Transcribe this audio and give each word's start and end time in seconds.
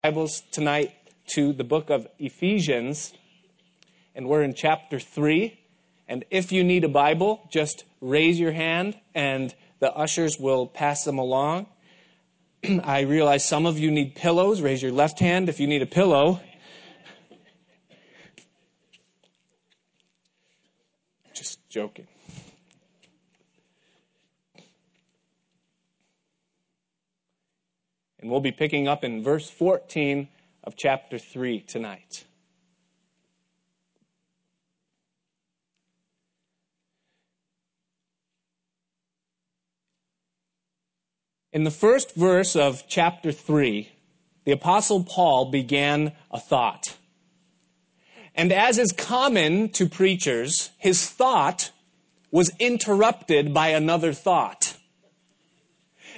Bibles 0.00 0.42
tonight 0.52 0.94
to 1.26 1.52
the 1.52 1.64
book 1.64 1.90
of 1.90 2.06
Ephesians, 2.20 3.12
and 4.14 4.28
we're 4.28 4.44
in 4.44 4.54
chapter 4.54 5.00
3. 5.00 5.58
And 6.06 6.24
if 6.30 6.52
you 6.52 6.62
need 6.62 6.84
a 6.84 6.88
Bible, 6.88 7.40
just 7.50 7.82
raise 8.00 8.38
your 8.38 8.52
hand 8.52 8.96
and 9.12 9.52
the 9.80 9.92
ushers 9.92 10.38
will 10.38 10.68
pass 10.68 11.02
them 11.02 11.18
along. 11.18 11.66
I 12.84 13.00
realize 13.00 13.44
some 13.44 13.66
of 13.66 13.76
you 13.80 13.90
need 13.90 14.14
pillows. 14.14 14.60
Raise 14.60 14.80
your 14.80 14.92
left 14.92 15.18
hand 15.18 15.48
if 15.48 15.58
you 15.58 15.66
need 15.66 15.82
a 15.82 15.86
pillow. 15.86 16.40
Just 21.34 21.58
joking. 21.68 22.06
And 28.20 28.30
we'll 28.30 28.40
be 28.40 28.52
picking 28.52 28.88
up 28.88 29.04
in 29.04 29.22
verse 29.22 29.48
14 29.48 30.28
of 30.64 30.76
chapter 30.76 31.18
3 31.18 31.60
tonight. 31.60 32.24
In 41.52 41.64
the 41.64 41.70
first 41.70 42.14
verse 42.14 42.54
of 42.54 42.84
chapter 42.88 43.32
3, 43.32 43.90
the 44.44 44.52
Apostle 44.52 45.02
Paul 45.02 45.50
began 45.50 46.12
a 46.30 46.38
thought. 46.38 46.96
And 48.34 48.52
as 48.52 48.78
is 48.78 48.92
common 48.92 49.70
to 49.70 49.88
preachers, 49.88 50.70
his 50.78 51.08
thought 51.08 51.72
was 52.30 52.50
interrupted 52.58 53.54
by 53.54 53.68
another 53.68 54.12
thought. 54.12 54.67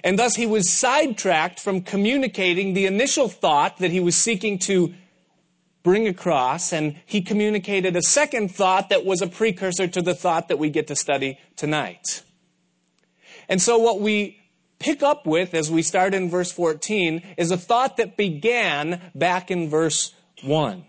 And 0.02 0.18
thus 0.18 0.36
he 0.36 0.46
was 0.46 0.70
sidetracked 0.70 1.60
from 1.60 1.82
communicating 1.82 2.74
the 2.74 2.86
initial 2.86 3.28
thought 3.28 3.78
that 3.78 3.90
he 3.90 4.00
was 4.00 4.16
seeking 4.16 4.58
to 4.60 4.94
bring 5.82 6.06
across, 6.06 6.72
and 6.72 6.96
he 7.06 7.22
communicated 7.22 7.96
a 7.96 8.02
second 8.02 8.50
thought 8.54 8.90
that 8.90 9.04
was 9.04 9.22
a 9.22 9.26
precursor 9.26 9.86
to 9.88 10.02
the 10.02 10.14
thought 10.14 10.48
that 10.48 10.58
we 10.58 10.70
get 10.70 10.86
to 10.88 10.96
study 10.96 11.38
tonight. 11.56 12.22
And 13.48 13.60
so 13.60 13.78
what 13.78 14.00
we 14.00 14.38
pick 14.78 15.02
up 15.02 15.26
with 15.26 15.54
as 15.54 15.70
we 15.70 15.82
start 15.82 16.14
in 16.14 16.28
verse 16.28 16.52
14 16.52 17.22
is 17.36 17.50
a 17.50 17.56
thought 17.56 17.96
that 17.96 18.16
began 18.16 19.00
back 19.14 19.50
in 19.50 19.68
verse 19.68 20.14
1. 20.42 20.84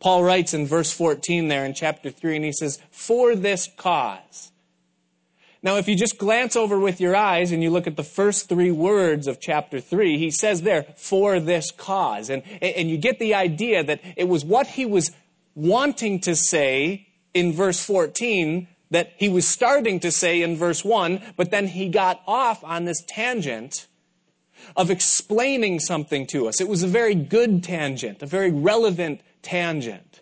Paul 0.00 0.24
writes 0.24 0.54
in 0.54 0.66
verse 0.66 0.92
14 0.92 1.48
there 1.48 1.64
in 1.64 1.74
chapter 1.74 2.10
3, 2.10 2.36
and 2.36 2.44
he 2.44 2.52
says, 2.52 2.78
For 2.90 3.36
this 3.36 3.68
cause. 3.76 4.50
Now, 5.62 5.76
if 5.76 5.88
you 5.88 5.94
just 5.94 6.16
glance 6.16 6.56
over 6.56 6.78
with 6.78 7.00
your 7.00 7.14
eyes 7.14 7.52
and 7.52 7.62
you 7.62 7.70
look 7.70 7.86
at 7.86 7.96
the 7.96 8.02
first 8.02 8.48
three 8.48 8.70
words 8.70 9.26
of 9.26 9.40
chapter 9.40 9.78
3, 9.78 10.16
he 10.16 10.30
says 10.30 10.62
there, 10.62 10.86
for 10.96 11.38
this 11.38 11.70
cause. 11.70 12.30
And, 12.30 12.42
and 12.62 12.88
you 12.88 12.96
get 12.96 13.18
the 13.18 13.34
idea 13.34 13.84
that 13.84 14.00
it 14.16 14.24
was 14.24 14.44
what 14.44 14.66
he 14.66 14.86
was 14.86 15.10
wanting 15.54 16.20
to 16.20 16.34
say 16.34 17.06
in 17.34 17.52
verse 17.52 17.84
14 17.84 18.68
that 18.90 19.12
he 19.16 19.28
was 19.28 19.46
starting 19.46 20.00
to 20.00 20.10
say 20.10 20.42
in 20.42 20.56
verse 20.56 20.84
1, 20.84 21.22
but 21.36 21.50
then 21.50 21.68
he 21.68 21.88
got 21.88 22.22
off 22.26 22.64
on 22.64 22.86
this 22.86 23.02
tangent 23.06 23.86
of 24.76 24.90
explaining 24.90 25.78
something 25.78 26.26
to 26.26 26.48
us. 26.48 26.60
It 26.60 26.68
was 26.68 26.82
a 26.82 26.88
very 26.88 27.14
good 27.14 27.62
tangent, 27.62 28.22
a 28.22 28.26
very 28.26 28.50
relevant 28.50 29.20
tangent, 29.42 30.20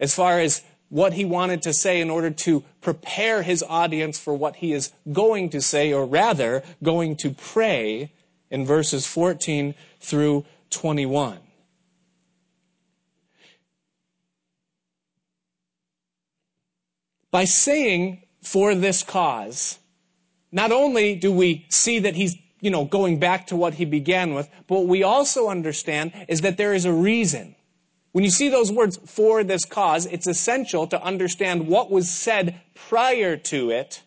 as 0.00 0.14
far 0.14 0.40
as 0.40 0.62
what 0.90 1.14
he 1.14 1.24
wanted 1.24 1.62
to 1.62 1.72
say 1.72 2.00
in 2.00 2.10
order 2.10 2.30
to 2.30 2.62
prepare 2.80 3.42
his 3.42 3.64
audience 3.66 4.18
for 4.18 4.34
what 4.34 4.56
he 4.56 4.72
is 4.72 4.92
going 5.10 5.48
to 5.50 5.62
say, 5.62 5.92
or 5.92 6.04
rather, 6.04 6.62
going 6.82 7.16
to 7.16 7.30
pray 7.30 8.12
in 8.50 8.66
verses 8.66 9.06
14 9.06 9.74
through 10.00 10.44
21. 10.68 11.38
By 17.30 17.44
saying 17.44 18.22
for 18.42 18.74
this 18.74 19.02
cause, 19.02 19.78
not 20.50 20.72
only 20.72 21.14
do 21.14 21.32
we 21.32 21.64
see 21.70 22.00
that 22.00 22.16
he's 22.16 22.36
you 22.60 22.70
know, 22.70 22.84
going 22.84 23.18
back 23.18 23.46
to 23.48 23.56
what 23.56 23.74
he 23.74 23.84
began 23.84 24.34
with, 24.34 24.48
but 24.66 24.80
what 24.80 24.86
we 24.86 25.02
also 25.02 25.48
understand 25.48 26.12
is 26.28 26.42
that 26.42 26.56
there 26.56 26.74
is 26.74 26.84
a 26.84 26.92
reason. 26.92 27.56
When 28.12 28.24
you 28.24 28.30
see 28.30 28.48
those 28.48 28.72
words 28.72 28.98
for 29.06 29.44
this 29.44 29.64
cause, 29.64 30.06
it's 30.06 30.26
essential 30.26 30.86
to 30.88 31.02
understand 31.02 31.68
what 31.68 31.90
was 31.90 32.10
said 32.10 32.60
prior 32.74 33.36
to 33.36 33.70
it 33.70 34.02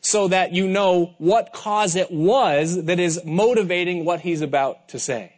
so 0.00 0.28
that 0.28 0.52
you 0.52 0.68
know 0.68 1.14
what 1.18 1.52
cause 1.52 1.96
it 1.96 2.10
was 2.10 2.84
that 2.84 3.00
is 3.00 3.24
motivating 3.24 4.04
what 4.04 4.20
he's 4.20 4.40
about 4.40 4.88
to 4.88 4.98
say. 4.98 5.36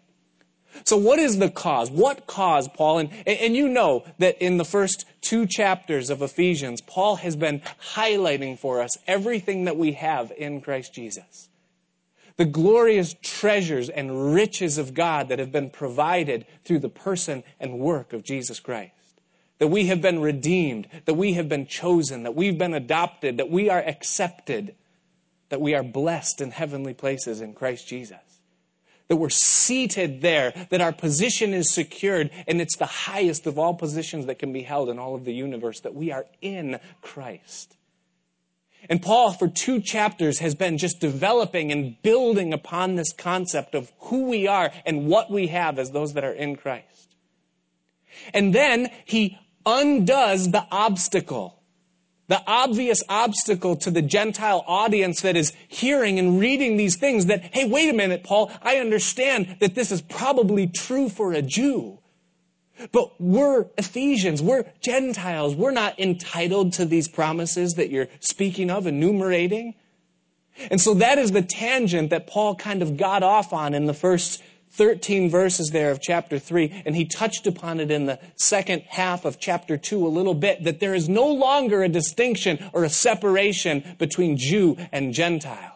So 0.85 0.97
what 0.97 1.19
is 1.19 1.39
the 1.39 1.51
cause? 1.51 1.91
What 1.91 2.27
cause, 2.27 2.69
Paul? 2.69 2.99
And, 2.99 3.11
and 3.27 3.55
you 3.57 3.69
know 3.69 4.05
that 4.19 4.43
in 4.43 4.57
the 4.57 4.65
first 4.65 5.05
two 5.21 5.47
chapters 5.47 6.11
of 6.11 6.21
Ephesians, 6.21 6.81
Paul 6.81 7.17
has 7.17 7.37
been 7.37 7.63
highlighting 7.95 8.59
for 8.59 8.81
us 8.81 8.91
everything 9.07 9.65
that 9.65 9.77
we 9.77 9.93
have 9.93 10.33
in 10.37 10.61
Christ 10.61 10.93
Jesus 10.93 11.49
the 12.37 12.45
glorious 12.45 13.15
treasures 13.23 13.89
and 13.89 14.35
riches 14.35 14.79
of 14.79 14.95
God 14.95 15.29
that 15.29 15.39
have 15.39 15.53
been 15.53 15.71
provided 15.71 16.47
through 16.65 16.81
the 16.81 16.89
person 16.89 17.45
and 17.61 17.79
work 17.79 18.13
of 18.13 18.25
Jesus 18.25 18.61
Christ. 18.61 18.93
That 19.59 19.69
we 19.69 19.87
have 19.87 20.03
been 20.03 20.21
redeemed, 20.21 20.89
that 21.05 21.15
we 21.15 21.35
have 21.35 21.49
been 21.49 21.67
chosen, 21.67 22.25
that 22.25 22.35
we've 22.35 22.59
been 22.59 22.75
adopted, 22.75 23.37
that 23.37 23.51
we 23.51 23.71
are 23.71 23.79
accepted, 23.79 24.75
that 25.49 25.61
we 25.61 25.75
are 25.75 25.85
blessed 25.85 26.41
in 26.41 26.51
heavenly 26.51 26.95
places 26.95 27.41
in 27.41 27.55
Christ 27.55 27.87
Jesus. 27.87 28.19
That 29.09 29.17
we're 29.17 29.31
seated 29.31 30.23
there, 30.23 30.53
that 30.71 30.81
our 30.81 30.93
position 30.93 31.55
is 31.55 31.71
secured, 31.71 32.31
and 32.49 32.61
it's 32.61 32.77
the 32.77 32.87
highest 32.87 33.47
of 33.47 33.59
all 33.59 33.75
positions 33.75 34.27
that 34.27 34.39
can 34.41 34.53
be 34.53 34.63
held 34.63 34.89
in 34.89 34.99
all 34.99 35.15
of 35.15 35.25
the 35.25 35.35
universe, 35.35 35.81
that 35.81 35.95
we 35.95 36.11
are 36.11 36.27
in 36.41 36.81
Christ. 37.01 37.77
And 38.89 39.01
Paul, 39.01 39.33
for 39.33 39.49
two 39.49 39.81
chapters, 39.81 40.39
has 40.41 40.55
been 40.55 40.79
just 40.79 41.01
developing 41.01 41.73
and 41.73 42.01
building 42.03 42.53
upon 42.53 42.95
this 42.95 43.13
concept 43.13 43.75
of 43.75 43.93
who 43.99 44.25
we 44.29 44.47
are 44.47 44.73
and 44.85 45.07
what 45.07 45.31
we 45.31 45.49
have 45.49 45.79
as 45.79 45.91
those 45.91 46.15
that 46.15 46.25
are 46.25 46.33
in 46.33 46.57
Christ. 46.57 47.15
And 48.33 48.55
then 48.55 48.91
he 49.05 49.39
undoes 49.67 50.51
the 50.51 50.67
obstacle, 50.71 51.63
the 52.29 52.43
obvious 52.47 53.03
obstacle 53.09 53.77
to 53.77 53.91
the 53.91 54.03
Gentile 54.03 54.65
audience 54.67 55.23
that 55.23 55.37
is 55.37 55.53
hearing 55.69 56.19
and 56.19 56.39
reading 56.39 56.77
these 56.77 56.97
things 56.97 57.27
that, 57.27 57.43
hey, 57.55 57.67
wait 57.69 57.89
a 57.89 57.95
minute, 57.95 58.23
Paul, 58.23 58.51
I 58.63 58.77
understand 58.77 59.57
that 59.61 59.75
this 59.75 59.91
is 59.91 60.03
probably 60.03 60.67
true 60.67 61.09
for 61.09 61.33
a 61.33 61.43
Jew. 61.43 61.99
But 62.93 63.21
we're 63.21 63.67
Ephesians, 63.79 64.43
we're 64.43 64.65
Gentiles, 64.81 65.55
we're 65.55 65.71
not 65.71 65.99
entitled 65.99 66.73
to 66.75 66.85
these 66.85 67.09
promises 67.09 67.75
that 67.75 67.91
you're 67.91 68.09
speaking 68.21 68.71
of, 68.71 68.87
enumerating. 68.87 69.75
And 70.71 70.81
so 70.81 70.95
that 70.95 71.19
is 71.19 71.33
the 71.33 71.43
tangent 71.43 72.11
that 72.11 72.27
Paul 72.27 72.55
kind 72.55 72.83
of 72.83 72.97
got 72.97 73.23
off 73.23 73.53
on 73.53 73.75
in 73.75 73.87
the 73.87 73.95
first 73.95 74.43
13 74.73 75.31
verses 75.31 75.71
there 75.71 75.93
of 75.93 76.01
chapter 76.01 76.39
3, 76.39 76.83
and 76.85 76.97
he 76.97 77.05
touched 77.05 77.47
upon 77.47 77.79
it 77.79 77.93
in 77.93 78.07
the 78.07 78.19
second 78.35 78.83
half 78.89 79.25
of 79.25 79.39
chapter 79.39 79.77
2 79.77 80.05
a 80.05 80.09
little 80.09 80.35
bit, 80.35 80.65
that 80.65 80.81
there 80.81 80.95
is 80.95 81.09
no 81.09 81.27
longer 81.33 81.85
a 81.85 81.89
distinction 81.89 82.59
or 82.73 82.83
a 82.83 82.89
separation 82.89 83.85
between 83.99 84.37
Jew 84.37 84.77
and 84.91 85.15
Gentile. 85.15 85.74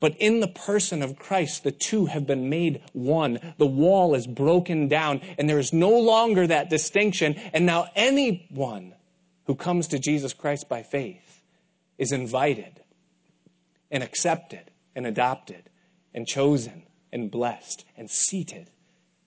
But 0.00 0.16
in 0.18 0.40
the 0.40 0.48
person 0.48 1.02
of 1.02 1.18
Christ, 1.18 1.64
the 1.64 1.72
two 1.72 2.06
have 2.06 2.26
been 2.26 2.48
made 2.48 2.82
one. 2.92 3.54
The 3.58 3.66
wall 3.66 4.14
is 4.14 4.26
broken 4.26 4.88
down, 4.88 5.20
and 5.38 5.48
there 5.48 5.58
is 5.58 5.72
no 5.72 5.90
longer 5.90 6.46
that 6.46 6.70
distinction. 6.70 7.34
And 7.52 7.66
now 7.66 7.88
anyone 7.94 8.94
who 9.46 9.54
comes 9.54 9.88
to 9.88 9.98
Jesus 9.98 10.32
Christ 10.32 10.68
by 10.68 10.82
faith 10.82 11.42
is 11.98 12.12
invited 12.12 12.80
and 13.90 14.02
accepted 14.02 14.70
and 14.96 15.06
adopted 15.06 15.70
and 16.14 16.26
chosen 16.26 16.84
and 17.12 17.30
blessed 17.30 17.84
and 17.96 18.10
seated 18.10 18.70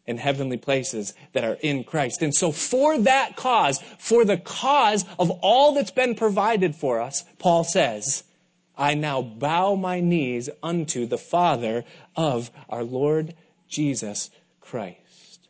in 0.06 0.18
heavenly 0.18 0.58
places 0.58 1.14
that 1.34 1.44
are 1.44 1.58
in 1.62 1.84
Christ. 1.84 2.22
And 2.22 2.34
so 2.34 2.52
for 2.52 2.98
that 3.00 3.36
cause, 3.36 3.84
for 4.00 4.24
the 4.24 4.38
cause 4.38 5.06
of 5.20 5.30
all 5.42 5.74
that's 5.74 5.92
been 5.92 6.16
provided 6.16 6.76
for 6.76 7.02
us, 7.02 7.26
Paul 7.40 7.64
says, 7.66 8.24
I 8.78 8.94
now 8.94 9.22
bow 9.22 9.76
my 9.76 10.00
knees 10.00 10.50
unto 10.62 11.06
the 11.06 11.18
Father 11.18 11.84
of 12.16 12.52
our 12.70 12.84
Lord 12.84 13.34
Jesus 13.68 14.30
Christ. 14.62 15.50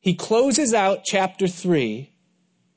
He 0.00 0.14
closes 0.14 0.74
out 0.74 1.04
chapter 1.04 1.48
3 1.48 2.10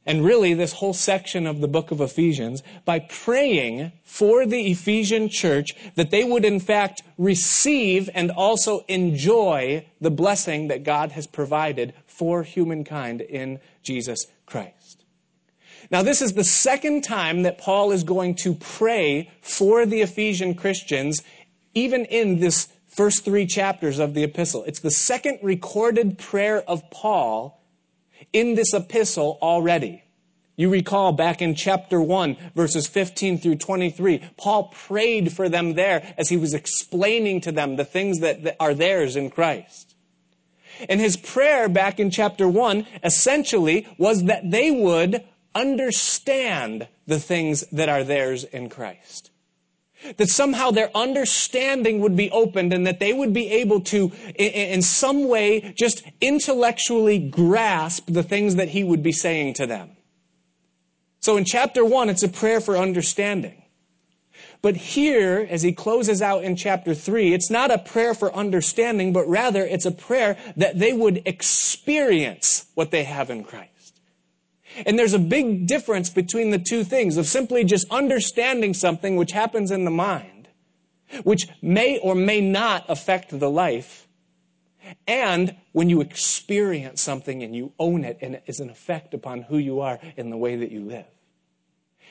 and 0.05 0.23
really 0.23 0.53
this 0.53 0.71
whole 0.71 0.93
section 0.93 1.45
of 1.45 1.59
the 1.59 1.67
book 1.67 1.91
of 1.91 1.99
Ephesians 1.99 2.63
by 2.85 2.99
praying 2.99 3.91
for 4.05 4.45
the 4.45 4.71
Ephesian 4.71 5.27
church 5.27 5.75
that 5.95 6.09
they 6.09 6.23
would 6.23 6.45
in 6.45 6.61
fact 6.61 7.03
receive 7.17 8.09
and 8.13 8.31
also 8.31 8.85
enjoy 8.87 9.85
the 9.99 10.09
blessing 10.09 10.69
that 10.69 10.85
God 10.85 11.11
has 11.11 11.27
provided 11.27 11.93
for 12.05 12.43
humankind 12.43 13.19
in 13.19 13.59
Jesus 13.83 14.27
Christ. 14.45 14.76
Now, 15.89 16.01
this 16.01 16.21
is 16.21 16.33
the 16.33 16.43
second 16.43 17.03
time 17.03 17.43
that 17.43 17.57
Paul 17.57 17.91
is 17.91 18.03
going 18.03 18.35
to 18.35 18.55
pray 18.55 19.31
for 19.41 19.85
the 19.85 20.01
Ephesian 20.01 20.53
Christians, 20.53 21.21
even 21.73 22.05
in 22.05 22.39
this 22.39 22.67
first 22.87 23.23
three 23.23 23.45
chapters 23.45 23.99
of 23.99 24.13
the 24.13 24.23
epistle. 24.23 24.63
It's 24.65 24.79
the 24.79 24.91
second 24.91 25.39
recorded 25.41 26.17
prayer 26.17 26.61
of 26.61 26.89
Paul 26.91 27.63
in 28.33 28.55
this 28.55 28.73
epistle 28.73 29.37
already. 29.41 30.03
You 30.57 30.69
recall 30.71 31.11
back 31.11 31.41
in 31.41 31.53
chapter 31.53 32.01
1, 32.01 32.35
verses 32.55 32.87
15 32.87 33.37
through 33.37 33.57
23, 33.57 34.23
Paul 34.37 34.69
prayed 34.69 35.31
for 35.31 35.47
them 35.47 35.75
there 35.75 36.15
as 36.17 36.29
he 36.29 36.37
was 36.37 36.55
explaining 36.55 37.41
to 37.41 37.51
them 37.51 37.75
the 37.75 37.85
things 37.85 38.19
that, 38.19 38.55
are 38.59 38.73
theirs 38.73 39.15
in 39.15 39.29
Christ. 39.29 39.95
And 40.89 40.99
his 40.99 41.15
prayer 41.15 41.69
back 41.69 41.99
in 41.99 42.09
chapter 42.09 42.49
1 42.49 42.87
essentially 43.03 43.87
was 43.99 44.23
that 44.23 44.49
they 44.49 44.71
would 44.71 45.23
understand 45.57 46.87
the 47.07 47.19
things 47.19 47.65
that 47.71 47.89
are 47.89 48.03
theirs 48.03 48.43
in 48.43 48.69
Christ. 48.69 49.31
That 50.17 50.29
somehow 50.29 50.69
their 50.69 50.95
understanding 50.95 52.01
would 52.01 52.15
be 52.15 52.29
opened 52.29 52.71
and 52.71 52.85
that 52.85 52.99
they 52.99 53.13
would 53.13 53.33
be 53.33 53.49
able 53.49 53.81
to, 53.81 54.11
in 54.35 54.83
some 54.83 55.27
way, 55.27 55.73
just 55.75 56.03
intellectually 56.21 57.17
grasp 57.17 58.05
the 58.07 58.21
things 58.21 58.55
that 58.55 58.69
he 58.69 58.83
would 58.83 59.01
be 59.01 59.11
saying 59.11 59.55
to 59.55 59.65
them. 59.65 59.89
So 61.19 61.35
in 61.35 61.45
chapter 61.45 61.83
one, 61.83 62.09
it's 62.09 62.21
a 62.21 62.29
prayer 62.29 62.61
for 62.61 62.77
understanding. 62.77 63.63
But 64.61 64.75
here, 64.75 65.47
as 65.49 65.63
he 65.63 65.71
closes 65.71 66.21
out 66.21 66.43
in 66.43 66.55
chapter 66.55 66.93
three, 66.93 67.33
it's 67.33 67.49
not 67.49 67.71
a 67.71 67.77
prayer 67.79 68.13
for 68.13 68.33
understanding, 68.33 69.13
but 69.13 69.27
rather 69.27 69.63
it's 69.63 69.85
a 69.85 69.91
prayer 69.91 70.37
that 70.57 70.77
they 70.77 70.93
would 70.93 71.23
experience 71.25 72.67
what 72.75 72.91
they 72.91 73.03
have 73.03 73.29
in 73.31 73.43
Christ. 73.43 73.71
And 74.85 74.97
there's 74.97 75.13
a 75.13 75.19
big 75.19 75.67
difference 75.67 76.09
between 76.09 76.51
the 76.51 76.59
two 76.59 76.83
things 76.83 77.17
of 77.17 77.25
simply 77.25 77.63
just 77.63 77.89
understanding 77.91 78.73
something 78.73 79.15
which 79.15 79.31
happens 79.31 79.71
in 79.71 79.85
the 79.85 79.91
mind, 79.91 80.47
which 81.23 81.47
may 81.61 81.97
or 81.99 82.15
may 82.15 82.41
not 82.41 82.85
affect 82.87 83.37
the 83.39 83.49
life, 83.49 84.07
and 85.05 85.55
when 85.73 85.89
you 85.89 86.01
experience 86.01 87.01
something 87.01 87.43
and 87.43 87.55
you 87.55 87.73
own 87.79 88.03
it 88.03 88.17
and 88.21 88.35
it 88.35 88.43
is 88.45 88.59
an 88.59 88.69
effect 88.69 89.13
upon 89.13 89.41
who 89.43 89.57
you 89.57 89.81
are 89.81 89.99
in 90.15 90.29
the 90.29 90.37
way 90.37 90.55
that 90.55 90.71
you 90.71 90.81
live. 90.81 91.05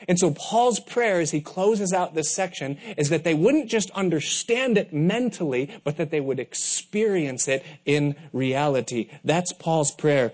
And 0.09 0.19
so 0.19 0.33
Paul's 0.33 0.79
prayer 0.79 1.21
as 1.21 1.31
he 1.31 1.41
closes 1.41 1.95
out 1.95 2.15
this 2.15 2.35
section 2.35 2.79
is 2.99 3.09
that 3.09 3.25
they 3.25 3.33
wouldn't 3.33 3.71
just 3.71 3.91
understand 3.93 4.77
it 4.77 4.93
mentally, 4.93 5.71
but 5.85 5.97
that 5.97 6.11
they 6.11 6.21
would 6.21 6.39
experience 6.39 7.49
it 7.49 7.65
in 7.87 8.15
reality. 8.33 9.09
That's 9.25 9.55
Paul's 9.55 9.93
prayer 9.93 10.33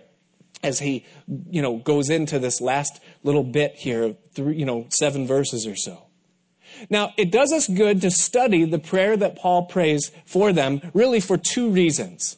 as 0.63 0.79
he, 0.79 1.05
you 1.51 1.63
know, 1.63 1.79
goes 1.79 2.11
into 2.11 2.39
this 2.39 2.61
last 2.61 3.01
little 3.23 3.43
bit 3.43 3.75
here, 3.75 4.17
three, 4.33 4.57
you 4.57 4.65
know, 4.65 4.87
seven 4.91 5.27
verses 5.27 5.67
or 5.67 5.77
so. 5.77 6.07
Now, 6.89 7.13
it 7.17 7.31
does 7.31 7.53
us 7.53 7.69
good 7.69 8.01
to 8.01 8.11
study 8.11 8.65
the 8.65 8.79
prayer 8.79 9.17
that 9.17 9.37
Paul 9.37 9.67
prays 9.67 10.11
for 10.25 10.53
them, 10.53 10.81
really 10.95 11.21
for 11.21 11.37
two 11.37 11.71
reasons. 11.71 12.37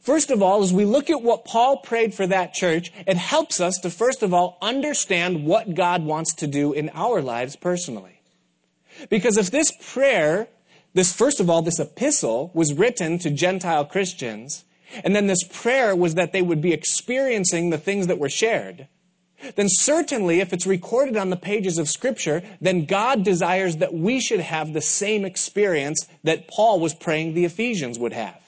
First 0.00 0.30
of 0.32 0.42
all, 0.42 0.62
as 0.62 0.72
we 0.72 0.84
look 0.84 1.10
at 1.10 1.22
what 1.22 1.44
Paul 1.44 1.78
prayed 1.78 2.12
for 2.12 2.26
that 2.26 2.54
church, 2.54 2.92
it 3.06 3.16
helps 3.16 3.60
us 3.60 3.78
to 3.82 3.90
first 3.90 4.22
of 4.22 4.34
all 4.34 4.58
understand 4.60 5.44
what 5.44 5.74
God 5.74 6.02
wants 6.02 6.34
to 6.34 6.48
do 6.48 6.72
in 6.72 6.90
our 6.92 7.22
lives 7.22 7.54
personally. 7.54 8.20
Because 9.08 9.36
if 9.36 9.50
this 9.50 9.70
prayer, 9.80 10.48
this 10.92 11.12
first 11.12 11.38
of 11.38 11.48
all, 11.48 11.62
this 11.62 11.78
epistle 11.78 12.50
was 12.52 12.74
written 12.74 13.18
to 13.20 13.30
Gentile 13.30 13.84
Christians, 13.84 14.64
and 15.04 15.14
then 15.14 15.26
this 15.26 15.42
prayer 15.44 15.94
was 15.96 16.14
that 16.14 16.32
they 16.32 16.42
would 16.42 16.60
be 16.60 16.72
experiencing 16.72 17.70
the 17.70 17.78
things 17.78 18.06
that 18.06 18.18
were 18.18 18.28
shared, 18.28 18.88
then 19.56 19.68
certainly 19.68 20.40
if 20.40 20.52
it's 20.52 20.66
recorded 20.66 21.16
on 21.16 21.30
the 21.30 21.36
pages 21.36 21.78
of 21.78 21.88
Scripture, 21.88 22.42
then 22.60 22.84
God 22.84 23.24
desires 23.24 23.78
that 23.78 23.94
we 23.94 24.20
should 24.20 24.40
have 24.40 24.72
the 24.72 24.80
same 24.80 25.24
experience 25.24 26.06
that 26.22 26.48
Paul 26.48 26.80
was 26.80 26.94
praying 26.94 27.34
the 27.34 27.44
Ephesians 27.44 27.98
would 27.98 28.12
have. 28.12 28.38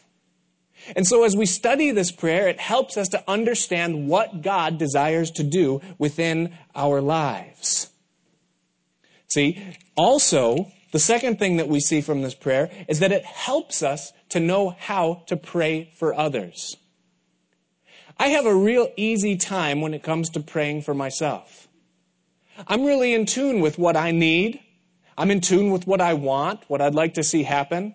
And 0.94 1.06
so 1.06 1.24
as 1.24 1.34
we 1.34 1.46
study 1.46 1.90
this 1.90 2.12
prayer, 2.12 2.48
it 2.48 2.60
helps 2.60 2.96
us 2.96 3.08
to 3.08 3.24
understand 3.28 4.06
what 4.08 4.42
God 4.42 4.78
desires 4.78 5.30
to 5.32 5.42
do 5.42 5.80
within 5.98 6.54
our 6.74 7.00
lives. 7.00 7.90
See, 9.28 9.60
also, 9.96 10.70
the 10.92 10.98
second 10.98 11.38
thing 11.38 11.56
that 11.56 11.68
we 11.68 11.80
see 11.80 12.02
from 12.02 12.22
this 12.22 12.34
prayer 12.34 12.70
is 12.86 13.00
that 13.00 13.12
it 13.12 13.24
helps 13.24 13.82
us 13.82 14.12
to 14.34 14.40
know 14.40 14.70
how 14.70 15.22
to 15.26 15.36
pray 15.36 15.92
for 15.94 16.12
others. 16.12 16.76
I 18.18 18.28
have 18.30 18.46
a 18.46 18.54
real 18.54 18.88
easy 18.96 19.36
time 19.36 19.80
when 19.80 19.94
it 19.94 20.02
comes 20.02 20.30
to 20.30 20.40
praying 20.40 20.82
for 20.82 20.92
myself. 20.92 21.68
I'm 22.66 22.84
really 22.84 23.14
in 23.14 23.26
tune 23.26 23.60
with 23.60 23.78
what 23.78 23.96
I 23.96 24.10
need. 24.10 24.58
I'm 25.16 25.30
in 25.30 25.40
tune 25.40 25.70
with 25.70 25.86
what 25.86 26.00
I 26.00 26.14
want, 26.14 26.64
what 26.66 26.80
I'd 26.80 26.96
like 26.96 27.14
to 27.14 27.22
see 27.22 27.44
happen. 27.44 27.94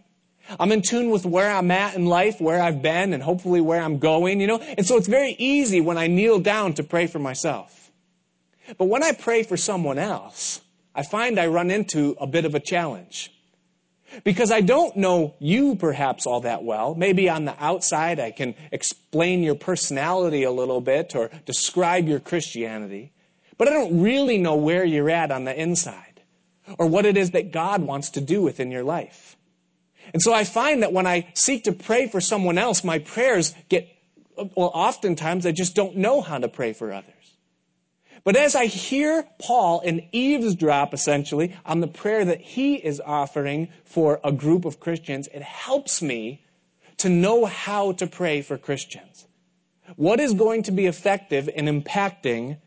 I'm 0.58 0.72
in 0.72 0.82
tune 0.82 1.10
with 1.10 1.26
where 1.26 1.52
I'm 1.52 1.72
at 1.72 1.96
in 1.96 2.06
life, 2.06 2.40
where 2.40 2.62
I've 2.62 2.82
been, 2.82 3.12
and 3.12 3.22
hopefully 3.22 3.60
where 3.60 3.82
I'm 3.82 4.00
going, 4.00 4.40
you 4.40 4.48
know? 4.48 4.60
And 4.60 4.86
so 4.86 4.96
it's 4.96 5.10
very 5.10 5.36
easy 5.40 5.82
when 5.82 5.98
I 5.98 6.08
kneel 6.08 6.40
down 6.40 6.74
to 6.76 6.84
pray 6.84 7.08
for 7.08 7.20
myself. 7.20 7.92
But 8.78 8.86
when 8.86 9.04
I 9.04 9.12
pray 9.12 9.44
for 9.44 9.58
someone 9.58 9.98
else, 9.98 10.62
I 10.96 11.04
find 11.04 11.38
I 11.38 11.48
run 11.48 11.70
into 11.70 12.16
a 12.18 12.28
bit 12.28 12.46
of 12.46 12.56
a 12.56 12.62
challenge. 12.62 13.30
Because 14.24 14.52
I 14.52 14.62
don't 14.62 14.98
know 14.98 15.36
you 15.40 15.76
perhaps 15.76 16.26
all 16.26 16.42
that 16.42 16.64
well. 16.64 16.96
Maybe 16.96 17.30
on 17.30 17.46
the 17.46 17.56
outside 17.64 18.20
I 18.20 18.32
can 18.32 18.56
explain 18.72 19.44
your 19.44 19.56
personality 19.56 20.44
a 20.44 20.52
little 20.52 20.82
bit 20.82 21.16
or 21.16 21.30
describe 21.46 22.08
your 22.08 22.20
Christianity. 22.20 23.14
But 23.58 23.68
I 23.68 23.72
don't 23.72 24.02
really 24.02 24.38
know 24.38 24.56
where 24.56 24.86
you're 24.86 25.10
at 25.10 25.32
on 25.32 25.44
the 25.44 25.60
inside 25.60 26.22
or 26.78 26.88
what 26.88 27.06
it 27.06 27.18
is 27.18 27.32
that 27.32 27.52
God 27.52 27.82
wants 27.82 28.12
to 28.12 28.22
do 28.22 28.42
within 28.42 28.72
your 28.72 28.84
life. 28.84 29.36
And 30.14 30.22
so 30.22 30.34
I 30.34 30.44
find 30.44 30.82
that 30.84 30.94
when 30.94 31.06
I 31.06 31.28
seek 31.34 31.66
to 31.66 31.72
pray 31.72 32.08
for 32.08 32.22
someone 32.22 32.58
else, 32.58 32.84
my 32.84 33.00
prayers 33.00 33.54
get, 33.70 33.88
well, 34.36 34.72
oftentimes 34.74 35.46
I 35.46 35.52
just 35.52 35.76
don't 35.76 35.98
know 35.98 36.22
how 36.22 36.38
to 36.38 36.48
pray 36.48 36.74
for 36.74 36.92
others. 36.92 37.14
But 38.24 38.36
as 38.36 38.56
I 38.56 38.66
hear 38.66 39.26
Paul 39.40 39.82
and 39.84 40.04
eavesdrop 40.12 40.94
essentially 40.94 41.56
on 41.66 41.80
the 41.80 41.88
prayer 41.88 42.26
that 42.26 42.42
he 42.42 42.76
is 42.76 43.02
offering 43.04 43.70
for 43.84 44.20
a 44.24 44.32
group 44.32 44.66
of 44.66 44.80
Christians, 44.80 45.28
it 45.34 45.42
helps 45.42 46.02
me 46.02 46.44
to 46.98 47.10
know 47.10 47.46
how 47.46 47.94
to 47.94 48.08
pray 48.08 48.42
for 48.42 48.58
Christians. 48.58 49.26
What 49.96 50.20
is 50.20 50.34
going 50.34 50.64
to 50.64 50.72
be 50.72 50.86
effective 50.86 51.50
in 51.54 51.66
impacting 51.66 52.58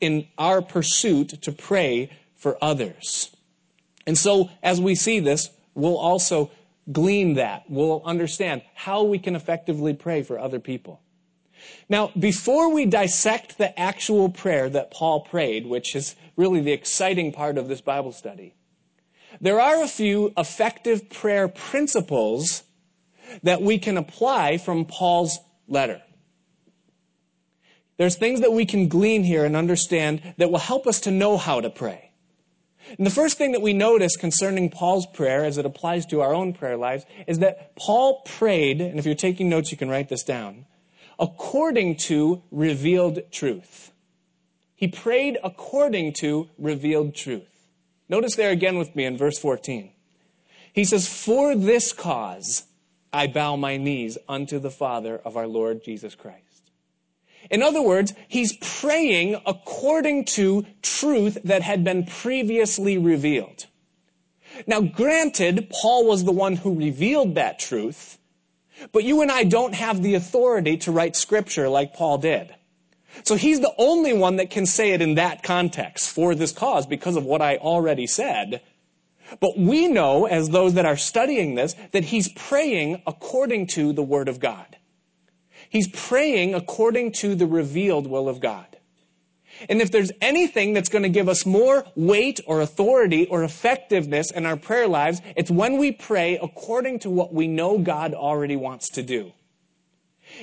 in 0.00 0.26
our 0.38 0.62
pursuit 0.62 1.42
to 1.42 1.52
pray 1.52 2.10
for 2.36 2.56
others? 2.62 3.34
And 4.06 4.16
so 4.16 4.50
as 4.62 4.80
we 4.80 4.94
see 4.94 5.20
this, 5.20 5.50
we'll 5.74 5.98
also 5.98 6.50
glean 6.90 7.34
that. 7.34 7.64
We'll 7.68 8.02
understand 8.04 8.62
how 8.74 9.04
we 9.04 9.18
can 9.18 9.36
effectively 9.36 9.94
pray 9.94 10.22
for 10.22 10.38
other 10.38 10.58
people. 10.58 11.00
Now, 11.88 12.10
before 12.18 12.72
we 12.72 12.86
dissect 12.86 13.58
the 13.58 13.78
actual 13.78 14.28
prayer 14.28 14.68
that 14.70 14.90
Paul 14.90 15.20
prayed, 15.20 15.66
which 15.66 15.94
is 15.94 16.16
really 16.36 16.60
the 16.60 16.72
exciting 16.72 17.32
part 17.32 17.58
of 17.58 17.68
this 17.68 17.80
Bible 17.80 18.12
study, 18.12 18.54
there 19.40 19.60
are 19.60 19.82
a 19.82 19.88
few 19.88 20.32
effective 20.36 21.10
prayer 21.10 21.48
principles 21.48 22.62
that 23.42 23.62
we 23.62 23.78
can 23.78 23.96
apply 23.96 24.58
from 24.58 24.84
Paul's 24.84 25.38
letter. 25.68 26.02
There's 27.96 28.16
things 28.16 28.40
that 28.40 28.52
we 28.52 28.66
can 28.66 28.88
glean 28.88 29.22
here 29.22 29.44
and 29.44 29.56
understand 29.56 30.34
that 30.38 30.50
will 30.50 30.58
help 30.58 30.86
us 30.86 31.00
to 31.00 31.10
know 31.10 31.36
how 31.36 31.60
to 31.60 31.70
pray. 31.70 32.10
And 32.98 33.06
the 33.06 33.10
first 33.10 33.38
thing 33.38 33.52
that 33.52 33.62
we 33.62 33.72
notice 33.72 34.16
concerning 34.16 34.70
Paul's 34.70 35.06
prayer 35.06 35.44
as 35.44 35.56
it 35.56 35.64
applies 35.64 36.04
to 36.06 36.20
our 36.20 36.34
own 36.34 36.52
prayer 36.52 36.76
lives 36.76 37.04
is 37.26 37.38
that 37.38 37.76
Paul 37.76 38.22
prayed, 38.22 38.80
and 38.80 38.98
if 38.98 39.06
you're 39.06 39.14
taking 39.14 39.48
notes, 39.48 39.70
you 39.70 39.78
can 39.78 39.88
write 39.88 40.08
this 40.08 40.24
down 40.24 40.66
according 41.22 41.94
to 41.94 42.42
revealed 42.50 43.20
truth. 43.30 43.92
He 44.74 44.88
prayed 44.88 45.38
according 45.44 46.14
to 46.14 46.50
revealed 46.58 47.14
truth. 47.14 47.48
Notice 48.08 48.34
there 48.34 48.50
again 48.50 48.76
with 48.76 48.96
me 48.96 49.04
in 49.04 49.16
verse 49.16 49.38
14. 49.38 49.92
He 50.72 50.84
says, 50.84 51.06
For 51.06 51.54
this 51.54 51.92
cause 51.92 52.64
I 53.12 53.28
bow 53.28 53.54
my 53.54 53.76
knees 53.76 54.18
unto 54.28 54.58
the 54.58 54.70
Father 54.70 55.16
of 55.24 55.36
our 55.36 55.46
Lord 55.46 55.84
Jesus 55.84 56.16
Christ. 56.16 56.40
In 57.50 57.62
other 57.62 57.82
words, 57.82 58.12
he's 58.26 58.56
praying 58.56 59.40
according 59.46 60.24
to 60.24 60.66
truth 60.82 61.38
that 61.44 61.62
had 61.62 61.84
been 61.84 62.04
previously 62.04 62.98
revealed. 62.98 63.66
Now, 64.66 64.80
granted, 64.80 65.70
Paul 65.70 66.06
was 66.06 66.24
the 66.24 66.32
one 66.32 66.56
who 66.56 66.74
revealed 66.74 67.36
that 67.36 67.60
truth, 67.60 68.18
but 68.92 69.04
you 69.04 69.22
and 69.22 69.30
I 69.30 69.44
don't 69.44 69.74
have 69.74 70.02
the 70.02 70.14
authority 70.14 70.76
to 70.78 70.92
write 70.92 71.16
scripture 71.16 71.68
like 71.68 71.94
Paul 71.94 72.18
did. 72.18 72.54
So 73.24 73.34
he's 73.34 73.60
the 73.60 73.74
only 73.78 74.12
one 74.12 74.36
that 74.36 74.50
can 74.50 74.66
say 74.66 74.92
it 74.92 75.02
in 75.02 75.16
that 75.16 75.42
context 75.42 76.10
for 76.10 76.34
this 76.34 76.52
cause 76.52 76.86
because 76.86 77.16
of 77.16 77.24
what 77.24 77.42
I 77.42 77.58
already 77.58 78.06
said. 78.06 78.62
But 79.40 79.58
we 79.58 79.88
know, 79.88 80.26
as 80.26 80.50
those 80.50 80.74
that 80.74 80.86
are 80.86 80.96
studying 80.96 81.54
this, 81.54 81.74
that 81.92 82.04
he's 82.04 82.28
praying 82.32 83.02
according 83.06 83.68
to 83.68 83.92
the 83.92 84.02
Word 84.02 84.28
of 84.28 84.40
God. 84.40 84.76
He's 85.68 85.88
praying 85.88 86.54
according 86.54 87.12
to 87.12 87.34
the 87.34 87.46
revealed 87.46 88.06
will 88.06 88.28
of 88.28 88.40
God. 88.40 88.71
And 89.68 89.80
if 89.80 89.90
there's 89.90 90.12
anything 90.20 90.72
that's 90.72 90.88
going 90.88 91.02
to 91.02 91.08
give 91.08 91.28
us 91.28 91.46
more 91.46 91.84
weight 91.94 92.40
or 92.46 92.60
authority 92.60 93.26
or 93.26 93.44
effectiveness 93.44 94.30
in 94.30 94.46
our 94.46 94.56
prayer 94.56 94.88
lives, 94.88 95.20
it's 95.36 95.50
when 95.50 95.78
we 95.78 95.92
pray 95.92 96.38
according 96.42 97.00
to 97.00 97.10
what 97.10 97.32
we 97.32 97.46
know 97.46 97.78
God 97.78 98.14
already 98.14 98.56
wants 98.56 98.88
to 98.90 99.02
do. 99.02 99.32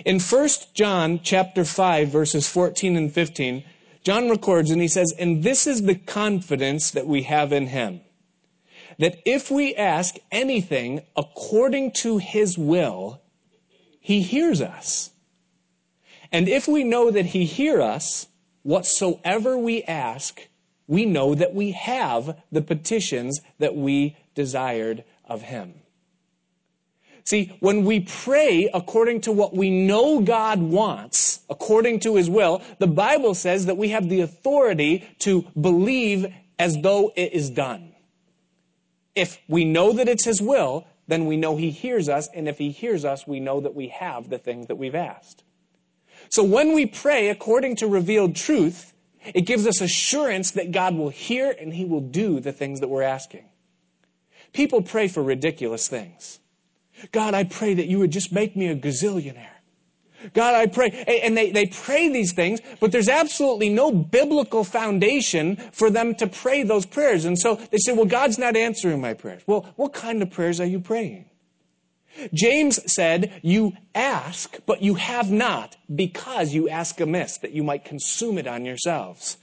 In 0.06 0.20
1 0.20 0.50
John 0.74 1.20
chapter 1.24 1.66
5 1.66 2.10
verses 2.10 2.48
14 2.48 2.96
and 2.96 3.12
15, 3.12 3.64
John 4.04 4.30
records 4.30 4.72
and 4.72 4.82
he 4.82 4.88
says, 4.88 5.14
"And 5.18 5.44
this 5.44 5.68
is 5.68 5.84
the 5.84 5.96
confidence 5.96 6.92
that 6.92 7.08
we 7.08 7.24
have 7.24 7.52
in 7.52 7.68
him, 7.68 8.02
that 8.98 9.18
if 9.26 9.50
we 9.50 9.76
ask 9.76 10.16
anything 10.32 11.02
according 11.16 11.92
to 11.92 12.18
his 12.18 12.58
will, 12.58 13.22
he 14.00 14.22
hears 14.22 14.62
us. 14.62 15.12
And 16.32 16.48
if 16.48 16.68
we 16.68 16.84
know 16.84 17.12
that 17.12 17.28
he 17.28 17.46
hears 17.46 17.82
us, 17.82 18.28
whatsoever 18.70 19.58
we 19.58 19.82
ask, 19.82 20.48
we 20.86 21.04
know 21.04 21.34
that 21.34 21.56
we 21.56 21.72
have 21.72 22.40
the 22.52 22.62
petitions 22.62 23.42
that 23.58 23.76
we 23.76 24.16
desired 24.36 25.04
of 25.26 25.42
him. 25.42 25.74
See, 27.24 27.58
when 27.62 27.84
we 27.84 28.02
pray 28.02 28.70
according 28.72 29.22
to 29.22 29.32
what 29.32 29.56
we 29.56 29.72
know 29.72 30.22
God 30.22 30.60
wants, 30.60 31.40
according 31.50 32.02
to 32.02 32.16
his 32.16 32.30
will, 32.30 32.62
the 32.78 32.86
Bible 32.86 33.34
says 33.34 33.66
that 33.66 33.78
we 33.78 33.90
have 33.90 34.08
the 34.08 34.22
authority 34.22 35.04
to 35.20 35.48
believe 35.60 36.32
as 36.60 36.78
though 36.78 37.12
it 37.16 37.34
is 37.34 37.50
done. 37.50 37.96
If 39.16 39.40
we 39.48 39.66
know 39.66 39.94
that 39.94 40.08
it's 40.08 40.26
his 40.26 40.44
will, 40.44 40.86
then 41.08 41.26
we 41.26 41.38
know 41.38 41.56
he 41.56 41.72
hears 41.72 42.08
us, 42.08 42.30
and 42.36 42.48
if 42.48 42.60
he 42.60 42.70
hears 42.70 43.04
us, 43.04 43.26
we 43.26 43.40
know 43.40 43.62
that 43.62 43.74
we 43.74 43.88
have 43.88 44.30
the 44.30 44.38
things 44.38 44.68
that 44.68 44.76
we've 44.76 44.94
asked. 44.94 45.44
So 46.30 46.44
when 46.44 46.74
we 46.74 46.86
pray 46.86 47.30
according 47.30 47.78
to 47.78 47.88
revealed 47.88 48.36
truth, 48.36 48.94
it 49.26 49.42
gives 49.42 49.68
us 49.68 49.82
assurance 49.82 50.52
that 50.52 50.72
God 50.72 50.96
will 50.96 51.10
hear 51.10 51.54
and 51.60 51.74
he 51.74 51.86
will 51.86 52.02
do 52.02 52.40
the 52.40 52.52
things 52.52 52.80
that 52.80 52.88
we're 52.88 53.04
asking. 53.04 53.46
People 54.54 54.82
pray 54.82 55.08
for 55.08 55.22
ridiculous 55.22 55.88
things. 55.88 56.40
God, 57.12 57.34
I 57.34 57.44
pray 57.44 57.74
that 57.74 57.88
you 57.88 58.00
would 58.00 58.12
just 58.12 58.32
make 58.32 58.56
me 58.56 58.68
a 58.68 58.76
gazillionaire. 58.76 59.48
God, 60.34 60.54
I 60.54 60.68
pray. 60.68 60.90
And 61.24 61.38
they, 61.38 61.52
they 61.52 61.68
pray 61.68 62.10
these 62.10 62.34
things, 62.34 62.60
but 62.80 62.92
there's 62.92 63.08
absolutely 63.08 63.70
no 63.70 63.92
biblical 63.92 64.64
foundation 64.64 65.56
for 65.72 65.90
them 65.90 66.14
to 66.16 66.28
pray 66.28 66.64
those 66.64 66.86
prayers. 66.86 67.26
And 67.26 67.40
so 67.40 67.56
they 67.56 67.78
say, 67.78 67.94
well, 67.94 68.06
God's 68.06 68.38
not 68.38 68.58
answering 68.58 69.00
my 69.00 69.14
prayers. 69.14 69.44
Well, 69.48 69.72
what 69.78 69.94
kind 69.94 70.22
of 70.22 70.30
prayers 70.30 70.60
are 70.60 70.66
you 70.66 70.80
praying? 70.80 71.26
James 72.34 72.92
said, 72.92 73.40
You 73.42 73.74
ask, 73.96 74.58
but 74.66 74.82
you 74.82 74.96
have 74.96 75.32
not, 75.32 75.78
because 75.94 76.54
you 76.54 76.70
ask 76.70 77.00
amiss, 77.00 77.38
that 77.38 77.52
you 77.52 77.64
might 77.64 77.86
consume 77.86 78.38
it 78.38 78.48
on 78.48 78.66
yourselves. 78.66 79.38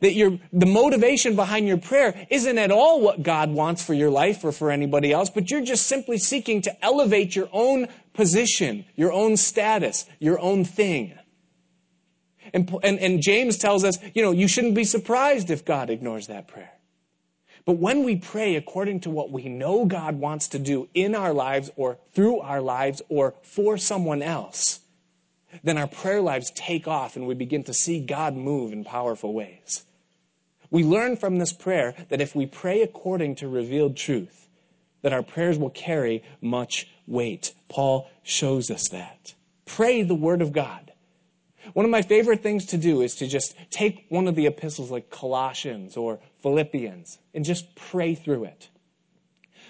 That 0.00 0.12
your, 0.12 0.38
the 0.52 0.66
motivation 0.66 1.34
behind 1.34 1.66
your 1.66 1.78
prayer 1.78 2.26
isn't 2.30 2.58
at 2.58 2.70
all 2.70 3.00
what 3.00 3.22
God 3.22 3.50
wants 3.50 3.82
for 3.82 3.94
your 3.94 4.10
life 4.10 4.44
or 4.44 4.52
for 4.52 4.70
anybody 4.70 5.12
else, 5.12 5.30
but 5.30 5.50
you're 5.50 5.62
just 5.62 5.86
simply 5.86 6.18
seeking 6.18 6.60
to 6.62 6.84
elevate 6.84 7.34
your 7.34 7.48
own 7.52 7.88
position, 8.12 8.84
your 8.96 9.12
own 9.12 9.36
status, 9.36 10.04
your 10.18 10.38
own 10.40 10.64
thing. 10.64 11.14
And, 12.52 12.70
and, 12.82 12.98
and 12.98 13.22
James 13.22 13.56
tells 13.58 13.84
us, 13.84 13.98
you 14.14 14.22
know, 14.22 14.32
you 14.32 14.48
shouldn't 14.48 14.74
be 14.74 14.84
surprised 14.84 15.50
if 15.50 15.64
God 15.64 15.90
ignores 15.90 16.26
that 16.26 16.48
prayer. 16.48 16.77
But 17.68 17.76
when 17.76 18.02
we 18.02 18.16
pray 18.16 18.56
according 18.56 19.00
to 19.00 19.10
what 19.10 19.30
we 19.30 19.46
know 19.46 19.84
God 19.84 20.18
wants 20.18 20.48
to 20.48 20.58
do 20.58 20.88
in 20.94 21.14
our 21.14 21.34
lives 21.34 21.70
or 21.76 21.98
through 22.14 22.40
our 22.40 22.62
lives 22.62 23.02
or 23.10 23.34
for 23.42 23.76
someone 23.76 24.22
else, 24.22 24.80
then 25.62 25.76
our 25.76 25.86
prayer 25.86 26.22
lives 26.22 26.50
take 26.54 26.88
off 26.88 27.14
and 27.14 27.26
we 27.26 27.34
begin 27.34 27.64
to 27.64 27.74
see 27.74 28.00
God 28.00 28.34
move 28.34 28.72
in 28.72 28.84
powerful 28.84 29.34
ways. 29.34 29.84
We 30.70 30.82
learn 30.82 31.18
from 31.18 31.36
this 31.36 31.52
prayer 31.52 31.94
that 32.08 32.22
if 32.22 32.34
we 32.34 32.46
pray 32.46 32.80
according 32.80 33.34
to 33.34 33.48
revealed 33.48 33.98
truth, 33.98 34.48
that 35.02 35.12
our 35.12 35.22
prayers 35.22 35.58
will 35.58 35.68
carry 35.68 36.22
much 36.40 36.88
weight. 37.06 37.52
Paul 37.68 38.08
shows 38.22 38.70
us 38.70 38.88
that. 38.88 39.34
Pray 39.66 40.00
the 40.02 40.14
Word 40.14 40.40
of 40.40 40.54
God. 40.54 40.88
One 41.74 41.84
of 41.84 41.90
my 41.90 42.00
favorite 42.00 42.42
things 42.42 42.64
to 42.66 42.78
do 42.78 43.02
is 43.02 43.16
to 43.16 43.26
just 43.26 43.54
take 43.68 44.06
one 44.08 44.26
of 44.26 44.36
the 44.36 44.46
epistles 44.46 44.90
like 44.90 45.10
Colossians 45.10 45.98
or 45.98 46.18
Philippians 46.42 47.18
and 47.34 47.44
just 47.44 47.74
pray 47.74 48.14
through 48.14 48.44
it. 48.44 48.68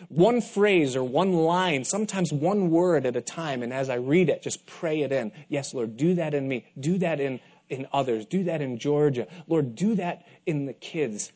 One 0.09 0.41
phrase 0.41 0.95
or 0.95 1.03
one 1.03 1.33
line, 1.33 1.85
sometimes 1.85 2.33
one 2.33 2.71
word 2.71 3.05
at 3.05 3.17
a 3.17 3.21
time, 3.21 3.63
and 3.63 3.73
as 3.73 3.91
I 3.91 3.97
read 3.97 4.29
it, 4.29 4.43
just 4.43 4.65
pray 4.65 5.03
it 5.03 5.11
in. 5.11 5.33
Yes, 5.49 5.75
Lord, 5.75 5.97
do 5.97 6.15
that 6.15 6.35
in 6.35 6.47
me. 6.47 6.67
Do 6.79 6.99
that 6.99 7.19
in, 7.19 7.41
in 7.69 7.89
others. 7.93 8.25
Do 8.27 8.45
that 8.45 8.61
in 8.61 8.79
Georgia. 8.79 9.27
Lord, 9.49 9.75
do 9.75 9.97
that 9.97 10.25
in 10.47 10.67
the 10.67 10.73
kids 10.73 11.33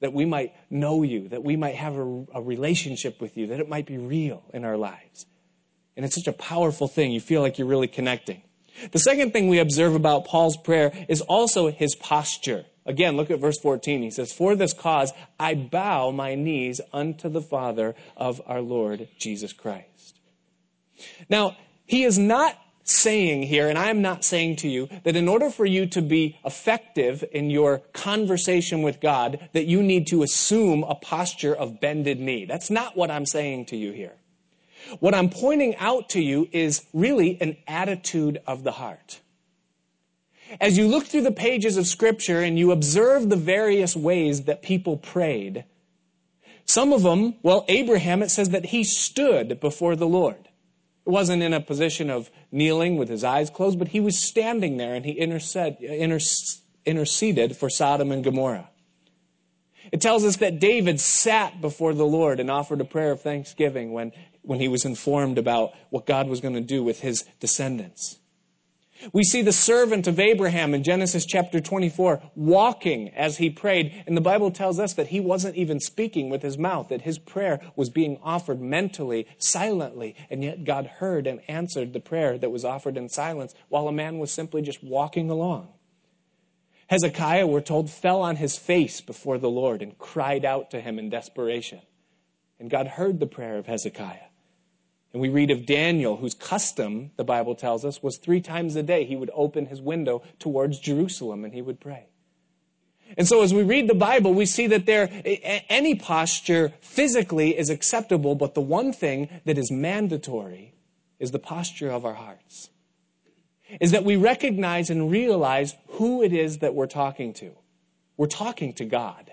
that 0.00 0.12
we 0.12 0.24
might 0.24 0.52
know 0.68 1.02
you, 1.02 1.28
that 1.28 1.44
we 1.44 1.56
might 1.56 1.76
have 1.76 1.96
a, 1.96 2.24
a, 2.34 2.42
relationship 2.42 3.20
with 3.20 3.36
you, 3.36 3.46
that 3.46 3.60
it 3.60 3.68
might 3.68 3.86
be 3.86 3.98
real 3.98 4.42
in 4.52 4.64
our 4.64 4.76
lives. 4.76 5.26
And 5.96 6.04
it's 6.04 6.16
such 6.16 6.26
a 6.26 6.32
powerful 6.32 6.88
thing. 6.88 7.12
You 7.12 7.20
feel 7.20 7.40
like 7.40 7.56
you're 7.56 7.68
really 7.68 7.86
connecting. 7.86 8.42
The 8.90 8.98
second 8.98 9.32
thing 9.32 9.48
we 9.48 9.60
observe 9.60 9.94
about 9.94 10.24
Paul's 10.24 10.56
prayer 10.56 10.92
is 11.08 11.20
also 11.20 11.70
his 11.70 11.94
posture. 11.94 12.64
Again, 12.84 13.16
look 13.16 13.30
at 13.30 13.38
verse 13.38 13.58
14. 13.58 14.02
He 14.02 14.10
says, 14.10 14.32
For 14.32 14.56
this 14.56 14.72
cause 14.72 15.12
I 15.38 15.54
bow 15.54 16.10
my 16.10 16.34
knees 16.34 16.80
unto 16.92 17.28
the 17.28 17.42
Father 17.42 17.94
of 18.16 18.40
our 18.46 18.60
Lord 18.60 19.08
Jesus 19.18 19.52
Christ. 19.52 20.18
Now, 21.28 21.56
he 21.86 22.04
is 22.04 22.18
not 22.18 22.58
saying 22.84 23.44
here, 23.44 23.68
and 23.68 23.78
I 23.78 23.90
am 23.90 24.02
not 24.02 24.24
saying 24.24 24.56
to 24.56 24.68
you, 24.68 24.88
that 25.04 25.16
in 25.16 25.28
order 25.28 25.50
for 25.50 25.64
you 25.64 25.86
to 25.86 26.02
be 26.02 26.38
effective 26.44 27.24
in 27.32 27.50
your 27.50 27.78
conversation 27.92 28.82
with 28.82 29.00
God, 29.00 29.48
that 29.52 29.66
you 29.66 29.82
need 29.82 30.08
to 30.08 30.22
assume 30.22 30.82
a 30.82 30.96
posture 30.96 31.54
of 31.54 31.80
bended 31.80 32.18
knee. 32.18 32.44
That's 32.44 32.70
not 32.70 32.96
what 32.96 33.10
I'm 33.10 33.26
saying 33.26 33.66
to 33.66 33.76
you 33.76 33.92
here. 33.92 34.16
What 34.98 35.14
I'm 35.14 35.30
pointing 35.30 35.76
out 35.76 36.10
to 36.10 36.20
you 36.20 36.48
is 36.50 36.84
really 36.92 37.40
an 37.40 37.56
attitude 37.68 38.40
of 38.46 38.64
the 38.64 38.72
heart. 38.72 39.20
As 40.60 40.76
you 40.76 40.86
look 40.86 41.06
through 41.06 41.22
the 41.22 41.32
pages 41.32 41.76
of 41.76 41.86
Scripture 41.86 42.40
and 42.40 42.58
you 42.58 42.72
observe 42.72 43.28
the 43.28 43.36
various 43.36 43.96
ways 43.96 44.42
that 44.42 44.62
people 44.62 44.96
prayed, 44.96 45.64
some 46.64 46.92
of 46.92 47.02
them, 47.02 47.34
well, 47.42 47.64
Abraham, 47.68 48.22
it 48.22 48.30
says 48.30 48.50
that 48.50 48.66
he 48.66 48.84
stood 48.84 49.60
before 49.60 49.96
the 49.96 50.06
Lord. 50.06 50.48
It 51.04 51.10
wasn't 51.10 51.42
in 51.42 51.52
a 51.52 51.60
position 51.60 52.10
of 52.10 52.30
kneeling 52.52 52.96
with 52.96 53.08
his 53.08 53.24
eyes 53.24 53.50
closed, 53.50 53.78
but 53.78 53.88
he 53.88 54.00
was 54.00 54.22
standing 54.22 54.76
there 54.76 54.94
and 54.94 55.04
he 55.04 55.12
interceded 56.84 57.56
for 57.56 57.68
Sodom 57.68 58.12
and 58.12 58.22
Gomorrah. 58.22 58.68
It 59.90 60.00
tells 60.00 60.24
us 60.24 60.36
that 60.36 60.60
David 60.60 61.00
sat 61.00 61.60
before 61.60 61.92
the 61.92 62.06
Lord 62.06 62.38
and 62.38 62.48
offered 62.50 62.80
a 62.80 62.84
prayer 62.84 63.10
of 63.10 63.20
thanksgiving 63.20 63.92
when, 63.92 64.12
when 64.42 64.60
he 64.60 64.68
was 64.68 64.84
informed 64.84 65.38
about 65.38 65.72
what 65.90 66.06
God 66.06 66.28
was 66.28 66.40
going 66.40 66.54
to 66.54 66.60
do 66.60 66.84
with 66.84 67.00
his 67.00 67.24
descendants. 67.40 68.18
We 69.12 69.24
see 69.24 69.42
the 69.42 69.52
servant 69.52 70.06
of 70.06 70.20
Abraham 70.20 70.74
in 70.74 70.82
Genesis 70.82 71.26
chapter 71.26 71.60
24 71.60 72.22
walking 72.34 73.08
as 73.10 73.38
he 73.38 73.50
prayed, 73.50 74.04
and 74.06 74.16
the 74.16 74.20
Bible 74.20 74.50
tells 74.50 74.78
us 74.78 74.94
that 74.94 75.08
he 75.08 75.20
wasn't 75.20 75.56
even 75.56 75.80
speaking 75.80 76.30
with 76.30 76.42
his 76.42 76.58
mouth, 76.58 76.88
that 76.88 77.02
his 77.02 77.18
prayer 77.18 77.60
was 77.74 77.90
being 77.90 78.18
offered 78.22 78.60
mentally, 78.60 79.26
silently, 79.38 80.14
and 80.30 80.44
yet 80.44 80.64
God 80.64 80.86
heard 80.86 81.26
and 81.26 81.40
answered 81.48 81.92
the 81.92 82.00
prayer 82.00 82.38
that 82.38 82.50
was 82.50 82.64
offered 82.64 82.96
in 82.96 83.08
silence 83.08 83.54
while 83.68 83.88
a 83.88 83.92
man 83.92 84.18
was 84.18 84.30
simply 84.30 84.62
just 84.62 84.82
walking 84.84 85.30
along. 85.30 85.68
Hezekiah, 86.88 87.46
we're 87.46 87.60
told, 87.60 87.90
fell 87.90 88.20
on 88.20 88.36
his 88.36 88.56
face 88.58 89.00
before 89.00 89.38
the 89.38 89.48
Lord 89.48 89.80
and 89.82 89.96
cried 89.96 90.44
out 90.44 90.70
to 90.72 90.80
him 90.80 90.98
in 90.98 91.08
desperation. 91.08 91.80
And 92.60 92.70
God 92.70 92.86
heard 92.86 93.18
the 93.18 93.26
prayer 93.26 93.56
of 93.56 93.66
Hezekiah. 93.66 94.31
And 95.12 95.20
we 95.20 95.28
read 95.28 95.50
of 95.50 95.66
Daniel, 95.66 96.16
whose 96.16 96.34
custom, 96.34 97.10
the 97.16 97.24
Bible 97.24 97.54
tells 97.54 97.84
us, 97.84 98.02
was 98.02 98.16
three 98.16 98.40
times 98.40 98.76
a 98.76 98.82
day 98.82 99.04
he 99.04 99.16
would 99.16 99.30
open 99.34 99.66
his 99.66 99.80
window 99.80 100.22
towards 100.38 100.78
Jerusalem 100.78 101.44
and 101.44 101.52
he 101.52 101.60
would 101.60 101.80
pray. 101.80 102.06
And 103.18 103.28
so 103.28 103.42
as 103.42 103.52
we 103.52 103.62
read 103.62 103.88
the 103.88 103.94
Bible, 103.94 104.32
we 104.32 104.46
see 104.46 104.68
that 104.68 104.86
there, 104.86 105.10
any 105.68 105.94
posture 105.94 106.72
physically 106.80 107.56
is 107.58 107.68
acceptable, 107.68 108.34
but 108.34 108.54
the 108.54 108.62
one 108.62 108.92
thing 108.92 109.28
that 109.44 109.58
is 109.58 109.70
mandatory 109.70 110.72
is 111.18 111.30
the 111.30 111.38
posture 111.38 111.90
of 111.90 112.06
our 112.06 112.14
hearts. 112.14 112.70
Is 113.80 113.90
that 113.90 114.04
we 114.04 114.16
recognize 114.16 114.88
and 114.88 115.10
realize 115.10 115.74
who 115.88 116.22
it 116.22 116.32
is 116.32 116.58
that 116.58 116.74
we're 116.74 116.86
talking 116.86 117.34
to. 117.34 117.52
We're 118.16 118.26
talking 118.26 118.72
to 118.74 118.84
God. 118.84 119.30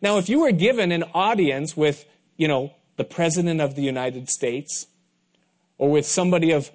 Now, 0.00 0.18
if 0.18 0.28
you 0.28 0.40
were 0.40 0.52
given 0.52 0.92
an 0.92 1.04
audience 1.14 1.76
with, 1.76 2.06
you 2.36 2.48
know, 2.48 2.72
the 3.00 3.04
President 3.04 3.62
of 3.62 3.76
the 3.76 3.82
United 3.82 4.28
States 4.28 4.86
or 5.78 5.90
with 5.90 6.04
somebody 6.04 6.50
of 6.50 6.70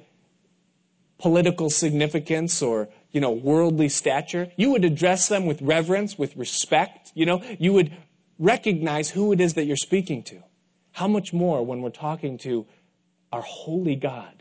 political 1.20 1.70
significance 1.70 2.64
or 2.64 2.90
you 3.12 3.22
know 3.22 3.30
worldly 3.30 3.88
stature 3.88 4.52
you 4.58 4.72
would 4.72 4.84
address 4.84 5.28
them 5.28 5.46
with 5.46 5.62
reverence 5.62 6.18
with 6.18 6.36
respect 6.36 7.12
you 7.14 7.28
know? 7.28 7.44
You 7.60 7.74
would 7.74 7.96
recognize 8.40 9.12
who 9.12 9.34
it 9.34 9.40
is 9.40 9.54
that 9.54 9.66
you're 9.66 9.78
speaking 9.78 10.24
to. 10.24 10.42
How 10.94 11.08
much 11.08 11.32
more 11.32 11.64
when 11.64 11.84
we're 11.84 11.92
talking 11.92 12.40
to 12.40 12.66
our 13.32 13.44
holy 13.44 13.96
god 13.96 14.35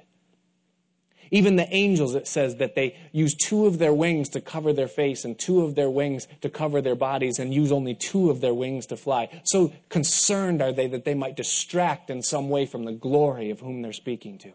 Even 1.31 1.57
the 1.57 1.73
angels, 1.75 2.15
it 2.15 2.27
says 2.27 2.57
that 2.57 2.75
they 2.75 2.97
use 3.13 3.35
two 3.35 3.67
of 3.67 3.79
their 3.79 3.93
wings 3.93 4.29
to 4.31 4.41
cover 4.41 4.73
their 4.73 4.89
face 4.89 5.25
and 5.25 5.39
two 5.39 5.63
of 5.63 5.75
their 5.75 5.91
wings 5.91 6.27
to 6.41 6.49
cover 6.49 6.81
their 6.81 6.95
bodies 6.95 7.39
and 7.39 7.53
use 7.53 7.73
only 7.73 7.95
two 7.95 8.31
of 8.31 8.41
their 8.41 8.55
wings 8.55 8.87
to 8.87 8.97
fly. 8.97 9.29
So 9.45 9.73
concerned 9.89 10.63
are 10.63 10.73
they 10.73 10.87
that 10.89 11.05
they 11.05 11.15
might 11.15 11.37
distract 11.37 12.11
in 12.11 12.23
some 12.23 12.49
way 12.49 12.67
from 12.67 12.85
the 12.85 12.93
glory 12.93 13.51
of 13.51 13.61
whom 13.61 13.83
they're 13.83 13.93
speaking 13.93 14.39
to. 14.39 14.53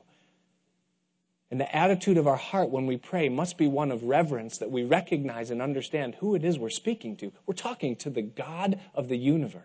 And 1.51 1.59
the 1.59 1.75
attitude 1.75 2.17
of 2.17 2.27
our 2.27 2.35
heart 2.35 2.69
when 2.69 2.85
we 2.85 2.97
pray 2.97 3.27
must 3.27 3.57
be 3.57 3.67
one 3.67 3.91
of 3.91 4.03
reverence 4.03 4.59
that 4.59 4.69
we 4.69 4.83
recognize 4.83 5.49
and 5.49 5.61
understand 5.61 6.15
who 6.15 6.35
it 6.35 6.43
is 6.43 6.59
we're 6.59 6.69
speaking 6.69 7.15
to. 7.17 7.31
We're 7.47 7.55
talking 7.55 7.95
to 7.97 8.09
the 8.09 8.21
God 8.21 8.79
of 8.93 9.07
the 9.07 9.17
universe. 9.17 9.63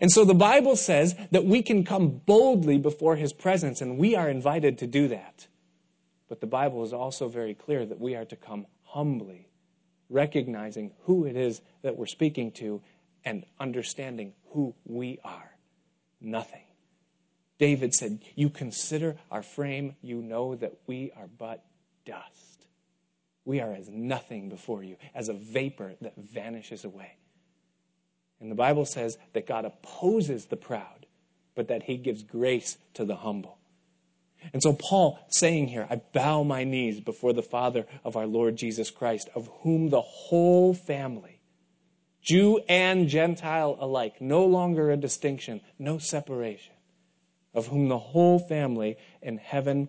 And 0.00 0.10
so 0.10 0.24
the 0.24 0.34
Bible 0.34 0.76
says 0.76 1.14
that 1.30 1.44
we 1.44 1.62
can 1.62 1.84
come 1.84 2.20
boldly 2.24 2.78
before 2.78 3.16
his 3.16 3.32
presence, 3.32 3.80
and 3.80 3.98
we 3.98 4.16
are 4.16 4.28
invited 4.28 4.78
to 4.78 4.86
do 4.86 5.08
that. 5.08 5.46
But 6.28 6.40
the 6.40 6.46
Bible 6.46 6.82
is 6.84 6.92
also 6.92 7.28
very 7.28 7.54
clear 7.54 7.84
that 7.84 8.00
we 8.00 8.14
are 8.14 8.24
to 8.24 8.36
come 8.36 8.66
humbly, 8.82 9.48
recognizing 10.08 10.92
who 11.02 11.26
it 11.26 11.36
is 11.36 11.60
that 11.82 11.96
we're 11.96 12.06
speaking 12.06 12.52
to 12.52 12.82
and 13.24 13.44
understanding 13.58 14.32
who 14.50 14.74
we 14.84 15.18
are. 15.24 15.50
Nothing. 16.20 16.64
David 17.58 17.94
said, 17.94 18.20
You 18.34 18.50
consider 18.50 19.16
our 19.30 19.42
frame, 19.42 19.96
you 20.02 20.22
know 20.22 20.54
that 20.56 20.74
we 20.86 21.12
are 21.16 21.28
but 21.38 21.64
dust. 22.04 22.66
We 23.44 23.60
are 23.60 23.72
as 23.72 23.88
nothing 23.88 24.48
before 24.48 24.82
you, 24.82 24.96
as 25.14 25.28
a 25.28 25.34
vapor 25.34 25.94
that 26.00 26.14
vanishes 26.16 26.84
away. 26.84 27.16
And 28.40 28.50
the 28.50 28.56
Bible 28.56 28.84
says 28.84 29.16
that 29.32 29.46
God 29.46 29.64
opposes 29.64 30.46
the 30.46 30.56
proud, 30.56 31.06
but 31.54 31.68
that 31.68 31.84
he 31.84 31.96
gives 31.96 32.22
grace 32.22 32.76
to 32.94 33.04
the 33.04 33.16
humble. 33.16 33.58
And 34.52 34.62
so, 34.62 34.74
Paul 34.74 35.18
saying 35.28 35.68
here, 35.68 35.86
I 35.88 36.02
bow 36.12 36.42
my 36.42 36.64
knees 36.64 37.00
before 37.00 37.32
the 37.32 37.42
Father 37.42 37.86
of 38.04 38.16
our 38.16 38.26
Lord 38.26 38.56
Jesus 38.56 38.90
Christ, 38.90 39.30
of 39.34 39.48
whom 39.62 39.88
the 39.88 40.02
whole 40.02 40.74
family, 40.74 41.40
Jew 42.20 42.60
and 42.68 43.08
Gentile 43.08 43.76
alike, 43.80 44.20
no 44.20 44.44
longer 44.44 44.90
a 44.90 44.96
distinction, 44.96 45.60
no 45.78 45.98
separation, 45.98 46.74
of 47.54 47.68
whom 47.68 47.88
the 47.88 47.98
whole 47.98 48.38
family 48.38 48.96
in 49.22 49.38
heaven 49.38 49.88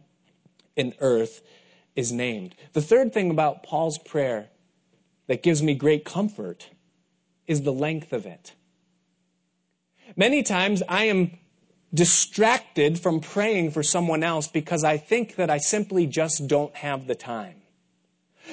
and 0.78 0.94
earth 1.00 1.42
is 1.96 2.12
named. 2.12 2.56
The 2.74 2.82
third 2.82 3.14
thing 3.14 3.32
about 3.32 3.64
Paul's 3.64 3.98
prayer 3.98 4.50
that 5.28 5.44
gives 5.44 5.64
me 5.64 5.76
great 5.76 6.06
comfort 6.06 6.70
is 7.48 7.62
the 7.62 7.74
length 7.74 8.14
of 8.14 8.26
it. 8.26 8.54
Many 10.16 10.44
times 10.44 10.82
I 10.88 11.06
am 11.06 11.38
distracted 11.94 13.00
from 13.00 13.22
praying 13.22 13.72
for 13.72 13.84
someone 13.84 14.24
else 14.24 14.48
because 14.48 14.84
I 14.84 14.98
think 14.98 15.36
that 15.36 15.50
I 15.50 15.58
simply 15.58 16.08
just 16.08 16.48
don't 16.48 16.76
have 16.76 17.08
the 17.08 17.16
time. 17.16 17.62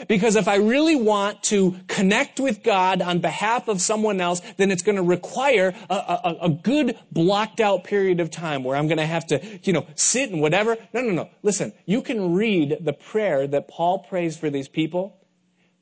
Because 0.08 0.37
if 0.37 0.49
I 0.49 0.56
really 0.56 0.96
want 0.96 1.42
to 1.44 1.76
connect 1.87 2.40
with 2.40 2.62
God 2.62 3.02
on 3.02 3.18
behalf 3.18 3.68
of 3.68 3.80
someone 3.80 4.20
else, 4.20 4.40
then 4.56 4.70
it's 4.70 4.82
going 4.82 4.96
to 4.96 5.02
require 5.02 5.75
a, 5.90 5.94
a, 5.94 6.38
a, 6.42 6.49
good 6.49 6.99
blocked 7.11 7.61
out 7.61 7.84
period 7.84 8.18
of 8.20 8.30
time 8.30 8.64
where 8.64 8.76
I'm 8.76 8.88
going 8.88 8.99
to 8.99 9.06
have 9.06 9.26
to, 9.26 9.61
you 9.62 9.72
know, 9.72 9.87
sit 9.94 10.30
and 10.30 10.40
whatever. 10.40 10.76
No, 10.94 11.02
no, 11.02 11.12
no. 11.12 11.30
Listen, 11.42 11.72
you 11.84 12.00
can 12.00 12.32
read 12.32 12.78
the 12.80 12.94
prayer 12.94 13.46
that 13.46 13.68
Paul 13.68 13.99
prays 13.99 14.37
for 14.37 14.49
these 14.49 14.68
people 14.68 15.18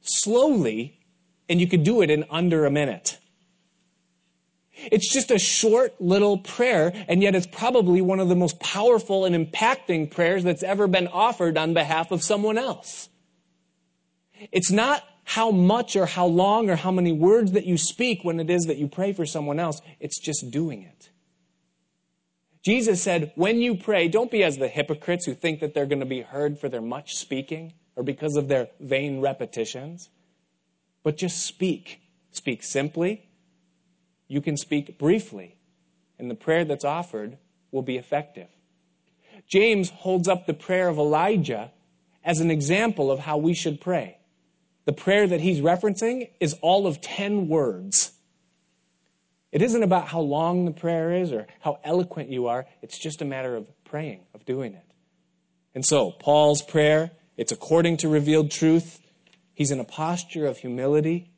slowly, 0.00 1.00
and 1.50 1.61
you 1.61 1.66
could 1.66 1.85
do 1.85 2.00
it 2.00 2.11
in 2.11 2.25
under 2.30 2.64
a 2.64 2.71
minute. 2.71 3.19
It's 4.90 5.12
just 5.12 5.30
a 5.30 5.38
short 5.38 6.00
little 6.00 6.38
prayer, 6.38 6.92
and 7.09 7.23
yet 7.23 7.35
it's 7.35 7.47
probably 7.47 8.00
one 8.00 8.21
of 8.21 8.28
the 8.28 8.37
most 8.37 8.61
powerful 8.61 9.26
and 9.26 9.35
impacting 9.35 10.11
prayers 10.11 10.42
that's 10.42 10.62
ever 10.62 10.87
been 10.87 11.09
offered 11.09 11.59
on 11.59 11.75
behalf 11.75 12.12
of 12.12 12.23
someone 12.23 12.57
else. 12.57 13.11
It's 14.52 14.71
not 14.71 15.04
how 15.25 15.50
much 15.50 15.97
or 15.97 16.07
how 16.07 16.26
long 16.26 16.71
or 16.71 16.76
how 16.76 16.90
many 16.90 17.12
words 17.12 17.52
that 17.52 17.66
you 17.66 17.76
speak 17.76 18.25
when 18.25 18.40
it 18.40 18.49
is 18.49 18.64
that 18.64 18.78
you 18.78 18.88
pray 18.88 19.12
for 19.12 19.26
someone 19.26 19.61
else, 19.61 19.83
it's 20.00 20.19
just 20.19 20.50
doing 20.50 20.83
it. 20.83 21.11
Jesus 22.62 23.02
said, 23.02 23.33
when 23.37 23.61
you 23.61 23.75
pray, 23.75 24.09
don't 24.09 24.30
be 24.30 24.42
as 24.42 24.57
the 24.57 24.69
hypocrites 24.69 25.26
who 25.26 25.35
think 25.35 25.61
that 25.61 25.75
they're 25.75 25.87
going 25.87 26.00
to 26.00 26.07
be 26.07 26.23
heard 26.23 26.59
for 26.59 26.69
their 26.69 26.80
much 26.80 27.16
speaking 27.16 27.75
or 27.97 28.02
because 28.02 28.36
of 28.36 28.49
their 28.49 28.69
vain 28.80 29.21
repetitions, 29.21 30.08
but 31.02 31.17
just 31.17 31.45
speak. 31.45 32.00
Speak 32.32 32.63
simply, 32.63 33.28
you 34.28 34.41
can 34.41 34.56
speak 34.56 34.99
briefly, 34.99 35.56
and 36.19 36.30
the 36.30 36.36
prayer 36.36 36.65
that's 36.65 36.84
offered 36.84 37.39
will 37.73 37.82
be 37.82 37.97
effective. 37.97 38.49
James 39.49 39.91
holds 39.91 40.28
up 40.28 40.47
the 40.47 40.54
prayer 40.54 40.89
of 40.89 40.99
Elijah 40.99 41.73
as 42.25 42.41
an 42.41 42.50
example 42.50 43.10
of 43.10 43.19
how 43.19 43.36
we 43.36 43.54
should 43.54 43.80
pray. 43.80 44.19
The 44.84 44.93
prayer 44.93 45.26
that 45.26 45.41
he's 45.41 45.60
referencing 45.60 46.30
is 46.39 46.54
all 46.63 46.86
of 46.86 47.00
10 47.00 47.49
words. 47.49 48.13
It 49.52 49.63
isn't 49.63 49.82
about 49.82 50.08
how 50.08 50.21
long 50.21 50.65
the 50.65 50.71
prayer 50.71 51.13
is 51.13 51.32
or 51.32 51.47
how 51.60 51.80
eloquent 51.82 52.30
you 52.30 52.47
are, 52.47 52.67
it's 52.82 52.99
just 52.99 53.21
a 53.21 53.25
matter 53.25 53.56
of 53.56 53.67
praying, 53.84 54.21
of 54.34 54.45
doing 54.45 54.75
it. 54.75 54.84
And 55.75 55.84
so, 55.84 56.13
Paul's 56.13 56.63
prayer, 56.63 57.10
it's 57.36 57.52
according 57.52 57.99
to 57.99 58.08
revealed 58.08 58.50
truth. 58.50 59.00
He's 59.60 59.70
in 59.70 59.78
a 59.78 59.84
posture 59.84 60.46
of 60.46 60.56
humility, 60.56 61.28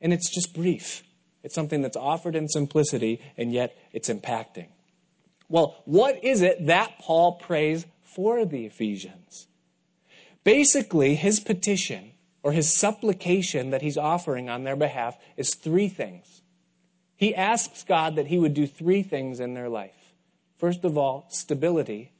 and 0.00 0.14
it's 0.14 0.34
just 0.34 0.54
brief. 0.54 1.02
It's 1.42 1.54
something 1.54 1.82
that's 1.82 1.94
offered 1.94 2.34
in 2.34 2.48
simplicity, 2.48 3.20
and 3.36 3.52
yet 3.52 3.76
it's 3.92 4.08
impacting. 4.08 4.68
Well, 5.50 5.82
what 5.84 6.24
is 6.24 6.40
it 6.40 6.68
that 6.68 6.98
Paul 6.98 7.32
prays 7.32 7.84
for 8.00 8.46
the 8.46 8.64
Ephesians? 8.64 9.46
Basically, 10.42 11.16
his 11.16 11.38
petition 11.38 12.12
or 12.42 12.52
his 12.52 12.74
supplication 12.74 13.72
that 13.72 13.82
he's 13.82 13.98
offering 13.98 14.48
on 14.48 14.64
their 14.64 14.74
behalf 14.74 15.18
is 15.36 15.54
three 15.54 15.90
things. 15.90 16.40
He 17.14 17.34
asks 17.34 17.84
God 17.84 18.16
that 18.16 18.28
he 18.28 18.38
would 18.38 18.54
do 18.54 18.66
three 18.66 19.02
things 19.02 19.38
in 19.38 19.52
their 19.52 19.68
life. 19.68 20.14
First 20.56 20.82
of 20.82 20.96
all, 20.96 21.26
stability. 21.28 22.10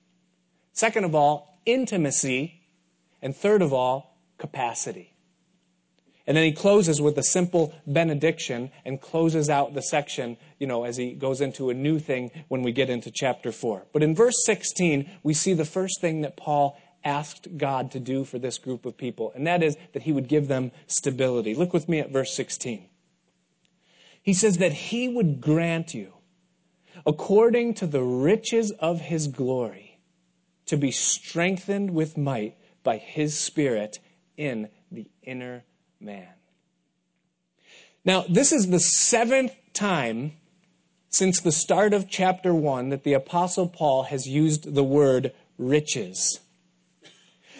Second 0.74 1.04
of 1.04 1.14
all, 1.14 1.62
intimacy. 1.64 2.60
And 3.22 3.34
third 3.34 3.62
of 3.62 3.72
all, 3.72 4.07
capacity. 4.38 5.14
And 6.28 6.36
then 6.36 6.44
he 6.44 6.52
closes 6.52 7.00
with 7.00 7.16
a 7.16 7.22
simple 7.22 7.74
benediction 7.86 8.70
and 8.84 9.00
closes 9.00 9.48
out 9.48 9.72
the 9.72 9.80
section, 9.80 10.36
you 10.58 10.66
know, 10.66 10.84
as 10.84 10.98
he 10.98 11.14
goes 11.14 11.40
into 11.40 11.70
a 11.70 11.74
new 11.74 11.98
thing 11.98 12.30
when 12.48 12.62
we 12.62 12.70
get 12.70 12.90
into 12.90 13.10
chapter 13.10 13.50
4. 13.50 13.86
But 13.94 14.02
in 14.02 14.14
verse 14.14 14.44
16, 14.44 15.08
we 15.22 15.32
see 15.32 15.54
the 15.54 15.64
first 15.64 16.02
thing 16.02 16.20
that 16.20 16.36
Paul 16.36 16.78
asked 17.02 17.56
God 17.56 17.90
to 17.92 18.00
do 18.00 18.24
for 18.24 18.38
this 18.38 18.58
group 18.58 18.84
of 18.84 18.98
people, 18.98 19.32
and 19.34 19.46
that 19.46 19.62
is 19.62 19.78
that 19.94 20.02
he 20.02 20.12
would 20.12 20.28
give 20.28 20.48
them 20.48 20.70
stability. 20.86 21.54
Look 21.54 21.72
with 21.72 21.88
me 21.88 21.98
at 22.00 22.10
verse 22.10 22.34
16. 22.34 22.84
He 24.22 24.34
says 24.34 24.58
that 24.58 24.72
he 24.72 25.08
would 25.08 25.40
grant 25.40 25.94
you, 25.94 26.12
according 27.06 27.72
to 27.74 27.86
the 27.86 28.02
riches 28.02 28.70
of 28.72 29.00
his 29.00 29.28
glory, 29.28 29.98
to 30.66 30.76
be 30.76 30.90
strengthened 30.90 31.92
with 31.92 32.18
might 32.18 32.58
by 32.82 32.98
his 32.98 33.38
Spirit 33.38 33.98
in 34.38 34.68
the 34.90 35.06
inner 35.22 35.64
man. 36.00 36.28
Now, 38.04 38.24
this 38.26 38.52
is 38.52 38.68
the 38.68 38.80
seventh 38.80 39.52
time 39.74 40.32
since 41.10 41.40
the 41.40 41.52
start 41.52 41.92
of 41.92 42.08
chapter 42.08 42.54
1 42.54 42.88
that 42.88 43.04
the 43.04 43.12
Apostle 43.12 43.68
Paul 43.68 44.04
has 44.04 44.26
used 44.26 44.74
the 44.74 44.84
word 44.84 45.34
riches. 45.58 46.40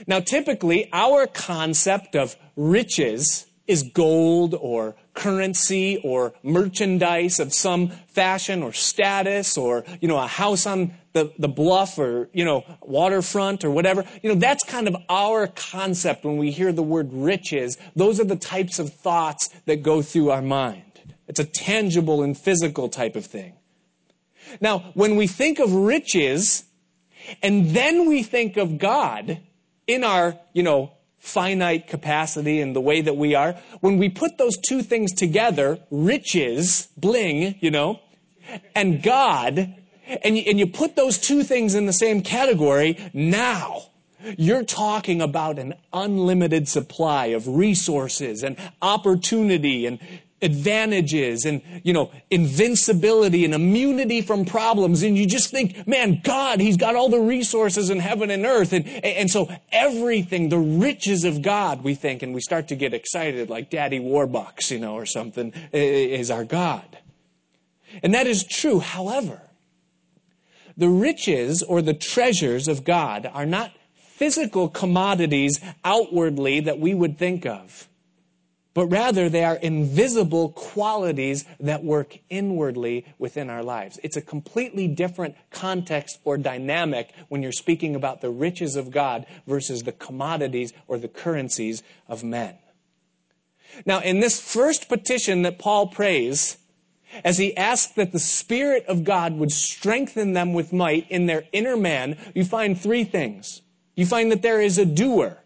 Now, 0.06 0.20
typically, 0.20 0.88
our 0.92 1.26
concept 1.26 2.14
of 2.14 2.36
riches 2.56 3.47
is 3.68 3.83
gold 3.83 4.54
or 4.59 4.96
currency 5.14 6.00
or 6.02 6.33
merchandise 6.42 7.38
of 7.38 7.52
some 7.52 7.90
fashion 8.09 8.62
or 8.62 8.72
status 8.72 9.57
or, 9.59 9.85
you 10.00 10.09
know, 10.09 10.16
a 10.16 10.26
house 10.26 10.66
on 10.66 10.94
the, 11.12 11.33
the 11.38 11.48
bluff 11.48 11.98
or, 11.98 12.28
you 12.33 12.44
know, 12.44 12.64
waterfront 12.81 13.64
or 13.64 13.70
whatever. 13.70 14.04
You 14.22 14.31
know, 14.31 14.40
that's 14.40 14.64
kind 14.64 14.88
of 14.88 14.96
our 15.09 15.46
concept 15.48 16.24
when 16.24 16.38
we 16.38 16.50
hear 16.50 16.72
the 16.72 16.83
word 16.83 17.11
riches. 17.12 17.76
Those 17.94 18.18
are 18.18 18.24
the 18.24 18.37
types 18.37 18.78
of 18.78 18.92
thoughts 18.92 19.50
that 19.66 19.83
go 19.83 20.00
through 20.02 20.31
our 20.31 20.42
mind. 20.42 20.83
It's 21.28 21.40
a 21.40 21.44
tangible 21.44 22.22
and 22.22 22.37
physical 22.37 22.88
type 22.88 23.14
of 23.14 23.26
thing. 23.26 23.52
Now, 24.62 24.90
when 24.94 25.16
we 25.16 25.26
think 25.26 25.59
of 25.59 25.74
riches 25.74 26.64
and 27.42 27.70
then 27.70 28.09
we 28.09 28.22
think 28.22 28.57
of 28.57 28.78
God 28.78 29.40
in 29.87 30.04
our, 30.04 30.38
you 30.54 30.62
know, 30.62 30.92
finite 31.18 31.87
capacity 31.87 32.61
and 32.61 32.74
the 32.74 32.81
way 32.81 33.00
that 33.00 33.16
we 33.16 33.35
are, 33.35 33.54
when 33.81 33.98
we 33.98 34.09
put 34.09 34.38
those 34.38 34.57
two 34.57 34.83
things 34.83 35.12
together, 35.12 35.78
riches, 35.90 36.88
bling, 36.96 37.57
you 37.61 37.70
know, 37.70 38.00
and 38.74 39.02
God, 39.02 39.74
and 40.22 40.37
you, 40.37 40.44
and 40.46 40.59
you 40.59 40.66
put 40.66 40.96
those 40.96 41.18
two 41.18 41.42
things 41.42 41.74
in 41.74 41.87
the 41.87 41.92
same 41.92 42.22
category, 42.22 43.11
now 43.12 43.83
you're 44.37 44.64
talking 44.64 45.20
about 45.20 45.59
an 45.59 45.74
unlimited 45.92 46.68
supply 46.68 47.26
of 47.26 47.46
resources 47.46 48.42
and 48.42 48.57
opportunity 48.83 49.87
and 49.87 49.98
advantages 50.40 51.44
and, 51.44 51.62
you 51.83 51.92
know, 51.92 52.11
invincibility 52.31 53.44
and 53.44 53.55
immunity 53.55 54.20
from 54.22 54.44
problems. 54.44 55.03
And 55.03 55.16
you 55.16 55.27
just 55.27 55.51
think, 55.51 55.87
man, 55.87 56.20
God, 56.22 56.61
He's 56.61 56.77
got 56.77 56.94
all 56.94 57.09
the 57.09 57.20
resources 57.20 57.90
in 57.90 57.98
heaven 57.98 58.31
and 58.31 58.46
earth. 58.46 58.72
And, 58.72 58.87
and 58.88 59.31
so 59.31 59.51
everything, 59.72 60.48
the 60.48 60.59
riches 60.59 61.24
of 61.24 61.42
God, 61.42 61.83
we 61.83 61.94
think, 61.94 62.22
and 62.22 62.35
we 62.35 62.40
start 62.40 62.68
to 62.68 62.77
get 62.77 62.94
excited 62.94 63.51
like 63.51 63.70
Daddy 63.70 63.98
Warbucks, 63.98 64.70
you 64.70 64.79
know, 64.79 64.94
or 64.94 65.07
something, 65.07 65.53
is 65.72 66.31
our 66.31 66.44
God. 66.44 66.98
And 68.03 68.14
that 68.14 68.27
is 68.27 68.44
true. 68.44 68.81
However, 68.81 69.42
the 70.77 70.88
riches 70.88 71.62
or 71.62 71.83
the 71.83 71.94
treasures 71.94 72.68
of 72.68 72.85
God 72.85 73.29
are 73.33 73.46
not 73.46 73.72
physical 73.96 74.68
commodities 74.68 75.61
outwardly 75.85 76.61
that 76.61 76.79
we 76.79 76.94
would 76.94 77.18
think 77.18 77.46
of, 77.46 77.88
but 78.78 78.86
rather 78.86 79.28
they 79.28 79.42
are 79.42 79.56
invisible 79.56 80.50
qualities 80.50 81.44
that 81.58 81.82
work 81.82 82.16
inwardly 82.30 83.04
within 83.18 83.50
our 83.50 83.64
lives. 83.64 83.98
It's 84.04 84.16
a 84.16 84.22
completely 84.22 84.86
different 84.86 85.34
context 85.50 86.20
or 86.22 86.38
dynamic 86.38 87.10
when 87.28 87.42
you're 87.42 87.50
speaking 87.50 87.96
about 87.96 88.20
the 88.20 88.30
riches 88.30 88.76
of 88.76 88.92
God 88.92 89.26
versus 89.48 89.82
the 89.82 89.90
commodities 89.90 90.72
or 90.86 90.96
the 90.96 91.08
currencies 91.08 91.82
of 92.06 92.22
men. 92.22 92.54
Now, 93.84 93.98
in 93.98 94.20
this 94.20 94.40
first 94.40 94.88
petition 94.88 95.42
that 95.42 95.58
Paul 95.58 95.88
prays, 95.88 96.56
as 97.24 97.36
he 97.36 97.56
asks 97.56 97.94
that 97.94 98.12
the 98.12 98.20
Spirit 98.20 98.86
of 98.86 99.02
God 99.02 99.32
would 99.38 99.50
strengthen 99.50 100.34
them 100.34 100.54
with 100.54 100.72
might 100.72 101.10
in 101.10 101.26
their 101.26 101.42
inner 101.50 101.76
man, 101.76 102.16
you 102.32 102.44
find 102.44 102.80
three 102.80 103.02
things. 103.02 103.60
You 103.96 104.06
find 104.06 104.30
that 104.30 104.42
there 104.42 104.60
is 104.60 104.78
a 104.78 104.86
doer. 104.86 105.38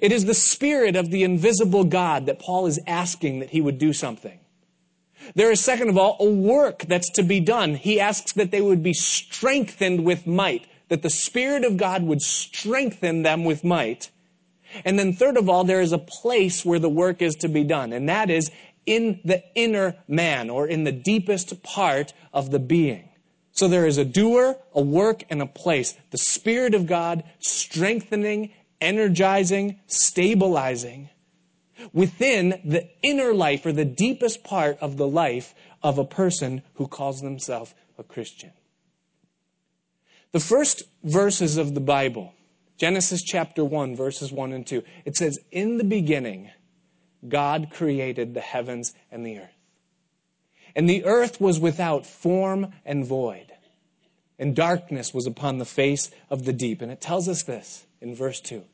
It 0.00 0.12
is 0.12 0.24
the 0.24 0.34
Spirit 0.34 0.96
of 0.96 1.10
the 1.10 1.22
invisible 1.24 1.84
God 1.84 2.26
that 2.26 2.38
Paul 2.38 2.66
is 2.66 2.80
asking 2.86 3.40
that 3.40 3.50
he 3.50 3.60
would 3.60 3.78
do 3.78 3.92
something. 3.92 4.38
There 5.34 5.50
is, 5.50 5.60
second 5.60 5.88
of 5.88 5.98
all, 5.98 6.16
a 6.20 6.28
work 6.28 6.84
that's 6.88 7.10
to 7.12 7.22
be 7.22 7.40
done. 7.40 7.74
He 7.74 8.00
asks 8.00 8.32
that 8.34 8.50
they 8.50 8.60
would 8.60 8.82
be 8.82 8.94
strengthened 8.94 10.04
with 10.04 10.26
might, 10.26 10.66
that 10.88 11.02
the 11.02 11.10
Spirit 11.10 11.64
of 11.64 11.76
God 11.76 12.02
would 12.02 12.22
strengthen 12.22 13.22
them 13.22 13.44
with 13.44 13.64
might. 13.64 14.10
And 14.84 14.98
then, 14.98 15.12
third 15.12 15.36
of 15.36 15.48
all, 15.48 15.64
there 15.64 15.80
is 15.80 15.92
a 15.92 15.98
place 15.98 16.64
where 16.64 16.78
the 16.78 16.88
work 16.88 17.22
is 17.22 17.34
to 17.36 17.48
be 17.48 17.64
done, 17.64 17.92
and 17.92 18.08
that 18.08 18.30
is 18.30 18.50
in 18.86 19.20
the 19.24 19.42
inner 19.54 19.96
man 20.08 20.50
or 20.50 20.66
in 20.66 20.84
the 20.84 20.92
deepest 20.92 21.62
part 21.62 22.12
of 22.32 22.50
the 22.50 22.58
being. 22.58 23.08
So 23.52 23.68
there 23.68 23.86
is 23.86 23.98
a 23.98 24.04
doer, 24.04 24.56
a 24.74 24.80
work, 24.80 25.24
and 25.28 25.42
a 25.42 25.46
place. 25.46 25.94
The 26.10 26.18
Spirit 26.18 26.74
of 26.74 26.86
God 26.86 27.22
strengthening, 27.40 28.52
energizing, 28.82 29.78
stabilizing 29.86 31.08
within 31.92 32.60
the 32.64 32.88
inner 33.02 33.32
life 33.32 33.64
or 33.64 33.72
the 33.72 33.84
deepest 33.84 34.44
part 34.44 34.78
of 34.80 34.96
the 34.96 35.06
life 35.06 35.54
of 35.82 35.98
a 35.98 36.04
person 36.04 36.62
who 36.74 36.86
calls 36.86 37.20
themselves 37.20 37.74
a 37.98 38.02
Christian. 38.02 38.52
The 40.32 40.40
first 40.40 40.82
verses 41.02 41.56
of 41.56 41.74
the 41.74 41.80
Bible, 41.80 42.34
Genesis 42.78 43.22
chapter 43.22 43.64
1, 43.64 43.96
verses 43.96 44.32
1 44.32 44.52
and 44.52 44.66
2, 44.66 44.82
it 45.04 45.16
says, 45.16 45.38
In 45.50 45.78
the 45.78 45.84
beginning, 45.84 46.50
God 47.28 47.68
created 47.70 48.34
the 48.34 48.40
heavens 48.40 48.94
and 49.10 49.24
the 49.24 49.38
earth. 49.38 49.50
And 50.74 50.88
the 50.88 51.04
earth 51.04 51.40
was 51.40 51.60
without 51.60 52.06
form 52.06 52.72
and 52.84 53.04
void, 53.04 53.52
and 54.38 54.56
darkness 54.56 55.12
was 55.12 55.26
upon 55.26 55.58
the 55.58 55.66
face 55.66 56.10
of 56.30 56.44
the 56.44 56.52
deep. 56.52 56.80
And 56.80 56.90
it 56.90 57.00
tells 57.00 57.28
us 57.28 57.42
this 57.42 57.84
in 58.00 58.14
verse 58.14 58.40
2. 58.40 58.64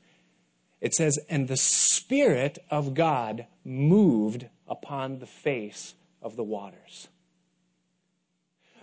It 0.81 0.95
says, 0.95 1.19
And 1.29 1.49
the 1.49 1.57
Spirit 1.57 2.59
of 2.71 2.95
God 2.95 3.47
moved 3.65 4.47
upon 4.67 5.19
the 5.19 5.27
face 5.27 5.95
of 6.23 6.37
the 6.37 6.45
waters. 6.45 7.09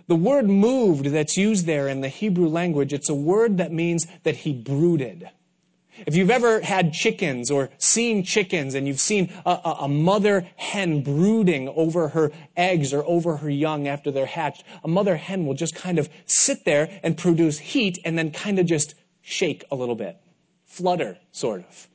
The 0.08 0.16
word 0.16 0.48
moved 0.48 1.08
that's 1.08 1.38
used 1.38 1.66
there 1.66 1.88
in 1.88 2.02
the 2.02 2.10
Hebrew 2.10 2.48
language, 2.48 2.94
it's 2.94 3.10
a 3.10 3.16
word 3.16 3.58
that 3.58 3.72
means 3.72 4.06
that 4.24 4.38
he 4.38 4.54
brooded. 4.54 5.30
If 6.06 6.16
you've 6.16 6.30
ever 6.30 6.60
had 6.60 6.94
chickens 6.94 7.50
or 7.50 7.70
seen 7.78 8.24
chickens 8.24 8.76
and 8.76 8.86
you've 8.86 9.00
seen 9.00 9.32
a, 9.46 9.76
a, 9.82 9.88
mother 9.88 10.46
hen 10.58 11.02
brooding 11.02 11.70
over 11.70 12.10
her 12.10 12.34
eggs 12.58 12.94
or 12.94 13.06
over 13.06 13.38
her 13.38 13.50
young 13.50 13.88
after 13.88 14.12
they're 14.12 14.26
hatched, 14.26 14.66
a 14.84 14.90
mother 14.90 15.16
hen 15.16 15.46
will 15.46 15.54
just 15.54 15.74
kind 15.74 15.98
of 15.98 16.10
sit 16.26 16.66
there 16.66 16.90
and 17.02 17.18
produce 17.18 17.60
heat 17.60 17.98
and 18.04 18.18
then 18.18 18.32
kind 18.32 18.60
of 18.60 18.66
just 18.66 18.94
shake 19.22 19.64
a 19.72 19.76
little 19.76 19.96
bit. 19.96 20.18
Flutter, 20.76 21.18
sort 21.32 21.62
of. 21.62 21.88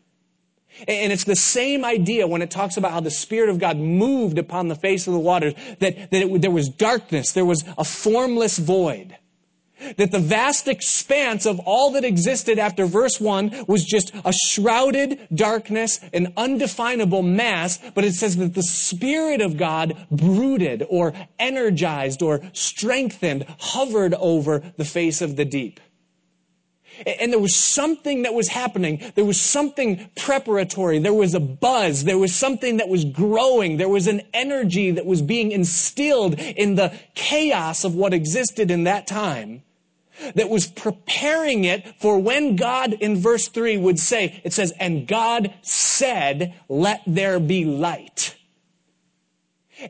And 0.88 1.12
it's 1.12 1.24
the 1.24 1.36
same 1.36 1.84
idea 1.84 2.26
when 2.26 2.40
it 2.40 2.50
talks 2.50 2.78
about 2.78 2.92
how 2.92 3.00
the 3.00 3.10
Spirit 3.10 3.50
of 3.50 3.58
God 3.58 3.76
moved 3.76 4.38
upon 4.38 4.68
the 4.68 4.74
face 4.74 5.06
of 5.06 5.12
the 5.12 5.18
waters, 5.18 5.52
that, 5.80 6.10
that 6.10 6.22
it, 6.22 6.40
there 6.40 6.50
was 6.50 6.70
darkness, 6.70 7.32
there 7.32 7.44
was 7.44 7.62
a 7.76 7.84
formless 7.84 8.56
void. 8.56 9.16
That 9.98 10.12
the 10.12 10.18
vast 10.18 10.66
expanse 10.66 11.44
of 11.44 11.58
all 11.60 11.90
that 11.92 12.04
existed 12.04 12.58
after 12.58 12.86
verse 12.86 13.20
1 13.20 13.64
was 13.66 13.84
just 13.84 14.12
a 14.24 14.32
shrouded 14.32 15.28
darkness, 15.34 16.00
an 16.14 16.32
undefinable 16.38 17.22
mass, 17.22 17.78
but 17.94 18.04
it 18.04 18.14
says 18.14 18.36
that 18.38 18.54
the 18.54 18.62
Spirit 18.62 19.42
of 19.42 19.58
God 19.58 19.94
brooded 20.10 20.86
or 20.88 21.12
energized 21.38 22.22
or 22.22 22.40
strengthened, 22.54 23.44
hovered 23.58 24.14
over 24.14 24.62
the 24.78 24.84
face 24.86 25.20
of 25.20 25.36
the 25.36 25.44
deep. 25.44 25.80
And 27.06 27.32
there 27.32 27.40
was 27.40 27.56
something 27.56 28.22
that 28.22 28.34
was 28.34 28.48
happening. 28.48 29.02
There 29.14 29.24
was 29.24 29.40
something 29.40 30.10
preparatory. 30.16 30.98
There 30.98 31.14
was 31.14 31.34
a 31.34 31.40
buzz. 31.40 32.04
There 32.04 32.18
was 32.18 32.34
something 32.34 32.78
that 32.78 32.88
was 32.88 33.04
growing. 33.04 33.76
There 33.76 33.88
was 33.88 34.06
an 34.06 34.22
energy 34.34 34.90
that 34.92 35.06
was 35.06 35.22
being 35.22 35.52
instilled 35.52 36.38
in 36.38 36.74
the 36.74 36.92
chaos 37.14 37.84
of 37.84 37.94
what 37.94 38.12
existed 38.12 38.70
in 38.70 38.84
that 38.84 39.06
time 39.06 39.62
that 40.34 40.50
was 40.50 40.66
preparing 40.66 41.64
it 41.64 41.94
for 41.98 42.18
when 42.18 42.56
God 42.56 42.92
in 42.92 43.16
verse 43.16 43.48
3 43.48 43.78
would 43.78 43.98
say, 43.98 44.40
it 44.44 44.52
says, 44.52 44.72
and 44.78 45.08
God 45.08 45.54
said, 45.62 46.54
let 46.68 47.02
there 47.06 47.40
be 47.40 47.64
light. 47.64 48.36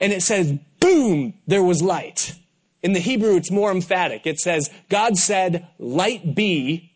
And 0.00 0.12
it 0.12 0.22
says, 0.22 0.54
boom, 0.78 1.34
there 1.46 1.64
was 1.64 1.82
light. 1.82 2.34
In 2.82 2.92
the 2.92 3.00
Hebrew, 3.00 3.36
it's 3.36 3.50
more 3.50 3.70
emphatic. 3.70 4.26
It 4.26 4.38
says, 4.38 4.70
God 4.88 5.18
said, 5.18 5.68
light 5.78 6.34
be, 6.34 6.89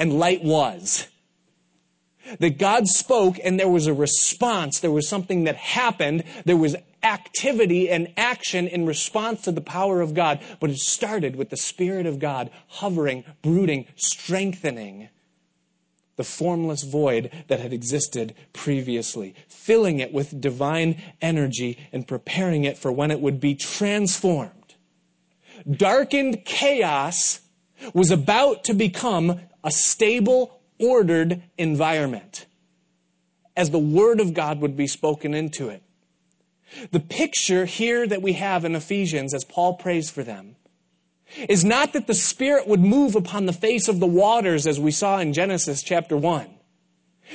and 0.00 0.18
light 0.18 0.42
was. 0.42 1.06
That 2.38 2.58
God 2.58 2.88
spoke 2.88 3.38
and 3.42 3.60
there 3.60 3.68
was 3.68 3.86
a 3.86 3.94
response. 3.94 4.80
There 4.80 4.90
was 4.90 5.08
something 5.08 5.44
that 5.44 5.56
happened. 5.56 6.24
There 6.44 6.56
was 6.56 6.74
activity 7.02 7.90
and 7.90 8.12
action 8.16 8.66
in 8.66 8.86
response 8.86 9.42
to 9.42 9.52
the 9.52 9.60
power 9.60 10.00
of 10.00 10.14
God, 10.14 10.40
but 10.58 10.70
it 10.70 10.78
started 10.78 11.36
with 11.36 11.50
the 11.50 11.56
Spirit 11.56 12.06
of 12.06 12.18
God 12.18 12.50
hovering, 12.68 13.24
brooding, 13.42 13.86
strengthening 13.96 15.10
the 16.16 16.24
formless 16.24 16.82
void 16.82 17.30
that 17.48 17.60
had 17.60 17.72
existed 17.72 18.34
previously, 18.52 19.34
filling 19.48 20.00
it 20.00 20.12
with 20.12 20.40
divine 20.40 21.00
energy 21.20 21.78
and 21.92 22.06
preparing 22.06 22.64
it 22.64 22.78
for 22.78 22.92
when 22.92 23.10
it 23.10 23.20
would 23.20 23.40
be 23.40 23.54
transformed. 23.54 24.74
Darkened 25.70 26.44
chaos 26.44 27.40
was 27.94 28.10
about 28.10 28.64
to 28.64 28.74
become 28.74 29.40
a 29.64 29.70
stable, 29.70 30.60
ordered 30.78 31.42
environment 31.58 32.46
as 33.56 33.70
the 33.70 33.78
Word 33.78 34.20
of 34.20 34.32
God 34.34 34.60
would 34.60 34.76
be 34.76 34.86
spoken 34.86 35.34
into 35.34 35.68
it. 35.68 35.82
The 36.92 37.00
picture 37.00 37.66
here 37.66 38.06
that 38.06 38.22
we 38.22 38.34
have 38.34 38.64
in 38.64 38.74
Ephesians 38.74 39.34
as 39.34 39.44
Paul 39.44 39.74
prays 39.74 40.08
for 40.08 40.22
them 40.22 40.56
is 41.48 41.64
not 41.64 41.92
that 41.92 42.06
the 42.06 42.14
Spirit 42.14 42.66
would 42.66 42.80
move 42.80 43.14
upon 43.14 43.46
the 43.46 43.52
face 43.52 43.88
of 43.88 44.00
the 44.00 44.06
waters 44.06 44.66
as 44.66 44.80
we 44.80 44.90
saw 44.90 45.18
in 45.18 45.32
Genesis 45.32 45.82
chapter 45.82 46.16
1, 46.16 46.48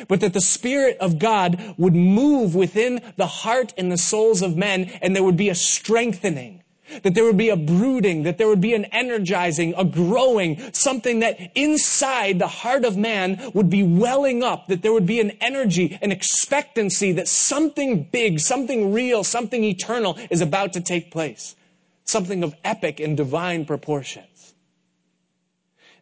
but 0.07 0.21
that 0.21 0.33
the 0.33 0.41
Spirit 0.41 0.97
of 0.97 1.19
God 1.19 1.75
would 1.77 1.95
move 1.95 2.55
within 2.55 3.01
the 3.17 3.27
heart 3.27 3.73
and 3.77 3.91
the 3.91 3.97
souls 3.97 4.41
of 4.41 4.57
men 4.57 4.85
and 5.01 5.15
there 5.15 5.23
would 5.23 5.37
be 5.37 5.49
a 5.49 5.55
strengthening 5.55 6.63
that 7.03 7.13
there 7.15 7.23
would 7.23 7.37
be 7.37 7.49
a 7.49 7.55
brooding, 7.55 8.23
that 8.23 8.37
there 8.37 8.47
would 8.47 8.61
be 8.61 8.73
an 8.73 8.85
energizing, 8.85 9.73
a 9.77 9.83
growing, 9.83 10.61
something 10.73 11.19
that 11.19 11.39
inside 11.55 12.39
the 12.39 12.47
heart 12.47 12.85
of 12.85 12.97
man 12.97 13.51
would 13.53 13.69
be 13.69 13.83
welling 13.83 14.43
up, 14.43 14.67
that 14.67 14.81
there 14.81 14.93
would 14.93 15.05
be 15.05 15.19
an 15.19 15.31
energy, 15.41 15.97
an 16.01 16.11
expectancy 16.11 17.11
that 17.13 17.27
something 17.27 18.03
big, 18.03 18.39
something 18.39 18.93
real, 18.93 19.23
something 19.23 19.63
eternal 19.63 20.17
is 20.29 20.41
about 20.41 20.73
to 20.73 20.81
take 20.81 21.11
place. 21.11 21.55
Something 22.03 22.43
of 22.43 22.55
epic 22.63 22.99
and 22.99 23.17
divine 23.17 23.65
proportions. 23.65 24.53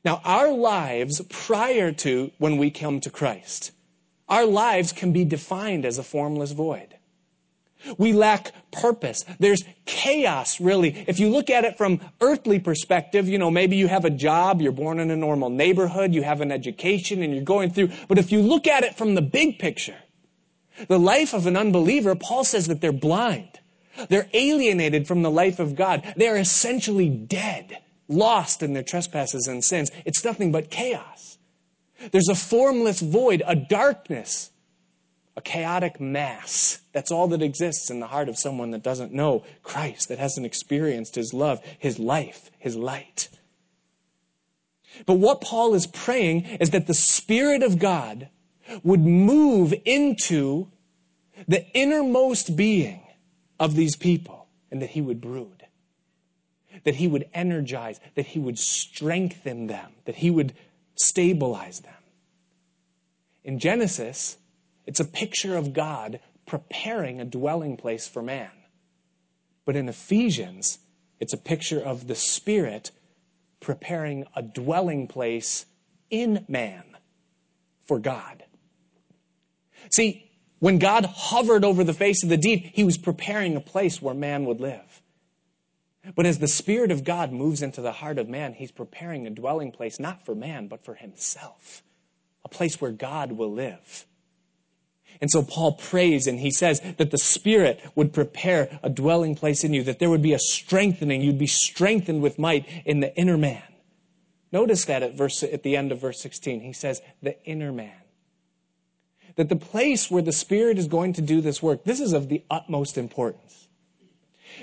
Now, 0.04 0.22
our 0.26 0.52
lives 0.52 1.22
prior 1.30 1.93
to 1.93 2.32
when 2.38 2.58
we 2.58 2.72
come 2.72 3.00
to 3.02 3.10
Christ, 3.10 3.72
our 4.28 4.46
lives 4.46 4.91
can 4.91 5.13
be 5.13 5.24
defined 5.24 5.86
as 5.86 5.98
a 5.98 6.04
formless 6.04 6.52
void. 6.52 6.96
We 7.98 8.13
lack 8.13 8.54
purpose. 8.72 9.26
There's 9.39 9.63
chaos, 9.86 10.62
really. 10.62 11.04
If 11.08 11.19
you 11.19 11.30
look 11.30 11.50
at 11.50 11.65
it 11.65 11.78
from 11.78 12.00
earthly 12.22 12.60
perspective, 12.60 13.28
you 13.28 13.38
know, 13.38 13.52
maybe 13.52 13.76
you 13.76 13.88
have 13.88 14.06
a 14.06 14.10
job, 14.10 14.62
you're 14.62 14.72
born 14.72 15.00
in 15.00 15.12
a 15.12 15.15
normal 15.15 15.50
neighborhood, 15.50 16.13
you 16.13 16.24
have 16.24 16.41
an 16.41 16.52
education, 16.52 17.22
and 17.22 17.34
you're 17.34 17.43
going 17.43 17.72
through. 17.72 17.89
But 18.08 18.17
if 18.17 18.32
you 18.32 18.41
look 18.41 18.67
at 18.67 18.84
it 18.84 18.96
from 18.96 19.15
the 19.15 19.22
big 19.22 19.60
picture, 19.60 19.98
The 20.88 21.00
life 21.00 21.34
of 21.34 21.46
an 21.46 21.56
unbeliever, 21.56 22.15
Paul 22.15 22.43
says 22.43 22.67
that 22.67 22.82
they're 22.82 22.91
blind. 22.91 23.60
They're 24.10 24.30
alienated 24.34 25.08
from 25.08 25.22
the 25.22 25.32
life 25.32 25.60
of 25.60 25.76
God. 25.76 26.13
They 26.17 26.28
are 26.28 26.38
essentially 26.38 27.10
dead, 27.10 27.78
lost 28.08 28.63
in 28.63 28.74
their 28.74 28.84
trespasses 28.84 29.48
and 29.48 29.63
sins. 29.63 29.91
It's 30.06 30.24
nothing 30.24 30.52
but 30.52 30.72
chaos. 30.72 31.38
There's 32.12 32.30
a 32.30 32.36
formless 32.36 33.00
void, 33.00 33.43
a 33.46 33.56
darkness, 33.56 34.52
a 35.36 35.41
chaotic 35.41 36.00
mass. 36.00 36.80
That's 36.91 37.12
all 37.12 37.28
that 37.30 37.41
exists 37.41 37.89
in 37.89 38.00
the 38.00 38.08
heart 38.08 38.30
of 38.30 38.38
someone 38.38 38.72
that 38.72 38.84
doesn't 38.84 39.13
know 39.13 39.43
Christ, 39.63 40.10
that 40.10 40.19
hasn't 40.19 40.46
experienced 40.46 41.15
his 41.15 41.34
love, 41.34 41.62
his 41.80 41.98
life, 41.98 42.52
his 42.60 42.76
light. 42.76 43.30
But 45.06 45.15
what 45.15 45.41
Paul 45.41 45.74
is 45.74 45.88
praying 45.88 46.46
is 46.60 46.69
that 46.69 46.88
the 46.88 46.93
Spirit 46.93 47.63
of 47.63 47.80
God 47.80 48.30
would 48.84 49.02
move 49.02 49.74
into 49.86 50.67
the 51.48 51.65
innermost 51.74 52.56
being 52.56 53.02
of 53.60 53.76
these 53.76 53.96
people 53.96 54.48
and 54.72 54.82
that 54.82 54.91
he 54.91 55.02
would 55.02 55.19
brood, 55.19 55.65
that 56.84 56.96
he 56.96 57.08
would 57.08 57.28
energize, 57.34 58.00
that 58.15 58.28
he 58.28 58.39
would 58.39 58.60
strengthen 58.60 59.67
them, 59.67 59.93
that 60.06 60.15
he 60.15 60.30
would 60.30 60.54
stabilize 60.96 61.80
them. 61.80 61.93
In 63.43 63.60
Genesis, 63.60 64.38
it's 64.86 65.00
a 65.00 65.06
picture 65.06 65.58
of 65.58 65.74
God 65.74 66.19
preparing 66.46 67.19
a 67.19 67.26
dwelling 67.26 67.78
place 67.78 68.08
for 68.08 68.22
man. 68.22 68.52
But 69.65 69.76
in 69.76 69.88
Ephesians, 69.88 70.80
it's 71.19 71.34
a 71.34 71.38
picture 71.38 71.80
of 71.80 72.08
the 72.08 72.15
Spirit 72.15 72.91
preparing 73.60 74.26
a 74.36 74.41
dwelling 74.41 75.08
place 75.08 75.65
in 76.10 76.46
man 76.48 76.84
for 77.86 77.98
God. 78.00 78.43
See, 79.91 80.30
when 80.60 80.80
God 80.80 81.06
hovered 81.06 81.65
over 81.65 81.84
the 81.84 81.93
face 81.93 82.24
of 82.24 82.30
the 82.30 82.38
deep, 82.38 82.72
he 82.74 82.84
was 82.84 82.98
preparing 82.98 83.56
a 83.56 83.62
place 83.62 84.02
where 84.02 84.13
man 84.13 84.46
would 84.46 84.62
live. 84.62 85.02
But 86.15 86.26
as 86.26 86.39
the 86.39 86.48
Spirit 86.48 86.91
of 86.91 87.04
God 87.04 87.32
moves 87.32 87.62
into 87.62 87.82
the 87.82 87.93
heart 87.93 88.17
of 88.17 88.28
man, 88.28 88.54
he's 88.54 88.72
preparing 88.72 89.26
a 89.26 89.30
dwelling 89.30 89.72
place 89.72 90.00
not 90.00 90.26
for 90.26 90.36
man, 90.36 90.67
but 90.67 90.84
for 90.84 90.96
himself, 90.96 91.84
a 92.43 92.50
place 92.50 92.82
where 92.82 92.91
God 92.91 93.34
will 93.34 93.52
live. 93.52 94.06
And 95.23 95.31
so 95.31 95.41
Paul 95.41 95.71
prays 95.71 96.27
and 96.27 96.38
he 96.38 96.51
says 96.51 96.81
that 96.97 97.12
the 97.12 97.17
Spirit 97.17 97.79
would 97.95 98.12
prepare 98.12 98.77
a 98.83 98.89
dwelling 98.89 99.36
place 99.36 99.63
in 99.63 99.73
you, 99.73 99.81
that 99.83 99.99
there 99.99 100.09
would 100.09 100.21
be 100.21 100.33
a 100.33 100.38
strengthening. 100.38 101.21
You'd 101.21 101.39
be 101.39 101.47
strengthened 101.47 102.21
with 102.21 102.38
might 102.38 102.67
in 102.83 102.99
the 102.99 103.15
inner 103.15 103.38
man. 103.38 103.63
Notice 104.51 104.83
that 104.83 105.01
at 105.01 105.15
verse, 105.15 105.41
at 105.41 105.63
the 105.63 105.77
end 105.77 105.93
of 105.93 106.01
verse 106.01 106.19
16. 106.19 106.59
He 106.59 106.73
says, 106.73 107.01
the 107.21 107.41
inner 107.45 107.71
man. 107.71 107.95
That 109.38 109.47
the 109.47 109.55
place 109.55 110.12
where 110.12 110.21
the 110.21 110.33
Spirit 110.33 110.77
is 110.77 110.89
going 110.89 111.13
to 111.13 111.21
do 111.21 111.39
this 111.39 111.63
work, 111.63 111.86
this 111.86 112.01
is 112.01 112.12
of 112.12 112.27
the 112.27 112.43
utmost 112.51 112.97
importance. 112.97 113.69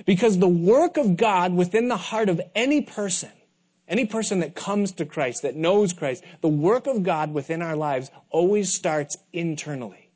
Because 0.04 0.36
the 0.36 0.46
work 0.46 0.98
of 0.98 1.16
God 1.16 1.54
within 1.54 1.88
the 1.88 1.96
heart 1.96 2.28
of 2.28 2.38
any 2.54 2.82
person, 2.82 3.32
any 3.88 4.04
person 4.04 4.40
that 4.40 4.54
comes 4.54 4.92
to 4.92 5.06
Christ, 5.06 5.40
that 5.40 5.56
knows 5.56 5.94
Christ, 5.94 6.22
the 6.42 6.48
work 6.48 6.86
of 6.86 7.02
God 7.02 7.32
within 7.32 7.62
our 7.62 7.76
lives 7.76 8.10
always 8.28 8.74
starts 8.74 9.16
internally. 9.32 10.08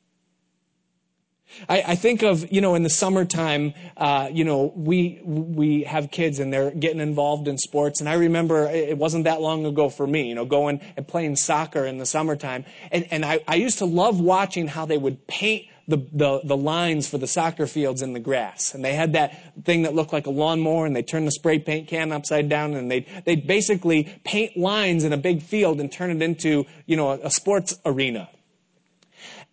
I, 1.69 1.83
I, 1.87 1.95
think 1.95 2.23
of, 2.23 2.51
you 2.51 2.61
know, 2.61 2.75
in 2.75 2.83
the 2.83 2.89
summertime, 2.89 3.73
uh, 3.97 4.29
you 4.31 4.43
know, 4.43 4.73
we, 4.75 5.21
we 5.23 5.83
have 5.83 6.11
kids 6.11 6.39
and 6.39 6.51
they're 6.51 6.71
getting 6.71 6.99
involved 6.99 7.47
in 7.47 7.57
sports. 7.57 7.99
And 7.99 8.09
I 8.09 8.13
remember 8.15 8.65
it 8.65 8.97
wasn't 8.97 9.23
that 9.23 9.41
long 9.41 9.65
ago 9.65 9.89
for 9.89 10.05
me, 10.05 10.27
you 10.27 10.35
know, 10.35 10.45
going 10.45 10.81
and 10.97 11.07
playing 11.07 11.35
soccer 11.37 11.85
in 11.85 11.97
the 11.97 12.05
summertime. 12.05 12.65
And, 12.91 13.07
and 13.11 13.23
I, 13.23 13.39
I 13.47 13.55
used 13.55 13.77
to 13.79 13.85
love 13.85 14.19
watching 14.19 14.67
how 14.67 14.85
they 14.85 14.97
would 14.97 15.27
paint 15.27 15.67
the, 15.87 15.97
the, 16.11 16.41
the 16.43 16.57
lines 16.57 17.07
for 17.07 17.17
the 17.17 17.27
soccer 17.27 17.67
fields 17.67 18.01
in 18.01 18.13
the 18.13 18.19
grass. 18.19 18.73
And 18.73 18.83
they 18.83 18.93
had 18.93 19.13
that 19.13 19.63
thing 19.63 19.83
that 19.83 19.93
looked 19.93 20.13
like 20.13 20.25
a 20.25 20.31
lawnmower 20.31 20.85
and 20.85 20.95
they 20.95 21.03
turned 21.03 21.27
the 21.27 21.31
spray 21.31 21.59
paint 21.59 21.87
can 21.87 22.11
upside 22.11 22.49
down 22.49 22.73
and 22.73 22.89
they'd, 22.89 23.05
they'd 23.25 23.45
basically 23.45 24.19
paint 24.23 24.57
lines 24.57 25.03
in 25.03 25.13
a 25.13 25.17
big 25.17 25.41
field 25.41 25.79
and 25.79 25.91
turn 25.91 26.09
it 26.09 26.21
into, 26.21 26.65
you 26.85 26.97
know, 26.97 27.11
a, 27.11 27.19
a 27.25 27.31
sports 27.31 27.77
arena. 27.85 28.29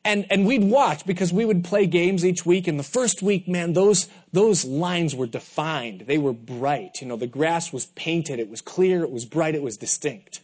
And, 0.05 0.27
and 0.31 0.47
we'd 0.47 0.65
watch 0.65 1.07
because 1.07 1.33
we 1.33 1.45
would 1.45 1.63
play 1.63 1.87
games 1.87 2.25
each 2.25 2.45
week. 2.45 2.67
And 2.67 2.79
the 2.79 2.85
first 2.85 3.23
week, 3.23 3.47
man, 3.47 3.73
those, 3.73 4.09
those 4.33 4.65
lines 4.65 5.15
were 5.15 5.29
defined. 5.29 6.03
They 6.09 6.19
were 6.19 6.33
bright. 6.33 7.01
You 7.01 7.07
know, 7.07 7.17
the 7.17 7.29
grass 7.29 7.73
was 7.73 7.87
painted. 7.87 8.41
It 8.41 8.51
was 8.51 8.61
clear. 8.61 9.05
It 9.05 9.13
was 9.13 9.25
bright. 9.25 9.55
It 9.55 9.63
was 9.63 9.77
distinct. 9.77 10.41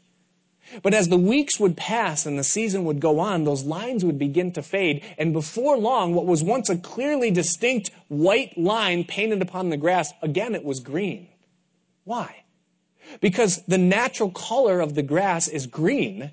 But 0.82 0.94
as 0.94 1.08
the 1.08 1.16
weeks 1.16 1.58
would 1.58 1.76
pass 1.76 2.26
and 2.26 2.38
the 2.38 2.44
season 2.44 2.84
would 2.84 3.00
go 3.00 3.18
on, 3.20 3.44
those 3.44 3.64
lines 3.64 4.04
would 4.04 4.18
begin 4.18 4.52
to 4.52 4.62
fade. 4.62 5.02
And 5.16 5.32
before 5.32 5.78
long, 5.78 6.14
what 6.14 6.26
was 6.26 6.42
once 6.42 6.68
a 6.68 6.76
clearly 6.76 7.30
distinct 7.30 7.90
white 8.08 8.56
line 8.56 9.04
painted 9.04 9.42
upon 9.42 9.70
the 9.70 9.76
grass, 9.76 10.12
again, 10.22 10.54
it 10.54 10.64
was 10.64 10.80
green. 10.80 11.28
Why? 12.04 12.44
Because 13.20 13.62
the 13.66 13.78
natural 13.78 14.30
color 14.30 14.80
of 14.80 14.94
the 14.94 15.02
grass 15.02 15.48
is 15.48 15.66
green. 15.66 16.32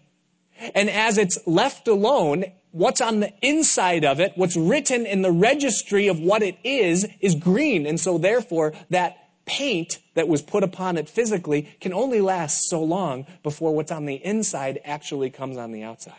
And 0.73 0.89
as 0.89 1.17
it's 1.17 1.39
left 1.45 1.87
alone, 1.87 2.45
what's 2.75 2.99
on 2.99 3.21
the 3.21 3.31
inside 3.41 4.03
of 4.03 4.19
it, 4.19 4.33
what's 4.35 4.57
written 4.57 5.05
in 5.05 5.21
the 5.21 5.31
registry 5.31 6.09
of 6.09 6.19
what 6.19 6.43
it 6.43 6.57
is, 6.65 7.07
is 7.21 7.33
green. 7.33 7.85
And 7.85 7.97
so 7.97 8.17
therefore, 8.17 8.73
that 8.89 9.15
paint 9.45 9.99
that 10.15 10.27
was 10.27 10.41
put 10.41 10.61
upon 10.61 10.97
it 10.97 11.07
physically 11.07 11.73
can 11.79 11.93
only 11.93 12.19
last 12.19 12.67
so 12.69 12.83
long 12.83 13.25
before 13.43 13.73
what's 13.73 13.93
on 13.93 14.05
the 14.05 14.15
inside 14.15 14.81
actually 14.83 15.29
comes 15.29 15.55
on 15.55 15.71
the 15.71 15.83
outside. 15.83 16.13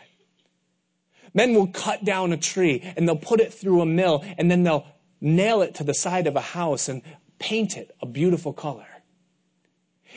Men 1.31 1.53
will 1.53 1.67
cut 1.67 2.03
down 2.03 2.33
a 2.33 2.37
tree 2.37 2.81
and 2.97 3.07
they'll 3.07 3.15
put 3.15 3.39
it 3.39 3.53
through 3.53 3.81
a 3.81 3.85
mill 3.85 4.25
and 4.39 4.49
then 4.49 4.63
they'll 4.63 4.87
nail 5.21 5.61
it 5.61 5.75
to 5.75 5.83
the 5.83 5.93
side 5.93 6.25
of 6.25 6.35
a 6.35 6.41
house 6.41 6.89
and 6.89 7.03
paint 7.37 7.77
it 7.77 7.95
a 8.01 8.07
beautiful 8.07 8.51
color. 8.51 8.87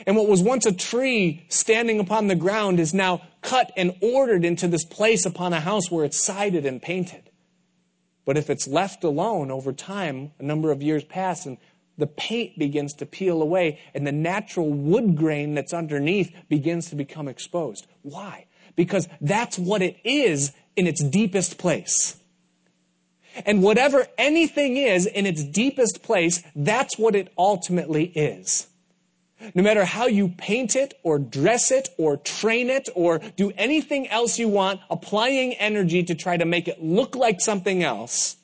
And 0.05 0.15
what 0.15 0.27
was 0.27 0.41
once 0.41 0.65
a 0.65 0.71
tree 0.71 1.45
standing 1.49 1.99
upon 1.99 2.27
the 2.27 2.35
ground 2.35 2.79
is 2.79 2.93
now 2.93 3.21
cut 3.41 3.71
and 3.75 3.95
ordered 4.01 4.45
into 4.45 4.67
this 4.67 4.85
place 4.85 5.25
upon 5.25 5.53
a 5.53 5.59
house 5.59 5.89
where 5.89 6.05
it's 6.05 6.23
sided 6.23 6.65
and 6.65 6.81
painted. 6.81 7.29
But 8.25 8.37
if 8.37 8.49
it's 8.49 8.67
left 8.67 9.03
alone 9.03 9.51
over 9.51 9.73
time, 9.73 10.31
a 10.39 10.43
number 10.43 10.71
of 10.71 10.81
years 10.81 11.03
pass 11.03 11.45
and 11.45 11.57
the 11.97 12.07
paint 12.07 12.57
begins 12.57 12.93
to 12.95 13.05
peel 13.05 13.41
away 13.41 13.79
and 13.93 14.05
the 14.07 14.11
natural 14.11 14.69
wood 14.69 15.15
grain 15.15 15.53
that's 15.53 15.73
underneath 15.73 16.33
begins 16.49 16.89
to 16.89 16.95
become 16.95 17.27
exposed. 17.27 17.87
Why? 18.01 18.45
Because 18.75 19.07
that's 19.19 19.59
what 19.59 19.81
it 19.81 19.97
is 20.03 20.51
in 20.75 20.87
its 20.87 21.03
deepest 21.03 21.57
place. 21.57 22.15
And 23.45 23.63
whatever 23.63 24.07
anything 24.17 24.77
is 24.77 25.05
in 25.05 25.25
its 25.25 25.43
deepest 25.43 26.03
place, 26.03 26.43
that's 26.55 26.97
what 26.97 27.15
it 27.15 27.31
ultimately 27.37 28.05
is. 28.05 28.67
No 29.55 29.63
matter 29.63 29.85
how 29.85 30.07
you 30.07 30.29
paint 30.29 30.75
it 30.75 30.93
or 31.03 31.19
dress 31.19 31.71
it 31.71 31.89
or 31.97 32.17
train 32.17 32.69
it 32.69 32.89
or 32.95 33.19
do 33.35 33.51
anything 33.57 34.07
else 34.07 34.37
you 34.37 34.47
want, 34.47 34.79
applying 34.89 35.53
energy 35.53 36.03
to 36.03 36.15
try 36.15 36.37
to 36.37 36.45
make 36.45 36.67
it 36.67 36.81
look 36.81 37.15
like 37.15 37.41
something 37.41 37.83
else, 37.83 38.37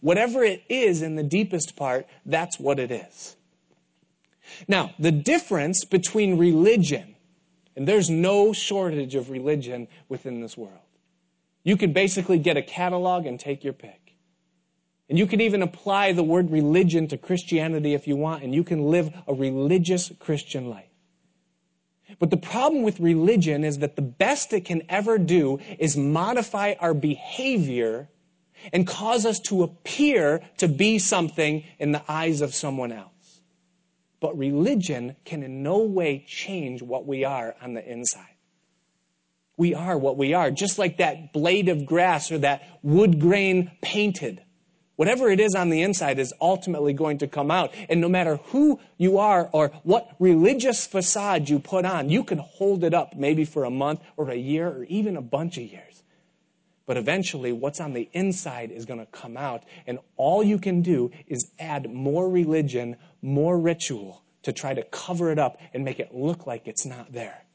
whatever 0.00 0.42
it 0.44 0.62
is 0.68 1.02
in 1.02 1.16
the 1.16 1.22
deepest 1.22 1.76
part, 1.76 2.06
that's 2.24 2.60
what 2.60 2.78
it 2.78 2.90
is. 2.90 3.36
Now, 4.68 4.94
the 4.98 5.12
difference 5.12 5.84
between 5.84 6.38
religion, 6.38 7.16
and 7.74 7.86
there's 7.86 8.08
no 8.08 8.52
shortage 8.52 9.14
of 9.14 9.30
religion 9.30 9.88
within 10.08 10.40
this 10.40 10.56
world. 10.56 10.78
You 11.62 11.76
could 11.76 11.92
basically 11.92 12.38
get 12.38 12.56
a 12.56 12.62
catalog 12.62 13.26
and 13.26 13.40
take 13.40 13.64
your 13.64 13.72
pick. 13.72 14.05
And 15.08 15.18
you 15.18 15.26
can 15.26 15.40
even 15.40 15.62
apply 15.62 16.12
the 16.12 16.22
word 16.22 16.50
religion 16.50 17.06
to 17.08 17.18
Christianity 17.18 17.94
if 17.94 18.08
you 18.08 18.16
want, 18.16 18.42
and 18.42 18.54
you 18.54 18.64
can 18.64 18.90
live 18.90 19.12
a 19.26 19.34
religious 19.34 20.10
Christian 20.18 20.68
life. 20.68 20.90
But 22.18 22.30
the 22.30 22.36
problem 22.36 22.82
with 22.82 23.00
religion 23.00 23.64
is 23.64 23.78
that 23.78 23.96
the 23.96 24.02
best 24.02 24.52
it 24.52 24.64
can 24.64 24.82
ever 24.88 25.18
do 25.18 25.58
is 25.78 25.96
modify 25.96 26.74
our 26.80 26.94
behavior 26.94 28.08
and 28.72 28.86
cause 28.86 29.26
us 29.26 29.38
to 29.40 29.62
appear 29.62 30.40
to 30.58 30.68
be 30.68 30.98
something 30.98 31.64
in 31.78 31.92
the 31.92 32.02
eyes 32.08 32.40
of 32.40 32.54
someone 32.54 32.92
else. 32.92 33.40
But 34.20 34.38
religion 34.38 35.16
can 35.24 35.42
in 35.42 35.62
no 35.62 35.78
way 35.78 36.24
change 36.26 36.82
what 36.82 37.06
we 37.06 37.24
are 37.24 37.54
on 37.60 37.74
the 37.74 37.86
inside. 37.86 38.24
We 39.58 39.74
are 39.74 39.96
what 39.96 40.16
we 40.16 40.34
are, 40.34 40.50
just 40.50 40.78
like 40.78 40.98
that 40.98 41.32
blade 41.32 41.68
of 41.68 41.86
grass 41.86 42.30
or 42.30 42.38
that 42.38 42.62
wood 42.82 43.20
grain 43.20 43.70
painted. 43.82 44.42
Whatever 44.96 45.30
it 45.30 45.40
is 45.40 45.54
on 45.54 45.68
the 45.68 45.82
inside 45.82 46.18
is 46.18 46.32
ultimately 46.40 46.94
going 46.94 47.18
to 47.18 47.28
come 47.28 47.50
out. 47.50 47.72
And 47.88 48.00
no 48.00 48.08
matter 48.08 48.36
who 48.36 48.80
you 48.96 49.18
are 49.18 49.48
or 49.52 49.72
what 49.82 50.10
religious 50.18 50.86
facade 50.86 51.48
you 51.50 51.58
put 51.58 51.84
on, 51.84 52.08
you 52.08 52.24
can 52.24 52.38
hold 52.38 52.82
it 52.82 52.94
up 52.94 53.14
maybe 53.14 53.44
for 53.44 53.64
a 53.64 53.70
month 53.70 54.00
or 54.16 54.30
a 54.30 54.36
year 54.36 54.68
or 54.68 54.84
even 54.84 55.16
a 55.16 55.22
bunch 55.22 55.58
of 55.58 55.64
years. 55.64 56.02
But 56.86 56.96
eventually, 56.96 57.52
what's 57.52 57.80
on 57.80 57.92
the 57.92 58.08
inside 58.12 58.70
is 58.70 58.86
going 58.86 59.00
to 59.00 59.06
come 59.06 59.36
out. 59.36 59.64
And 59.86 59.98
all 60.16 60.42
you 60.42 60.58
can 60.58 60.82
do 60.82 61.10
is 61.26 61.50
add 61.58 61.92
more 61.92 62.30
religion, 62.30 62.96
more 63.20 63.58
ritual 63.58 64.22
to 64.44 64.52
try 64.52 64.72
to 64.72 64.84
cover 64.84 65.30
it 65.30 65.38
up 65.38 65.58
and 65.74 65.84
make 65.84 65.98
it 65.98 66.14
look 66.14 66.46
like 66.46 66.68
it's 66.68 66.86
not 66.86 67.12
there. 67.12 67.45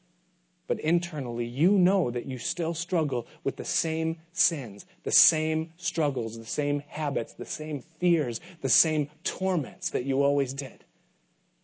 But 0.68 0.80
internally, 0.80 1.44
you 1.44 1.72
know 1.72 2.10
that 2.10 2.26
you 2.26 2.38
still 2.38 2.72
struggle 2.72 3.26
with 3.44 3.56
the 3.56 3.64
same 3.64 4.18
sins, 4.32 4.86
the 5.02 5.12
same 5.12 5.72
struggles, 5.76 6.38
the 6.38 6.44
same 6.44 6.82
habits, 6.86 7.32
the 7.34 7.44
same 7.44 7.82
fears, 7.98 8.40
the 8.60 8.68
same 8.68 9.10
torments 9.24 9.90
that 9.90 10.04
you 10.04 10.22
always 10.22 10.54
did. 10.54 10.84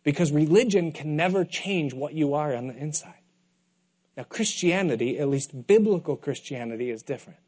Because 0.03 0.33
religion 0.33 0.93
can 0.93 1.17
never 1.17 1.45
change 1.45 1.95
what 1.95 2.15
you 2.15 2.35
are 2.35 2.55
on 2.55 2.67
the 2.67 2.77
inside. 2.77 3.15
Now, 4.17 4.25
Christianity, 4.25 5.19
at 5.19 5.29
least 5.29 5.67
biblical 5.67 6.17
Christianity, 6.17 6.91
is 6.91 7.03
different. 7.03 7.39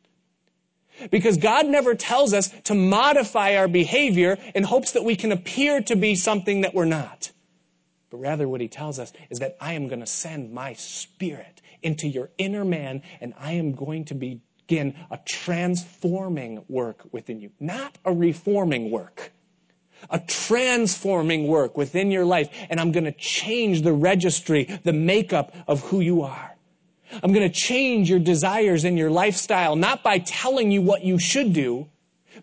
Because 1.10 1.36
God 1.36 1.66
never 1.66 1.94
tells 1.94 2.32
us 2.32 2.50
to 2.64 2.74
modify 2.74 3.56
our 3.56 3.68
behavior 3.68 4.38
in 4.54 4.64
hopes 4.64 4.92
that 4.92 5.04
we 5.04 5.16
can 5.16 5.32
appear 5.32 5.80
to 5.82 5.96
be 5.96 6.14
something 6.14 6.60
that 6.60 6.74
we're 6.74 6.84
not. 6.84 7.32
But 8.10 8.18
rather, 8.18 8.48
what 8.48 8.60
he 8.60 8.68
tells 8.68 8.98
us 8.98 9.12
is 9.30 9.38
that 9.38 9.56
I 9.60 9.74
am 9.74 9.88
going 9.88 10.00
to 10.00 10.06
send 10.06 10.52
my 10.52 10.74
spirit 10.74 11.62
into 11.82 12.08
your 12.08 12.30
inner 12.38 12.64
man 12.64 13.02
and 13.20 13.34
I 13.38 13.52
am 13.52 13.72
going 13.72 14.04
to 14.06 14.14
begin 14.14 14.94
a 15.10 15.18
transforming 15.24 16.64
work 16.68 17.02
within 17.12 17.40
you, 17.40 17.50
not 17.60 17.96
a 18.04 18.12
reforming 18.12 18.90
work. 18.90 19.32
A 20.08 20.18
transforming 20.18 21.46
work 21.46 21.76
within 21.76 22.10
your 22.10 22.24
life, 22.24 22.48
and 22.70 22.80
I'm 22.80 22.90
going 22.90 23.04
to 23.04 23.12
change 23.12 23.82
the 23.82 23.92
registry, 23.92 24.64
the 24.82 24.94
makeup 24.94 25.54
of 25.68 25.80
who 25.82 26.00
you 26.00 26.22
are. 26.22 26.56
I'm 27.22 27.32
going 27.34 27.46
to 27.46 27.54
change 27.54 28.08
your 28.08 28.18
desires 28.18 28.84
and 28.84 28.96
your 28.96 29.10
lifestyle, 29.10 29.76
not 29.76 30.02
by 30.02 30.18
telling 30.20 30.70
you 30.70 30.80
what 30.80 31.04
you 31.04 31.18
should 31.18 31.52
do, 31.52 31.86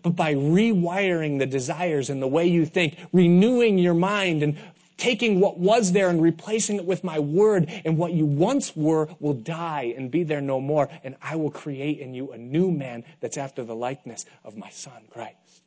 but 0.02 0.14
by 0.14 0.34
rewiring 0.34 1.40
the 1.40 1.46
desires 1.46 2.10
and 2.10 2.22
the 2.22 2.28
way 2.28 2.46
you 2.46 2.64
think, 2.64 2.96
renewing 3.12 3.78
your 3.78 3.94
mind 3.94 4.42
and 4.42 4.56
taking 4.98 5.40
what 5.40 5.58
was 5.58 5.92
there 5.92 6.10
and 6.10 6.20
replacing 6.20 6.76
it 6.76 6.84
with 6.84 7.02
my 7.02 7.18
word, 7.18 7.70
and 7.84 7.96
what 7.96 8.12
you 8.12 8.26
once 8.26 8.76
were 8.76 9.08
will 9.20 9.34
die 9.34 9.94
and 9.96 10.10
be 10.10 10.24
there 10.24 10.42
no 10.42 10.60
more, 10.60 10.88
and 11.02 11.16
I 11.22 11.36
will 11.36 11.50
create 11.50 12.00
in 12.00 12.12
you 12.12 12.32
a 12.32 12.38
new 12.38 12.70
man 12.70 13.04
that's 13.20 13.38
after 13.38 13.64
the 13.64 13.74
likeness 13.74 14.26
of 14.44 14.56
my 14.56 14.68
son, 14.70 15.04
Christ. 15.10 15.62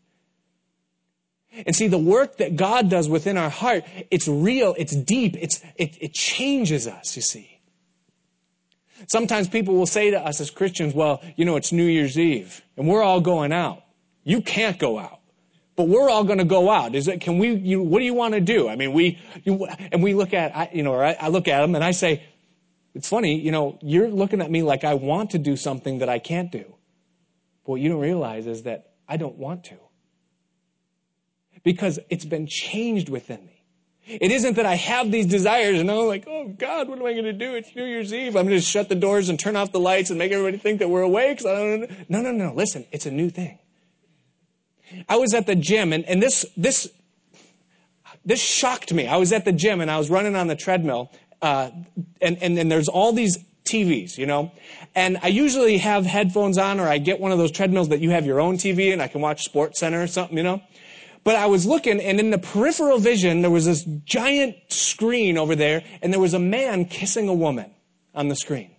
And 1.65 1.75
see, 1.75 1.87
the 1.87 1.97
work 1.97 2.37
that 2.37 2.55
God 2.55 2.89
does 2.89 3.09
within 3.09 3.37
our 3.37 3.49
heart, 3.49 3.83
it's 4.09 4.27
real, 4.27 4.75
it's 4.77 4.95
deep, 4.95 5.35
it's, 5.39 5.61
it, 5.75 5.97
it 5.99 6.13
changes 6.13 6.87
us, 6.87 7.15
you 7.15 7.21
see. 7.21 7.59
Sometimes 9.07 9.47
people 9.47 9.75
will 9.75 9.87
say 9.87 10.11
to 10.11 10.19
us 10.19 10.39
as 10.39 10.49
Christians, 10.49 10.93
well, 10.93 11.21
you 11.35 11.45
know, 11.45 11.55
it's 11.55 11.71
New 11.71 11.85
Year's 11.85 12.17
Eve 12.19 12.61
and 12.77 12.87
we're 12.87 13.01
all 13.01 13.19
going 13.21 13.51
out. 13.51 13.83
You 14.23 14.41
can't 14.41 14.77
go 14.77 14.99
out. 14.99 15.20
But 15.81 15.89
we're 15.89 16.11
all 16.11 16.23
going 16.23 16.37
to 16.37 16.45
go 16.45 16.69
out. 16.69 16.93
Is 16.93 17.07
it, 17.07 17.21
can 17.21 17.39
we, 17.39 17.55
you, 17.55 17.81
what 17.81 17.97
do 17.97 18.05
you 18.05 18.13
want 18.13 18.35
to 18.35 18.39
do? 18.39 18.69
I 18.69 18.75
mean, 18.75 18.93
we, 18.93 19.17
you, 19.43 19.65
and 19.91 20.03
we 20.03 20.13
look 20.13 20.31
at, 20.31 20.55
I, 20.55 20.69
you 20.71 20.83
know, 20.83 20.93
I, 20.93 21.17
I 21.19 21.29
look 21.29 21.47
at 21.47 21.61
them 21.61 21.73
and 21.73 21.83
I 21.83 21.89
say, 21.89 22.23
it's 22.93 23.09
funny, 23.09 23.39
you 23.39 23.51
know, 23.51 23.79
you're 23.81 24.07
looking 24.07 24.41
at 24.41 24.51
me 24.51 24.61
like 24.61 24.83
I 24.83 24.93
want 24.93 25.31
to 25.31 25.39
do 25.39 25.57
something 25.57 25.97
that 25.97 26.07
I 26.07 26.19
can't 26.19 26.51
do. 26.51 26.65
But 27.65 27.71
what 27.71 27.81
you 27.81 27.89
don't 27.89 27.99
realize 27.99 28.45
is 28.45 28.61
that 28.61 28.91
I 29.09 29.17
don't 29.17 29.39
want 29.39 29.63
to. 29.63 29.77
Because 31.63 31.97
it's 32.11 32.25
been 32.25 32.45
changed 32.45 33.09
within 33.09 33.43
me. 33.43 33.63
It 34.05 34.31
isn't 34.31 34.57
that 34.57 34.67
I 34.67 34.75
have 34.75 35.11
these 35.11 35.25
desires 35.25 35.79
and 35.79 35.89
I'm 35.89 36.05
like, 36.05 36.25
oh 36.27 36.49
God, 36.49 36.89
what 36.89 36.99
am 36.99 37.05
I 37.07 37.13
going 37.13 37.25
to 37.25 37.33
do? 37.33 37.55
It's 37.55 37.75
New 37.75 37.85
Year's 37.85 38.13
Eve. 38.13 38.35
I'm 38.35 38.45
going 38.45 38.59
to 38.59 38.61
shut 38.61 38.87
the 38.87 38.93
doors 38.93 39.29
and 39.29 39.39
turn 39.39 39.55
off 39.55 39.71
the 39.71 39.79
lights 39.79 40.11
and 40.11 40.19
make 40.19 40.31
everybody 40.31 40.57
think 40.57 40.77
that 40.77 40.91
we're 40.91 41.01
awake. 41.01 41.43
No, 41.43 41.87
no, 42.07 42.21
no, 42.21 42.31
no. 42.31 42.53
Listen, 42.53 42.85
it's 42.91 43.07
a 43.07 43.11
new 43.11 43.31
thing. 43.31 43.57
I 45.07 45.17
was 45.17 45.33
at 45.33 45.47
the 45.47 45.55
gym 45.55 45.93
and, 45.93 46.05
and 46.05 46.21
this, 46.21 46.45
this, 46.57 46.89
this 48.25 48.41
shocked 48.41 48.93
me. 48.93 49.07
I 49.07 49.17
was 49.17 49.31
at 49.31 49.45
the 49.45 49.51
gym 49.51 49.81
and 49.81 49.89
I 49.89 49.97
was 49.97 50.09
running 50.09 50.35
on 50.35 50.47
the 50.47 50.55
treadmill, 50.55 51.11
uh, 51.41 51.71
and, 52.21 52.37
and, 52.41 52.57
and 52.57 52.71
there's 52.71 52.87
all 52.87 53.13
these 53.13 53.37
TVs, 53.65 54.17
you 54.17 54.25
know? 54.25 54.51
And 54.95 55.17
I 55.21 55.27
usually 55.27 55.77
have 55.77 56.05
headphones 56.05 56.57
on 56.57 56.79
or 56.79 56.87
I 56.87 56.97
get 56.97 57.19
one 57.19 57.31
of 57.31 57.37
those 57.37 57.51
treadmills 57.51 57.89
that 57.89 57.99
you 57.99 58.11
have 58.11 58.25
your 58.25 58.39
own 58.39 58.57
TV 58.57 58.93
and 58.93 59.01
I 59.01 59.07
can 59.07 59.21
watch 59.21 59.43
Sports 59.43 59.79
Center 59.79 60.01
or 60.01 60.07
something, 60.07 60.37
you 60.37 60.43
know? 60.43 60.61
But 61.23 61.35
I 61.35 61.45
was 61.45 61.65
looking, 61.65 62.01
and 62.01 62.19
in 62.19 62.31
the 62.31 62.39
peripheral 62.39 62.97
vision, 62.97 63.41
there 63.41 63.51
was 63.51 63.65
this 63.65 63.83
giant 63.83 64.55
screen 64.69 65.37
over 65.37 65.55
there, 65.55 65.83
and 66.01 66.11
there 66.11 66.19
was 66.19 66.33
a 66.33 66.39
man 66.39 66.85
kissing 66.85 67.29
a 67.29 67.33
woman 67.33 67.71
on 68.15 68.27
the 68.27 68.35
screen. 68.35 68.71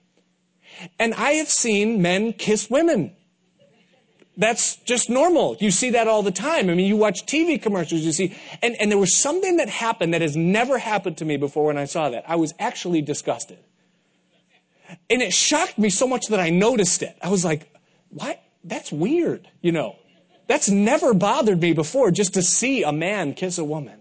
And 0.99 1.15
I 1.15 1.33
have 1.35 1.49
seen 1.49 2.03
men 2.03 2.33
kiss 2.33 2.69
women. 2.69 3.15
That's 4.37 4.77
just 4.77 5.11
normal. 5.11 5.57
You 5.61 5.71
see 5.71 5.91
that 5.91 6.09
all 6.09 6.23
the 6.23 6.31
time. 6.31 6.71
I 6.71 6.75
mean, 6.75 6.87
you 6.87 6.97
watch 6.97 7.27
TV 7.27 7.61
commercials, 7.61 8.01
you 8.01 8.13
see, 8.13 8.35
and, 8.63 8.75
and 8.81 8.91
there 8.91 8.99
was 8.99 9.15
something 9.15 9.59
that 9.59 9.69
happened 9.69 10.15
that 10.15 10.23
has 10.23 10.37
never 10.37 10.79
happened 10.79 11.19
to 11.19 11.25
me 11.25 11.37
before 11.37 11.67
when 11.67 11.77
I 11.77 11.85
saw 11.85 12.09
that. 12.11 12.25
I 12.27 12.37
was 12.37 12.55
actually 12.59 13.03
disgusted. 13.03 13.59
And 15.11 15.21
it 15.23 15.33
shocked 15.33 15.79
me 15.79 15.91
so 15.91 16.07
much 16.07 16.27
that 16.29 16.41
I 16.41 16.51
noticed 16.51 17.03
it. 17.03 17.17
I 17.23 17.29
was 17.29 17.45
like, 17.45 17.71
what? 18.09 18.43
That's 18.65 18.91
weird, 18.91 19.49
you 19.61 19.73
know. 19.73 19.97
That's 20.47 20.69
never 20.69 21.15
bothered 21.15 21.61
me 21.61 21.73
before 21.73 22.11
just 22.11 22.35
to 22.35 22.43
see 22.43 22.83
a 22.83 22.93
man 22.93 23.35
kiss 23.35 23.59
a 23.59 23.65
woman. 23.65 24.01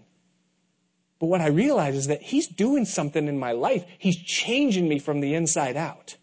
But 1.18 1.26
what 1.26 1.40
I 1.40 1.48
realize 1.48 1.94
is 1.94 2.08
that 2.08 2.22
he's 2.22 2.48
doing 2.48 2.84
something 2.84 3.28
in 3.28 3.38
my 3.38 3.52
life. 3.52 3.84
He's 3.98 4.16
changing 4.16 4.88
me 4.88 4.98
from 4.98 5.20
the 5.20 5.34
inside 5.34 5.76
out. 5.76 6.16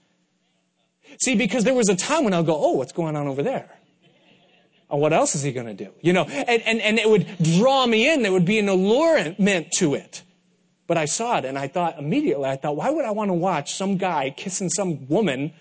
See, 1.22 1.36
because 1.36 1.64
there 1.64 1.74
was 1.74 1.90
a 1.90 1.96
time 1.96 2.24
when 2.24 2.34
I'll 2.34 2.44
go, 2.44 2.58
oh, 2.58 2.74
what's 2.74 2.92
going 2.92 3.16
on 3.16 3.28
over 3.28 3.42
there? 3.42 3.79
Oh, 4.90 4.98
what 4.98 5.14
else 5.14 5.36
is 5.36 5.44
he 5.44 5.52
going 5.52 5.68
to 5.68 5.74
do? 5.74 5.92
You 6.02 6.14
know, 6.14 6.24
and, 6.24 6.64
and, 6.64 6.82
and 6.82 6.98
it 6.98 7.10
would 7.10 7.28
draw 7.42 7.86
me 7.86 8.12
in. 8.12 8.24
There 8.24 8.32
would 8.32 8.46
be 8.46 8.58
an 8.60 8.70
allurement 8.70 9.72
to 9.74 9.94
it. 9.94 10.24
But 10.88 10.98
I 10.98 11.06
saw 11.06 11.38
it 11.38 11.46
and 11.46 11.58
I 11.60 11.68
thought 11.68 12.00
immediately, 12.00 12.50
I 12.50 12.56
thought, 12.56 12.76
why 12.76 12.90
would 12.90 13.06
I 13.06 13.12
want 13.12 13.30
to 13.30 13.36
watch 13.36 13.76
some 13.76 13.98
guy 13.98 14.32
kissing 14.32 14.70
some 14.70 15.08
woman? 15.08 15.54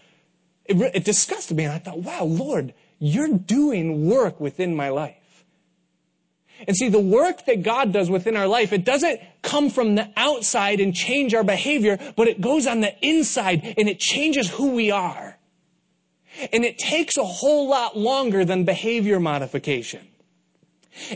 It, 0.65 0.81
it 0.95 1.05
disgusted 1.05 1.57
me. 1.57 1.65
And 1.65 1.75
I 1.75 1.79
thought, 1.79 1.99
wow, 1.99 2.25
Lord, 2.25 2.73
you're 2.99 3.29
doing 3.29 4.09
work 4.09 4.41
within 4.41 4.75
my 4.75 4.89
life. 4.89 5.15
And 6.67 6.77
see, 6.77 6.89
the 6.89 6.99
work 6.99 7.45
that 7.47 7.63
God 7.63 7.93
does 7.93 8.11
within 8.11 8.37
our 8.37 8.49
life, 8.49 8.73
it 8.73 8.85
doesn't 8.85 9.21
come 9.43 9.71
from 9.71 9.95
the 9.95 10.11
outside 10.17 10.81
and 10.81 10.95
change 10.95 11.35
our 11.35 11.45
behavior, 11.45 11.99
but 12.17 12.27
it 12.27 12.41
goes 12.41 12.67
on 12.67 12.81
the 12.81 12.95
inside 13.07 13.75
and 13.77 13.89
it 13.89 14.01
changes 14.01 14.51
who 14.51 14.73
we 14.73 14.91
are. 14.91 15.38
And 16.53 16.65
it 16.65 16.79
takes 16.79 17.17
a 17.17 17.25
whole 17.25 17.69
lot 17.69 17.97
longer 17.97 18.45
than 18.45 18.65
behavior 18.65 19.21
modification. 19.21 20.07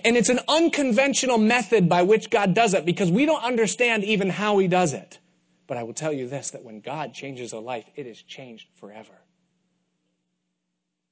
And 0.04 0.16
it's 0.16 0.28
an 0.28 0.40
unconventional 0.48 1.38
method 1.38 1.88
by 1.88 2.02
which 2.02 2.30
God 2.30 2.54
does 2.54 2.74
it 2.74 2.84
because 2.84 3.10
we 3.10 3.26
don't 3.26 3.42
understand 3.42 4.04
even 4.04 4.30
how 4.30 4.58
He 4.58 4.68
does 4.68 4.92
it. 4.92 5.18
But 5.66 5.76
I 5.76 5.82
will 5.82 5.94
tell 5.94 6.12
you 6.12 6.28
this 6.28 6.50
that 6.50 6.64
when 6.64 6.80
God 6.80 7.14
changes 7.14 7.52
a 7.52 7.58
life, 7.58 7.86
it 7.96 8.06
is 8.06 8.22
changed 8.22 8.68
forever 8.78 9.14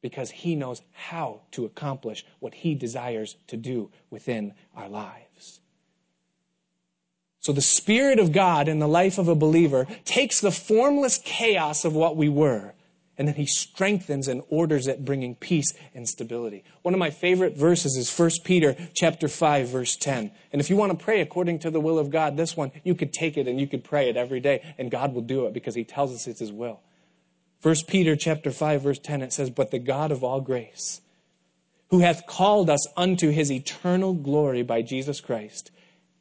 because 0.03 0.31
he 0.31 0.55
knows 0.55 0.83
how 0.93 1.43
to 1.53 1.65
accomplish 1.65 2.25
what 2.39 2.55
he 2.55 2.75
desires 2.75 3.37
to 3.49 3.57
do 3.57 3.91
within 4.09 4.55
our 4.75 4.89
lives. 4.89 5.61
So 7.41 7.53
the 7.53 7.61
Spirit 7.61 8.19
of 8.19 8.33
God 8.33 8.69
in 8.69 8.79
the 8.79 8.89
life 8.89 9.19
of 9.19 9.29
a 9.29 9.35
believer 9.35 9.87
takes 10.05 10.41
the 10.41 10.51
formless 10.51 11.19
chaos 11.19 11.85
of 11.85 11.95
what 11.95 12.17
we 12.17 12.29
were 12.29 12.75
and 13.21 13.29
then 13.29 13.35
he 13.35 13.45
strengthens 13.45 14.29
and 14.29 14.41
orders 14.49 14.87
it 14.87 15.05
bringing 15.05 15.35
peace 15.35 15.75
and 15.95 16.09
stability. 16.09 16.65
One 16.81 16.95
of 16.95 17.01
my 17.01 17.11
favorite 17.11 17.55
verses 17.55 17.95
is 17.99 18.11
1 18.19 18.31
peter 18.45 18.75
chapter 18.95 19.29
5 19.29 19.69
verse 19.69 19.95
10 19.95 20.31
and 20.55 20.61
if 20.61 20.71
you 20.71 20.77
want 20.77 20.99
to 20.99 21.05
pray 21.05 21.21
according 21.21 21.59
to 21.59 21.71
the 21.71 21.81
will 21.81 21.99
of 21.99 22.09
god 22.09 22.39
this 22.39 22.57
one 22.57 22.73
you 22.83 22.95
could 22.95 23.13
take 23.13 23.37
it 23.37 23.47
and 23.47 23.61
you 23.61 23.67
could 23.67 23.85
pray 23.85 24.09
it 24.09 24.17
every 24.17 24.41
day 24.41 24.75
and 24.79 24.91
god 24.91 25.13
will 25.13 25.21
do 25.21 25.45
it 25.45 25.53
because 25.53 25.75
he 25.75 25.85
tells 25.85 26.15
us 26.15 26.27
it's 26.27 26.41
his 26.41 26.51
will. 26.51 26.81
1 27.61 27.75
Peter 27.87 28.17
chapter 28.17 28.51
5 28.51 28.81
verse 28.81 28.99
10 28.99 29.21
it 29.21 29.35
says 29.35 29.51
but 29.51 29.71
the 29.71 29.79
God 29.79 30.13
of 30.13 30.25
all 30.25 30.41
grace 30.41 31.03
who 31.91 31.99
hath 31.99 32.27
called 32.27 32.71
us 32.71 32.87
unto 32.97 33.29
his 33.29 33.53
eternal 33.53 34.15
glory 34.15 34.63
by 34.63 34.81
Jesus 34.81 35.21
Christ 35.21 35.71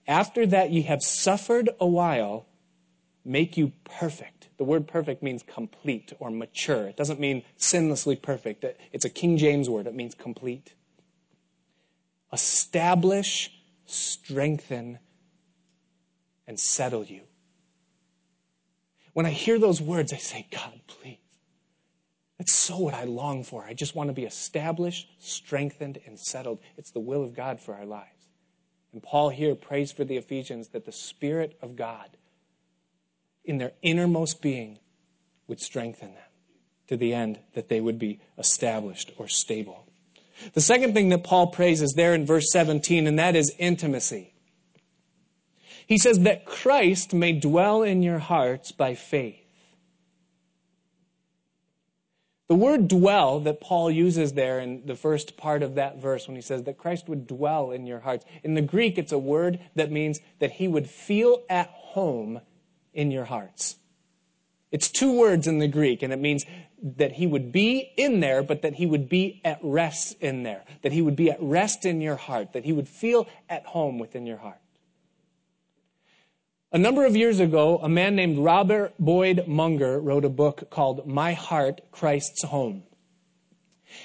after 0.06 0.46
that 0.48 0.72
ye 0.72 0.82
have 0.82 1.02
suffered 1.02 1.70
a 1.80 1.88
while 1.88 2.49
make 3.26 3.58
you 3.58 3.74
perfect. 3.84 4.50
The 4.58 4.64
word 4.64 4.88
perfect 4.88 5.24
means 5.24 5.44
complete 5.44 6.14
or 6.20 6.30
mature. 6.30 6.88
It 6.88 6.98
doesn't 6.98 7.20
mean 7.20 7.44
sinlessly 7.58 8.22
perfect. 8.22 8.66
It's 8.92 9.06
a 9.06 9.10
King 9.10 9.38
James 9.38 9.70
word. 9.70 9.88
It 9.88 9.96
means 9.96 10.16
complete. 10.16 10.74
Establish 12.32 13.52
strengthen 13.86 15.00
and 16.48 16.60
settle 16.60 17.04
you. 17.04 17.22
When 19.14 19.26
I 19.26 19.32
hear 19.32 19.60
those 19.60 19.82
words 19.82 20.14
I 20.14 20.18
say 20.18 20.48
God 20.52 20.80
please. 20.88 21.18
That's 22.38 22.54
so 22.54 22.78
what 22.78 22.94
I 22.94 23.04
long 23.04 23.44
for. 23.44 23.66
I 23.66 23.74
just 23.74 23.96
want 23.96 24.08
to 24.08 24.14
be 24.14 24.24
established, 24.24 25.10
strengthened, 25.20 26.00
and 26.06 26.18
settled. 26.18 26.60
It's 26.78 26.92
the 26.92 27.00
will 27.02 27.22
of 27.22 27.36
God 27.36 27.60
for 27.60 27.76
our 27.76 27.86
lives. 27.86 28.30
And 28.94 29.04
Paul 29.04 29.30
here 29.30 29.56
prays 29.56 29.92
for 29.92 30.06
the 30.06 30.16
Ephesians 30.16 30.70
that 30.70 30.86
the 30.86 30.92
Spirit 30.94 31.58
of 31.62 31.76
God 31.76 32.10
in 33.50 33.58
their 33.58 33.74
innermost 33.82 34.42
being 34.42 34.80
would 35.48 35.60
strengthen 35.60 36.14
them 36.14 36.24
to 36.88 36.98
the 36.98 37.14
end 37.14 37.40
that 37.54 37.70
they 37.70 37.82
would 37.82 38.00
be 38.00 38.20
established 38.38 39.12
or 39.18 39.28
stable. 39.28 39.86
The 40.54 40.62
second 40.62 40.94
thing 40.94 41.10
that 41.10 41.24
Paul 41.24 41.48
prays 41.48 41.82
is 41.82 41.94
there 41.96 42.14
in 42.14 42.26
verse 42.26 42.52
17, 42.52 43.08
and 43.08 43.20
that 43.20 43.36
is 43.36 43.54
intimacy. 43.58 44.34
He 45.86 45.98
says 45.98 46.20
that 46.20 46.46
Christ 46.46 47.14
may 47.14 47.34
dwell 47.34 47.84
in 47.84 48.04
your 48.04 48.20
hearts 48.20 48.72
by 48.72 48.96
faith 48.96 49.44
The 52.50 52.56
word 52.56 52.88
dwell 52.88 53.40
that 53.42 53.62
Paul 53.62 53.92
uses 53.92 54.34
there 54.34 54.60
in 54.60 54.88
the 54.88 54.96
first 54.96 55.38
part 55.38 55.62
of 55.62 55.76
that 55.76 56.02
verse 56.02 56.28
when 56.28 56.36
he 56.36 56.42
says 56.42 56.64
that 56.64 56.80
Christ 56.80 57.08
would 57.08 57.28
dwell 57.28 57.70
in 57.70 57.86
your 57.86 58.00
hearts. 58.00 58.26
In 58.44 58.56
the 58.56 58.62
Greek, 58.64 58.98
it's 58.98 59.12
a 59.12 59.20
word 59.20 59.60
that 59.76 59.92
means 59.92 60.20
that 60.40 60.54
he 60.54 60.68
would 60.68 60.90
feel 60.90 61.44
at 61.48 61.70
home 61.70 62.42
in 63.00 63.12
your 63.12 63.24
hearts. 63.24 63.78
It's 64.72 64.90
two 64.90 65.18
words 65.18 65.48
in 65.48 65.60
the 65.60 65.70
Greek, 65.70 66.04
and 66.04 66.12
it 66.12 66.20
means 66.20 66.46
that 66.98 67.14
he 67.14 67.26
would 67.26 67.52
be 67.52 67.92
in 67.96 68.20
there, 68.20 68.44
but 68.44 68.62
that 68.62 68.76
he 68.76 68.86
would 68.86 69.08
be 69.08 69.42
at 69.46 69.58
rest 69.64 70.18
in 70.20 70.44
there. 70.44 70.64
That 70.82 70.92
he 70.92 71.02
would 71.02 71.16
be 71.16 71.32
at 71.32 71.42
rest 71.42 71.86
in 71.86 72.02
your 72.02 72.18
heart. 72.18 72.52
That 72.54 72.66
he 72.66 72.74
would 72.74 72.90
feel 72.90 73.28
at 73.48 73.66
home 73.66 74.00
within 74.00 74.26
your 74.26 74.38
heart. 74.38 74.60
A 76.74 76.78
number 76.78 77.06
of 77.06 77.16
years 77.16 77.40
ago, 77.40 77.80
a 77.82 77.90
man 77.90 78.16
named 78.16 78.38
Robert 78.38 78.94
Boyd 79.00 79.48
Munger 79.48 80.00
wrote 80.00 80.26
a 80.26 80.30
book 80.30 80.70
called 80.70 81.08
My 81.08 81.34
Heart, 81.34 81.82
Christ's 81.92 82.44
Home. 82.44 82.84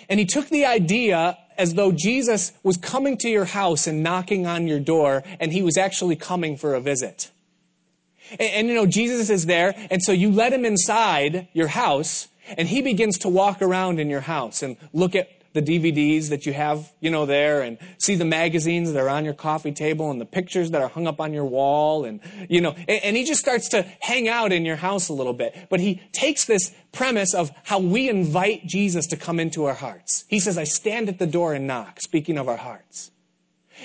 And 0.09 0.19
he 0.19 0.25
took 0.25 0.49
the 0.49 0.65
idea 0.65 1.37
as 1.59 1.75
though 1.75 1.93
Jesus 1.93 2.53
was 2.63 2.77
coming 2.77 3.19
to 3.19 3.29
your 3.29 3.45
house 3.45 3.87
and 3.87 4.03
knocking 4.03 4.47
on 4.47 4.69
your 4.69 4.81
door, 4.81 5.25
and 5.41 5.53
he 5.53 5.63
was 5.63 5.77
actually 5.77 6.17
coming 6.17 6.57
for 6.57 6.75
a 6.75 6.81
visit. 6.81 7.31
And, 8.39 8.53
and, 8.53 8.69
you 8.69 8.75
know, 8.75 8.87
Jesus 8.87 9.31
is 9.31 9.47
there, 9.47 9.75
and 9.91 10.03
so 10.03 10.13
you 10.13 10.31
let 10.31 10.53
him 10.53 10.65
inside 10.65 11.49
your 11.53 11.69
house, 11.69 12.29
and 12.57 12.69
he 12.69 12.83
begins 12.83 13.19
to 13.19 13.29
walk 13.29 13.63
around 13.63 14.01
in 14.01 14.11
your 14.11 14.21
house 14.21 14.63
and 14.63 14.77
look 14.93 15.15
at 15.15 15.29
the 15.55 15.63
DVDs 15.63 16.31
that 16.31 16.47
you 16.47 16.53
have, 16.53 16.93
you 17.01 17.11
know, 17.11 17.27
there 17.27 17.63
and 17.63 17.79
see 17.99 18.17
the 18.17 18.25
magazines 18.25 18.93
that 18.93 19.01
are 19.01 19.09
on 19.09 19.25
your 19.25 19.35
coffee 19.35 19.71
table 19.71 20.11
and 20.11 20.21
the 20.21 20.27
pictures 20.27 20.73
that 20.73 20.83
are 20.83 20.89
hung 20.89 21.07
up 21.07 21.21
on 21.21 21.33
your 21.33 21.45
wall 21.45 22.05
and, 22.05 22.21
you 22.49 22.61
know, 22.61 22.75
and, 22.89 23.05
and, 23.05 23.17
he 23.17 23.25
just 23.25 23.41
starts 23.41 23.69
to 23.69 23.83
hang 24.01 24.29
out 24.29 24.53
in 24.53 24.65
your 24.65 24.77
house 24.77 25.09
a 25.09 25.13
little 25.13 25.33
bit. 25.33 25.69
But 25.71 25.79
he 25.79 26.03
takes 26.13 26.45
this 26.45 26.73
premise 26.91 27.35
of 27.35 27.53
how 27.63 27.79
we 27.79 28.09
invite 28.09 28.67
Jesus 28.67 29.07
to 29.07 29.17
come 29.17 29.39
into 29.39 29.65
our 29.67 29.75
hearts. 29.75 30.25
He 30.29 30.41
says, 30.41 30.59
I 30.59 30.65
stand 30.65 31.09
at 31.09 31.21
the 31.21 31.27
door 31.27 31.55
and 31.55 31.69
knock, 31.69 32.01
speaking 32.01 32.37
of 32.37 32.49
our 32.49 32.57
hearts. 32.57 33.13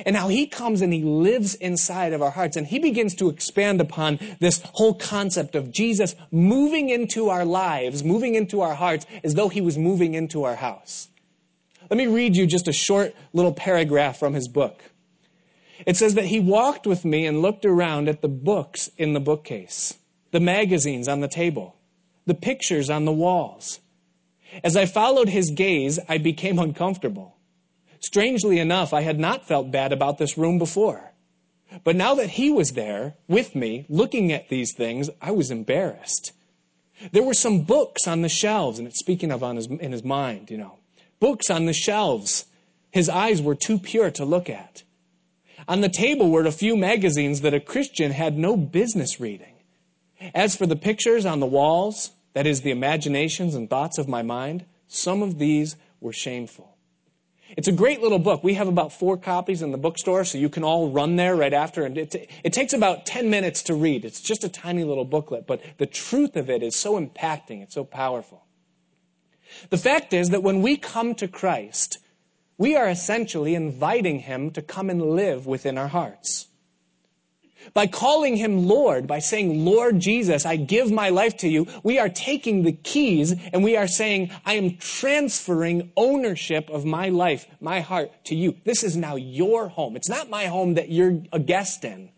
And 0.06 0.16
how 0.16 0.28
he 0.28 0.48
comes 0.48 0.82
and 0.82 0.94
he 0.94 1.04
lives 1.04 1.56
inside 1.56 2.14
of 2.14 2.22
our 2.22 2.32
hearts. 2.32 2.56
And 2.56 2.68
he 2.68 2.80
begins 2.80 3.16
to 3.16 3.30
expand 3.30 3.82
upon 3.82 4.20
this 4.40 4.62
whole 4.74 4.94
concept 4.94 5.56
of 5.56 5.72
Jesus 5.72 6.16
moving 6.32 6.90
into 6.90 7.30
our 7.30 7.46
lives, 7.46 8.04
moving 8.04 8.36
into 8.36 8.62
our 8.62 8.76
hearts, 8.76 9.06
as 9.24 9.36
though 9.36 9.50
he 9.50 9.62
was 9.62 9.78
moving 9.78 10.14
into 10.14 10.44
our 10.44 10.56
house. 10.56 11.10
Let 11.90 11.98
me 11.98 12.08
read 12.08 12.36
you 12.36 12.46
just 12.46 12.68
a 12.68 12.74
short 12.74 13.16
little 13.34 13.54
paragraph 13.54 14.20
from 14.20 14.34
his 14.34 14.48
book. 14.48 14.84
It 15.86 15.98
says 15.98 16.16
that 16.16 16.26
he 16.26 16.40
walked 16.40 16.86
with 16.86 17.06
me 17.06 17.26
and 17.26 17.42
looked 17.42 17.66
around 17.66 18.10
at 18.10 18.22
the 18.22 18.28
books 18.28 18.92
in 18.98 19.14
the 19.14 19.20
bookcase, 19.20 19.96
the 20.32 20.40
magazines 20.40 21.08
on 21.08 21.22
the 21.22 21.28
table, 21.28 21.78
the 22.26 22.34
pictures 22.36 22.90
on 22.90 23.06
the 23.06 23.12
walls. 23.12 23.80
As 24.64 24.76
I 24.76 24.86
followed 24.86 25.30
his 25.30 25.52
gaze, 25.52 26.00
I 26.08 26.18
became 26.18 26.60
uncomfortable. 26.60 27.38
Strangely 28.00 28.60
enough, 28.60 28.94
I 28.94 29.02
had 29.02 29.20
not 29.20 29.48
felt 29.48 29.72
bad 29.72 29.92
about 29.92 30.18
this 30.18 30.38
room 30.38 30.58
before. 30.58 31.12
But 31.84 31.96
now 31.96 32.16
that 32.16 32.32
he 32.32 32.50
was 32.50 32.72
there 32.72 33.16
with 33.28 33.56
me, 33.56 33.86
looking 33.90 34.32
at 34.32 34.50
these 34.50 34.74
things, 34.76 35.10
I 35.22 35.32
was 35.32 35.52
embarrassed. 35.52 36.32
There 37.12 37.24
were 37.24 37.34
some 37.34 37.62
books 37.62 38.08
on 38.08 38.22
the 38.22 38.30
shelves, 38.30 38.80
and 38.80 38.88
it's 38.88 39.00
speaking 39.00 39.32
of 39.32 39.44
on 39.44 39.56
his, 39.56 39.68
in 39.68 39.92
his 39.92 40.04
mind, 40.04 40.50
you 40.50 40.58
know. 40.58 40.78
Books 41.20 41.50
on 41.50 41.66
the 41.66 41.74
shelves. 41.74 42.46
His 42.92 43.10
eyes 43.10 43.42
were 43.42 43.56
too 43.56 43.78
pure 43.78 44.10
to 44.12 44.26
look 44.26 44.50
at. 44.50 44.84
On 45.68 45.82
the 45.82 45.90
table 45.90 46.32
were 46.32 46.46
a 46.46 46.52
few 46.52 46.76
magazines 46.76 47.42
that 47.42 47.54
a 47.54 47.60
Christian 47.60 48.12
had 48.12 48.38
no 48.38 48.58
business 48.58 49.20
reading. 49.20 49.56
As 50.34 50.56
for 50.56 50.66
the 50.66 50.76
pictures 50.76 51.26
on 51.26 51.40
the 51.40 51.46
walls, 51.46 52.12
that 52.34 52.48
is, 52.48 52.62
the 52.62 52.72
imaginations 52.72 53.56
and 53.56 53.70
thoughts 53.70 53.98
of 53.98 54.08
my 54.08 54.22
mind, 54.22 54.66
some 54.88 55.22
of 55.22 55.38
these 55.38 55.76
were 56.02 56.14
shameful. 56.14 56.76
It's 57.58 57.68
a 57.68 57.72
great 57.72 58.02
little 58.02 58.20
book. 58.20 58.44
We 58.44 58.54
have 58.56 58.68
about 58.68 58.94
four 58.94 59.18
copies 59.18 59.62
in 59.62 59.72
the 59.72 59.78
bookstore, 59.78 60.24
so 60.26 60.38
you 60.38 60.50
can 60.50 60.64
all 60.64 60.90
run 60.90 61.16
there 61.16 61.36
right 61.36 61.54
after. 61.54 61.84
And 61.84 61.98
it, 61.98 62.30
it 62.44 62.54
takes 62.54 62.74
about 62.74 63.06
10 63.06 63.30
minutes 63.30 63.64
to 63.64 63.74
read. 63.74 64.06
It's 64.06 64.22
just 64.22 64.44
a 64.44 64.50
tiny 64.50 64.84
little 64.84 65.06
booklet, 65.06 65.48
but 65.48 65.62
the 65.78 65.86
truth 65.86 66.36
of 66.36 66.50
it 66.50 66.62
is 66.62 66.76
so 66.76 67.00
impacting, 67.00 67.64
it's 67.64 67.74
so 67.74 67.84
powerful. 67.84 68.46
The 69.70 69.78
fact 69.78 70.14
is 70.14 70.30
that 70.30 70.44
when 70.44 70.62
we 70.62 70.78
come 70.78 71.16
to 71.16 71.28
Christ, 71.28 71.98
we 72.58 72.76
are 72.76 72.88
essentially 72.88 73.56
inviting 73.56 74.20
Him 74.20 74.52
to 74.52 74.62
come 74.62 74.90
and 74.90 75.02
live 75.02 75.48
within 75.48 75.78
our 75.78 75.88
hearts. 75.88 76.49
By 77.74 77.88
calling 77.88 78.36
him 78.38 78.68
Lord, 78.68 79.06
by 79.06 79.20
saying, 79.20 79.66
Lord 79.66 80.00
Jesus, 80.00 80.46
I 80.46 80.56
give 80.56 80.92
my 80.92 81.10
life 81.10 81.38
to 81.38 81.48
you, 81.48 81.68
we 81.84 82.00
are 82.00 82.10
taking 82.10 82.64
the 82.64 82.72
keys 82.72 83.34
and 83.54 83.64
we 83.64 83.76
are 83.76 83.88
saying, 83.88 84.32
I 84.46 84.54
am 84.54 84.78
transferring 84.78 85.92
ownership 85.96 86.70
of 86.70 86.86
my 86.86 87.10
life, 87.10 87.48
my 87.60 87.82
heart 87.82 88.12
to 88.26 88.36
you. 88.36 88.56
This 88.64 88.84
is 88.84 88.96
now 88.96 89.16
your 89.16 89.68
home. 89.68 89.96
It's 89.96 90.10
not 90.10 90.30
my 90.30 90.46
home 90.46 90.76
that 90.76 90.90
you're 90.90 91.22
a 91.32 91.40
guest 91.40 91.84
in. 91.84 92.12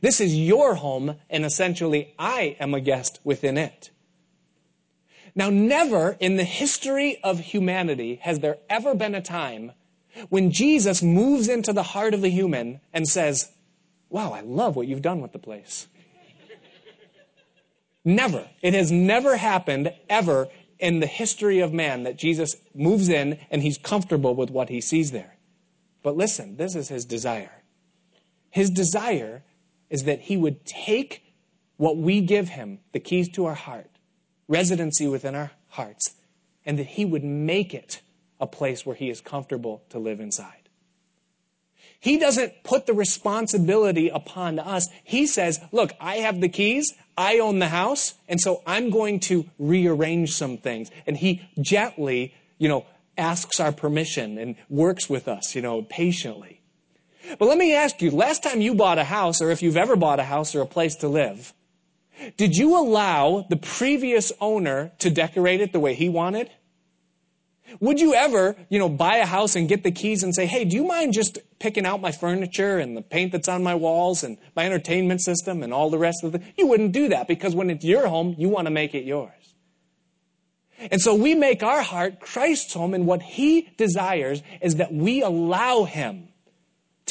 This 0.00 0.20
is 0.20 0.34
your 0.34 0.74
home 0.74 1.16
and 1.28 1.44
essentially 1.44 2.14
I 2.18 2.56
am 2.58 2.72
a 2.72 2.80
guest 2.80 3.20
within 3.24 3.58
it. 3.58 3.90
Now, 5.34 5.48
never 5.48 6.16
in 6.20 6.36
the 6.36 6.44
history 6.44 7.18
of 7.24 7.40
humanity 7.40 8.16
has 8.22 8.40
there 8.40 8.58
ever 8.68 8.94
been 8.94 9.14
a 9.14 9.22
time 9.22 9.72
when 10.28 10.50
Jesus 10.50 11.02
moves 11.02 11.48
into 11.48 11.72
the 11.72 11.82
heart 11.82 12.12
of 12.12 12.22
a 12.22 12.28
human 12.28 12.80
and 12.92 13.08
says, 13.08 13.50
Wow, 14.12 14.34
I 14.34 14.42
love 14.42 14.76
what 14.76 14.86
you've 14.86 15.00
done 15.00 15.22
with 15.22 15.32
the 15.32 15.38
place. 15.38 15.88
never. 18.04 18.46
It 18.60 18.74
has 18.74 18.92
never 18.92 19.38
happened 19.38 19.90
ever 20.10 20.48
in 20.78 21.00
the 21.00 21.06
history 21.06 21.60
of 21.60 21.72
man 21.72 22.02
that 22.02 22.18
Jesus 22.18 22.56
moves 22.74 23.08
in 23.08 23.38
and 23.50 23.62
he's 23.62 23.78
comfortable 23.78 24.34
with 24.34 24.50
what 24.50 24.68
he 24.68 24.82
sees 24.82 25.12
there. 25.12 25.38
But 26.02 26.14
listen, 26.14 26.58
this 26.58 26.76
is 26.76 26.88
his 26.88 27.06
desire. 27.06 27.62
His 28.50 28.68
desire 28.68 29.44
is 29.88 30.04
that 30.04 30.20
he 30.20 30.36
would 30.36 30.66
take 30.66 31.22
what 31.78 31.96
we 31.96 32.20
give 32.20 32.50
him, 32.50 32.80
the 32.92 33.00
keys 33.00 33.30
to 33.30 33.46
our 33.46 33.54
heart, 33.54 33.90
residency 34.46 35.08
within 35.08 35.34
our 35.34 35.52
hearts, 35.68 36.16
and 36.66 36.78
that 36.78 36.86
he 36.86 37.06
would 37.06 37.24
make 37.24 37.72
it 37.72 38.02
a 38.38 38.46
place 38.46 38.84
where 38.84 38.94
he 38.94 39.08
is 39.08 39.22
comfortable 39.22 39.84
to 39.88 39.98
live 39.98 40.20
inside. 40.20 40.61
He 42.02 42.18
doesn't 42.18 42.64
put 42.64 42.86
the 42.86 42.94
responsibility 42.94 44.08
upon 44.08 44.58
us. 44.58 44.88
He 45.04 45.28
says, 45.28 45.60
look, 45.70 45.92
I 46.00 46.16
have 46.16 46.40
the 46.40 46.48
keys. 46.48 46.92
I 47.16 47.38
own 47.38 47.60
the 47.60 47.68
house. 47.68 48.14
And 48.28 48.40
so 48.40 48.60
I'm 48.66 48.90
going 48.90 49.20
to 49.20 49.48
rearrange 49.60 50.32
some 50.32 50.58
things. 50.58 50.90
And 51.06 51.16
he 51.16 51.48
gently, 51.60 52.34
you 52.58 52.68
know, 52.68 52.86
asks 53.16 53.60
our 53.60 53.70
permission 53.70 54.36
and 54.36 54.56
works 54.68 55.08
with 55.08 55.28
us, 55.28 55.54
you 55.54 55.62
know, 55.62 55.82
patiently. 55.82 56.60
But 57.38 57.46
let 57.46 57.56
me 57.56 57.72
ask 57.72 58.02
you, 58.02 58.10
last 58.10 58.42
time 58.42 58.60
you 58.60 58.74
bought 58.74 58.98
a 58.98 59.04
house, 59.04 59.40
or 59.40 59.52
if 59.52 59.62
you've 59.62 59.76
ever 59.76 59.94
bought 59.94 60.18
a 60.18 60.24
house 60.24 60.56
or 60.56 60.60
a 60.60 60.66
place 60.66 60.96
to 60.96 61.08
live, 61.08 61.54
did 62.36 62.56
you 62.56 62.76
allow 62.76 63.46
the 63.48 63.56
previous 63.56 64.32
owner 64.40 64.90
to 64.98 65.08
decorate 65.08 65.60
it 65.60 65.72
the 65.72 65.78
way 65.78 65.94
he 65.94 66.08
wanted? 66.08 66.50
Would 67.80 68.00
you 68.00 68.14
ever, 68.14 68.56
you 68.68 68.78
know, 68.78 68.88
buy 68.88 69.16
a 69.16 69.26
house 69.26 69.56
and 69.56 69.68
get 69.68 69.82
the 69.82 69.90
keys 69.90 70.22
and 70.22 70.34
say, 70.34 70.46
hey, 70.46 70.64
do 70.64 70.76
you 70.76 70.84
mind 70.84 71.12
just 71.12 71.38
picking 71.58 71.86
out 71.86 72.00
my 72.00 72.12
furniture 72.12 72.78
and 72.78 72.96
the 72.96 73.02
paint 73.02 73.32
that's 73.32 73.48
on 73.48 73.62
my 73.62 73.74
walls 73.74 74.24
and 74.24 74.38
my 74.56 74.64
entertainment 74.66 75.22
system 75.22 75.62
and 75.62 75.72
all 75.72 75.90
the 75.90 75.98
rest 75.98 76.24
of 76.24 76.32
the, 76.32 76.42
You 76.56 76.66
wouldn't 76.66 76.92
do 76.92 77.08
that 77.08 77.28
because 77.28 77.54
when 77.54 77.70
it's 77.70 77.84
your 77.84 78.08
home, 78.08 78.34
you 78.38 78.48
want 78.48 78.66
to 78.66 78.70
make 78.70 78.94
it 78.94 79.04
yours. 79.04 79.32
And 80.90 81.00
so 81.00 81.14
we 81.14 81.34
make 81.34 81.62
our 81.62 81.82
heart 81.82 82.18
Christ's 82.18 82.74
home, 82.74 82.94
and 82.94 83.06
what 83.06 83.22
He 83.22 83.68
desires 83.76 84.42
is 84.60 84.76
that 84.76 84.92
we 84.92 85.22
allow 85.22 85.84
Him 85.84 86.28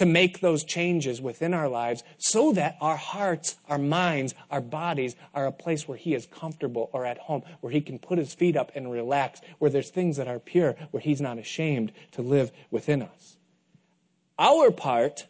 to 0.01 0.05
make 0.07 0.39
those 0.39 0.63
changes 0.63 1.21
within 1.21 1.53
our 1.53 1.69
lives 1.69 2.03
so 2.17 2.53
that 2.53 2.75
our 2.81 2.97
hearts, 2.97 3.55
our 3.69 3.77
minds, 3.77 4.33
our 4.49 4.59
bodies 4.59 5.15
are 5.35 5.45
a 5.45 5.51
place 5.51 5.87
where 5.87 5.95
He 5.97 6.15
is 6.15 6.25
comfortable 6.25 6.89
or 6.91 7.05
at 7.05 7.19
home, 7.19 7.43
where 7.59 7.71
He 7.71 7.81
can 7.81 7.99
put 7.99 8.17
His 8.17 8.33
feet 8.33 8.57
up 8.57 8.71
and 8.73 8.91
relax, 8.91 9.41
where 9.59 9.69
there's 9.69 9.91
things 9.91 10.17
that 10.17 10.27
are 10.27 10.39
pure, 10.39 10.75
where 10.89 11.01
He's 11.01 11.21
not 11.21 11.37
ashamed 11.37 11.91
to 12.13 12.23
live 12.23 12.51
within 12.71 13.03
us. 13.03 13.37
Our 14.39 14.71
part 14.71 15.27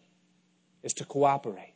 is 0.84 0.94
to 0.94 1.04
cooperate. 1.04 1.74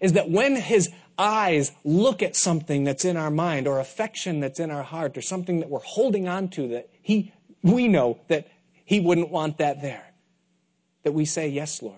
Is 0.00 0.12
that 0.12 0.30
when 0.30 0.54
His 0.54 0.90
eyes 1.18 1.72
look 1.82 2.22
at 2.22 2.36
something 2.36 2.84
that's 2.84 3.04
in 3.04 3.16
our 3.16 3.32
mind 3.32 3.66
or 3.66 3.80
affection 3.80 4.38
that's 4.38 4.60
in 4.60 4.70
our 4.70 4.84
heart 4.84 5.18
or 5.18 5.22
something 5.22 5.58
that 5.58 5.68
we're 5.68 5.80
holding 5.80 6.28
on 6.28 6.50
to 6.50 6.68
that 6.68 6.88
He, 7.02 7.32
we 7.64 7.88
know 7.88 8.20
that 8.28 8.46
He 8.84 9.00
wouldn't 9.00 9.32
want 9.32 9.58
that 9.58 9.82
there 9.82 10.11
that 11.02 11.12
we 11.12 11.24
say, 11.24 11.48
Yes, 11.48 11.82
Lord. 11.82 11.96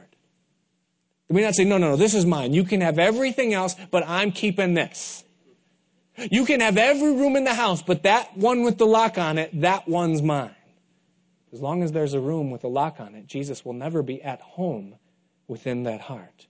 We 1.28 1.42
not 1.42 1.54
say, 1.54 1.64
No, 1.64 1.78
no, 1.78 1.90
no, 1.90 1.96
this 1.96 2.14
is 2.14 2.26
mine. 2.26 2.52
You 2.52 2.64
can 2.64 2.80
have 2.80 2.98
everything 2.98 3.54
else, 3.54 3.74
but 3.90 4.04
I'm 4.06 4.32
keeping 4.32 4.74
this. 4.74 5.24
You 6.30 6.44
can 6.44 6.60
have 6.60 6.76
every 6.76 7.12
room 7.12 7.34
in 7.36 7.44
the 7.44 7.54
house, 7.54 7.82
but 7.82 8.04
that 8.04 8.36
one 8.36 8.62
with 8.62 8.78
the 8.78 8.86
lock 8.86 9.18
on 9.18 9.36
it, 9.38 9.60
that 9.60 9.88
one's 9.88 10.22
mine. 10.22 10.54
As 11.52 11.60
long 11.60 11.82
as 11.82 11.92
there's 11.92 12.14
a 12.14 12.20
room 12.20 12.50
with 12.50 12.64
a 12.64 12.68
lock 12.68 13.00
on 13.00 13.14
it, 13.14 13.26
Jesus 13.26 13.64
will 13.64 13.72
never 13.72 14.02
be 14.02 14.22
at 14.22 14.40
home 14.40 14.96
within 15.48 15.84
that 15.84 16.00
heart. 16.00 16.46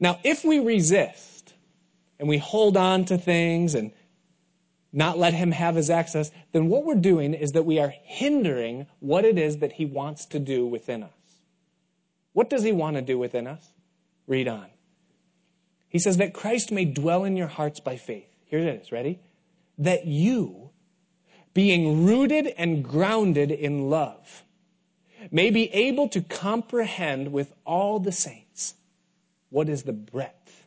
Now, 0.00 0.18
if 0.24 0.44
we 0.44 0.58
resist 0.58 1.54
and 2.18 2.28
we 2.28 2.38
hold 2.38 2.76
on 2.76 3.04
to 3.06 3.18
things 3.18 3.74
and 3.74 3.92
not 4.92 5.18
let 5.18 5.34
him 5.34 5.50
have 5.50 5.74
his 5.74 5.90
access, 5.90 6.30
then 6.52 6.68
what 6.68 6.84
we're 6.84 6.94
doing 6.94 7.34
is 7.34 7.52
that 7.52 7.64
we 7.64 7.80
are 7.80 7.92
hindering 8.04 8.86
what 9.00 9.24
it 9.24 9.38
is 9.38 9.58
that 9.58 9.72
he 9.72 9.84
wants 9.84 10.26
to 10.26 10.38
do 10.38 10.66
within 10.66 11.02
us. 11.02 11.10
What 12.34 12.50
does 12.50 12.62
he 12.62 12.72
want 12.72 12.96
to 12.96 13.02
do 13.02 13.18
within 13.18 13.46
us? 13.46 13.66
Read 14.26 14.48
on. 14.48 14.66
He 15.88 15.98
says 15.98 16.18
that 16.18 16.34
Christ 16.34 16.70
may 16.70 16.84
dwell 16.84 17.24
in 17.24 17.36
your 17.36 17.46
hearts 17.46 17.80
by 17.80 17.96
faith. 17.96 18.28
Here 18.44 18.58
it 18.58 18.82
is. 18.82 18.92
Ready? 18.92 19.20
That 19.78 20.06
you, 20.06 20.70
being 21.54 22.04
rooted 22.04 22.48
and 22.58 22.84
grounded 22.84 23.50
in 23.50 23.88
love, 23.88 24.44
may 25.30 25.50
be 25.50 25.72
able 25.72 26.08
to 26.08 26.20
comprehend 26.20 27.32
with 27.32 27.54
all 27.64 27.98
the 28.00 28.12
saints 28.12 28.74
what 29.50 29.68
is 29.68 29.84
the 29.84 29.92
breadth 29.92 30.66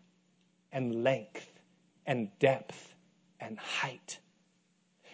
and 0.71 1.03
length 1.03 1.59
and 2.05 2.29
depth 2.39 2.95
and 3.39 3.59
height, 3.59 4.19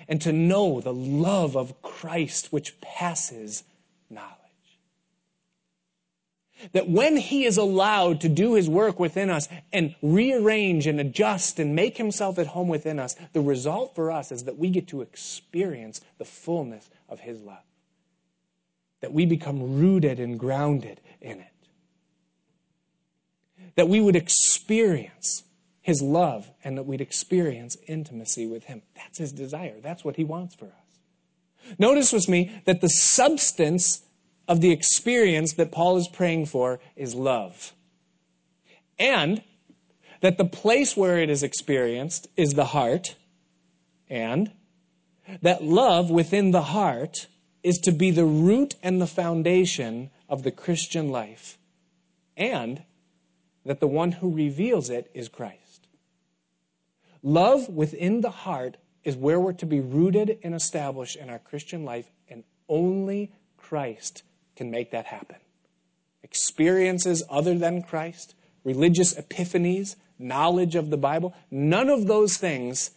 and 0.07 0.21
to 0.21 0.31
know 0.31 0.79
the 0.79 0.93
love 0.93 1.57
of 1.57 1.81
Christ 1.81 2.53
which 2.53 2.79
passes. 2.81 3.63
That 6.71 6.89
when 6.89 7.17
He 7.17 7.45
is 7.45 7.57
allowed 7.57 8.21
to 8.21 8.29
do 8.29 8.53
His 8.53 8.69
work 8.69 8.99
within 8.99 9.29
us 9.29 9.47
and 9.71 9.95
rearrange 10.01 10.87
and 10.87 10.99
adjust 10.99 11.59
and 11.59 11.75
make 11.75 11.97
Himself 11.97 12.39
at 12.39 12.47
home 12.47 12.69
within 12.69 12.99
us, 12.99 13.15
the 13.33 13.41
result 13.41 13.93
for 13.95 14.11
us 14.11 14.31
is 14.31 14.45
that 14.45 14.57
we 14.57 14.69
get 14.69 14.87
to 14.87 15.01
experience 15.01 16.01
the 16.17 16.25
fullness 16.25 16.89
of 17.09 17.19
His 17.19 17.41
love. 17.41 17.63
That 19.01 19.13
we 19.13 19.25
become 19.25 19.79
rooted 19.79 20.19
and 20.19 20.39
grounded 20.39 21.01
in 21.21 21.41
it. 21.41 21.47
That 23.75 23.89
we 23.89 23.99
would 23.99 24.15
experience 24.15 25.43
his 25.83 26.01
love 26.01 26.49
and 26.63 26.77
that 26.77 26.83
we'd 26.83 27.01
experience 27.01 27.77
intimacy 27.87 28.47
with 28.47 28.63
him. 28.63 28.81
That's 28.95 29.17
his 29.17 29.33
desire. 29.33 29.75
That's 29.81 30.03
what 30.03 30.15
he 30.15 30.23
wants 30.23 30.55
for 30.55 30.65
us. 30.65 31.75
Notice 31.77 32.13
with 32.13 32.27
me 32.29 32.51
that 32.65 32.79
the 32.79 32.87
substance 32.87 34.01
of 34.47 34.61
the 34.61 34.71
experience 34.71 35.53
that 35.53 35.71
Paul 35.71 35.97
is 35.97 36.07
praying 36.07 36.47
for 36.47 36.79
is 36.95 37.15
love. 37.15 37.73
And 38.99 39.43
that 40.21 40.37
the 40.37 40.45
place 40.45 40.95
where 40.95 41.19
it 41.19 41.29
is 41.29 41.43
experienced 41.43 42.27
is 42.37 42.53
the 42.53 42.65
heart. 42.65 43.15
And 44.09 44.51
that 45.41 45.63
love 45.63 46.09
within 46.09 46.51
the 46.51 46.61
heart 46.61 47.27
is 47.63 47.77
to 47.79 47.91
be 47.91 48.11
the 48.11 48.25
root 48.25 48.75
and 48.83 49.01
the 49.01 49.07
foundation 49.07 50.09
of 50.27 50.43
the 50.43 50.51
Christian 50.51 51.09
life. 51.09 51.57
And 52.35 52.83
that 53.65 53.79
the 53.79 53.87
one 53.87 54.13
who 54.13 54.33
reveals 54.33 54.89
it 54.89 55.09
is 55.13 55.29
Christ. 55.29 55.87
Love 57.21 57.69
within 57.69 58.19
the 58.21 58.29
heart 58.29 58.77
is 59.05 59.15
where 59.15 59.39
we're 59.39 59.53
to 59.53 59.65
be 59.65 59.79
rooted 59.79 60.39
and 60.43 60.53
established 60.53 61.15
in 61.15 61.29
our 61.29 61.39
Christian 61.39 61.85
life, 61.85 62.11
and 62.29 62.43
only 62.67 63.31
Christ 63.57 64.23
can 64.55 64.71
make 64.71 64.91
that 64.91 65.05
happen. 65.05 65.37
Experiences 66.23 67.23
other 67.29 67.57
than 67.57 67.83
Christ, 67.83 68.35
religious 68.63 69.13
epiphanies, 69.13 69.95
knowledge 70.17 70.75
of 70.75 70.89
the 70.89 70.97
Bible, 70.97 71.33
none 71.51 71.89
of 71.89 72.07
those 72.07 72.37
things 72.37 72.91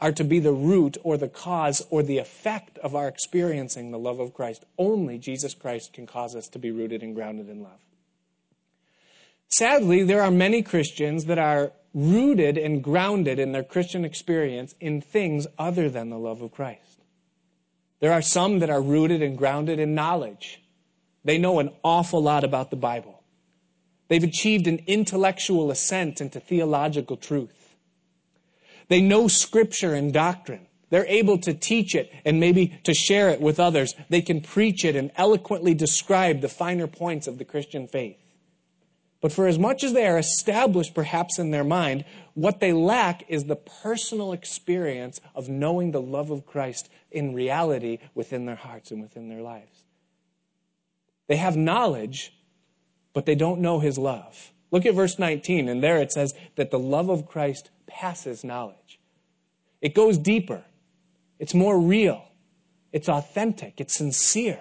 are 0.00 0.12
to 0.12 0.24
be 0.24 0.38
the 0.38 0.52
root 0.52 0.96
or 1.02 1.16
the 1.16 1.28
cause 1.28 1.84
or 1.90 2.02
the 2.02 2.18
effect 2.18 2.78
of 2.78 2.94
our 2.94 3.08
experiencing 3.08 3.90
the 3.90 3.98
love 3.98 4.20
of 4.20 4.34
Christ. 4.34 4.64
Only 4.76 5.18
Jesus 5.18 5.54
Christ 5.54 5.92
can 5.92 6.06
cause 6.06 6.36
us 6.36 6.48
to 6.48 6.58
be 6.58 6.70
rooted 6.70 7.02
and 7.02 7.14
grounded 7.14 7.48
in 7.48 7.62
love. 7.62 7.80
Sadly, 9.48 10.02
there 10.02 10.22
are 10.22 10.30
many 10.30 10.62
Christians 10.62 11.26
that 11.26 11.38
are 11.38 11.72
rooted 11.94 12.58
and 12.58 12.82
grounded 12.82 13.38
in 13.38 13.52
their 13.52 13.62
Christian 13.62 14.04
experience 14.04 14.74
in 14.80 15.00
things 15.00 15.46
other 15.58 15.88
than 15.88 16.10
the 16.10 16.18
love 16.18 16.42
of 16.42 16.52
Christ. 16.52 16.93
There 18.04 18.12
are 18.12 18.20
some 18.20 18.58
that 18.58 18.68
are 18.68 18.82
rooted 18.82 19.22
and 19.22 19.38
grounded 19.38 19.78
in 19.78 19.94
knowledge. 19.94 20.60
They 21.24 21.38
know 21.38 21.58
an 21.58 21.70
awful 21.82 22.22
lot 22.22 22.44
about 22.44 22.68
the 22.68 22.76
Bible. 22.76 23.22
They've 24.08 24.22
achieved 24.22 24.66
an 24.66 24.82
intellectual 24.86 25.70
ascent 25.70 26.20
into 26.20 26.38
theological 26.38 27.16
truth. 27.16 27.74
They 28.88 29.00
know 29.00 29.26
scripture 29.26 29.94
and 29.94 30.12
doctrine. 30.12 30.66
They're 30.90 31.06
able 31.06 31.38
to 31.38 31.54
teach 31.54 31.94
it 31.94 32.12
and 32.26 32.38
maybe 32.38 32.78
to 32.84 32.92
share 32.92 33.30
it 33.30 33.40
with 33.40 33.58
others. 33.58 33.94
They 34.10 34.20
can 34.20 34.42
preach 34.42 34.84
it 34.84 34.96
and 34.96 35.10
eloquently 35.16 35.72
describe 35.72 36.42
the 36.42 36.50
finer 36.50 36.86
points 36.86 37.26
of 37.26 37.38
the 37.38 37.46
Christian 37.46 37.88
faith. 37.88 38.18
But 39.22 39.32
for 39.32 39.46
as 39.46 39.58
much 39.58 39.82
as 39.82 39.94
they 39.94 40.06
are 40.06 40.18
established 40.18 40.92
perhaps 40.92 41.38
in 41.38 41.52
their 41.52 41.64
mind, 41.64 42.04
what 42.34 42.60
they 42.60 42.72
lack 42.72 43.24
is 43.28 43.44
the 43.44 43.56
personal 43.56 44.32
experience 44.32 45.20
of 45.34 45.48
knowing 45.48 45.92
the 45.92 46.02
love 46.02 46.30
of 46.30 46.46
Christ 46.46 46.88
in 47.10 47.34
reality 47.34 47.98
within 48.14 48.44
their 48.44 48.56
hearts 48.56 48.90
and 48.90 49.00
within 49.00 49.28
their 49.28 49.40
lives. 49.40 49.84
They 51.26 51.36
have 51.36 51.56
knowledge, 51.56 52.32
but 53.12 53.24
they 53.24 53.34
don't 53.34 53.60
know 53.60 53.80
his 53.80 53.96
love. 53.96 54.52
Look 54.70 54.84
at 54.84 54.94
verse 54.94 55.18
19, 55.18 55.68
and 55.68 55.82
there 55.82 55.98
it 55.98 56.12
says 56.12 56.34
that 56.56 56.70
the 56.70 56.78
love 56.78 57.08
of 57.08 57.26
Christ 57.26 57.70
passes 57.86 58.42
knowledge. 58.42 58.98
It 59.80 59.94
goes 59.94 60.18
deeper, 60.18 60.64
it's 61.38 61.54
more 61.54 61.78
real, 61.78 62.24
it's 62.92 63.08
authentic, 63.08 63.80
it's 63.80 63.94
sincere 63.94 64.60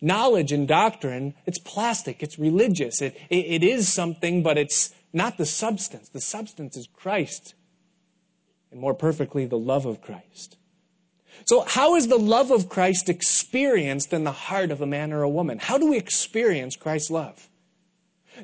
knowledge 0.00 0.52
and 0.52 0.68
doctrine, 0.68 1.34
it's 1.46 1.58
plastic, 1.58 2.22
it's 2.22 2.38
religious, 2.38 3.00
it, 3.02 3.16
it, 3.30 3.62
it 3.62 3.64
is 3.64 3.92
something, 3.92 4.42
but 4.42 4.58
it's 4.58 4.94
not 5.12 5.38
the 5.38 5.46
substance. 5.46 6.08
The 6.08 6.20
substance 6.20 6.76
is 6.76 6.88
Christ, 6.92 7.54
and 8.70 8.80
more 8.80 8.94
perfectly, 8.94 9.46
the 9.46 9.58
love 9.58 9.86
of 9.86 10.00
Christ. 10.02 10.56
So, 11.46 11.60
how 11.62 11.94
is 11.94 12.08
the 12.08 12.18
love 12.18 12.50
of 12.50 12.68
Christ 12.68 13.08
experienced 13.08 14.12
in 14.12 14.24
the 14.24 14.32
heart 14.32 14.70
of 14.70 14.80
a 14.80 14.86
man 14.86 15.12
or 15.12 15.22
a 15.22 15.28
woman? 15.28 15.58
How 15.58 15.78
do 15.78 15.90
we 15.90 15.96
experience 15.96 16.76
Christ's 16.76 17.10
love? 17.10 17.48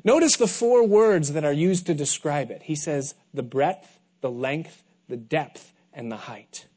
Notice 0.03 0.37
the 0.37 0.47
four 0.47 0.85
words 0.85 1.33
that 1.33 1.45
are 1.45 1.53
used 1.53 1.85
to 1.87 1.93
describe 1.93 2.51
it. 2.51 2.63
He 2.63 2.75
says, 2.75 3.15
the 3.33 3.43
breadth, 3.43 3.99
the 4.21 4.31
length, 4.31 4.83
the 5.07 5.17
depth, 5.17 5.71
and 5.93 6.11
the 6.11 6.17
height. 6.17 6.67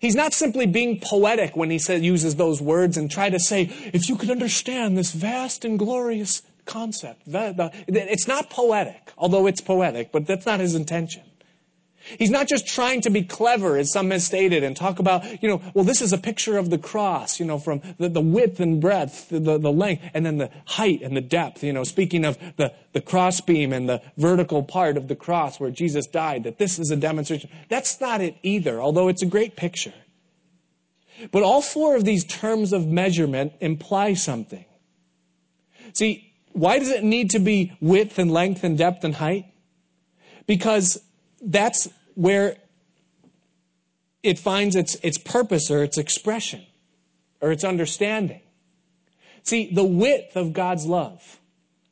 He's 0.00 0.14
not 0.14 0.32
simply 0.32 0.66
being 0.66 1.00
poetic 1.00 1.56
when 1.56 1.70
he 1.70 1.78
says, 1.78 2.02
uses 2.02 2.36
those 2.36 2.62
words 2.62 2.96
and 2.96 3.10
try 3.10 3.28
to 3.30 3.40
say, 3.40 3.62
if 3.92 4.08
you 4.08 4.16
could 4.16 4.30
understand 4.30 4.96
this 4.96 5.12
vast 5.12 5.64
and 5.64 5.78
glorious 5.78 6.42
concept. 6.64 7.22
It's 7.26 8.28
not 8.28 8.50
poetic, 8.50 9.12
although 9.18 9.46
it's 9.46 9.60
poetic, 9.60 10.12
but 10.12 10.26
that's 10.26 10.46
not 10.46 10.60
his 10.60 10.74
intention. 10.74 11.22
He's 12.18 12.30
not 12.30 12.48
just 12.48 12.66
trying 12.66 13.02
to 13.02 13.10
be 13.10 13.22
clever, 13.22 13.76
as 13.76 13.92
some 13.92 14.10
have 14.10 14.22
stated, 14.22 14.64
and 14.64 14.76
talk 14.76 14.98
about, 14.98 15.40
you 15.40 15.48
know, 15.48 15.62
well, 15.72 15.84
this 15.84 16.02
is 16.02 16.12
a 16.12 16.18
picture 16.18 16.58
of 16.58 16.68
the 16.68 16.78
cross, 16.78 17.38
you 17.38 17.46
know, 17.46 17.58
from 17.58 17.80
the, 17.98 18.08
the 18.08 18.20
width 18.20 18.58
and 18.58 18.80
breadth, 18.80 19.28
the, 19.28 19.38
the 19.38 19.72
length, 19.72 20.02
and 20.12 20.26
then 20.26 20.38
the 20.38 20.50
height 20.64 21.02
and 21.02 21.16
the 21.16 21.20
depth, 21.20 21.62
you 21.62 21.72
know, 21.72 21.84
speaking 21.84 22.24
of 22.24 22.36
the, 22.56 22.72
the 22.92 23.00
crossbeam 23.00 23.72
and 23.72 23.88
the 23.88 24.02
vertical 24.16 24.64
part 24.64 24.96
of 24.96 25.06
the 25.06 25.14
cross 25.14 25.60
where 25.60 25.70
Jesus 25.70 26.06
died, 26.06 26.42
that 26.44 26.58
this 26.58 26.80
is 26.80 26.90
a 26.90 26.96
demonstration. 26.96 27.48
That's 27.68 28.00
not 28.00 28.20
it 28.20 28.36
either, 28.42 28.80
although 28.80 29.06
it's 29.06 29.22
a 29.22 29.26
great 29.26 29.54
picture. 29.54 29.94
But 31.30 31.44
all 31.44 31.62
four 31.62 31.94
of 31.94 32.04
these 32.04 32.24
terms 32.24 32.72
of 32.72 32.86
measurement 32.86 33.52
imply 33.60 34.14
something. 34.14 34.64
See, 35.92 36.31
why 36.52 36.78
does 36.78 36.90
it 36.90 37.04
need 37.04 37.30
to 37.30 37.38
be 37.38 37.76
width 37.80 38.18
and 38.18 38.30
length 38.30 38.64
and 38.64 38.76
depth 38.76 39.04
and 39.04 39.14
height? 39.14 39.46
Because 40.46 41.00
that's 41.40 41.88
where 42.14 42.56
it 44.22 44.38
finds 44.38 44.76
its, 44.76 44.94
its 44.96 45.18
purpose 45.18 45.70
or 45.70 45.82
its 45.82 45.98
expression 45.98 46.64
or 47.40 47.50
its 47.50 47.64
understanding. 47.64 48.40
See, 49.42 49.72
the 49.72 49.84
width 49.84 50.36
of 50.36 50.52
God's 50.52 50.86
love, 50.86 51.40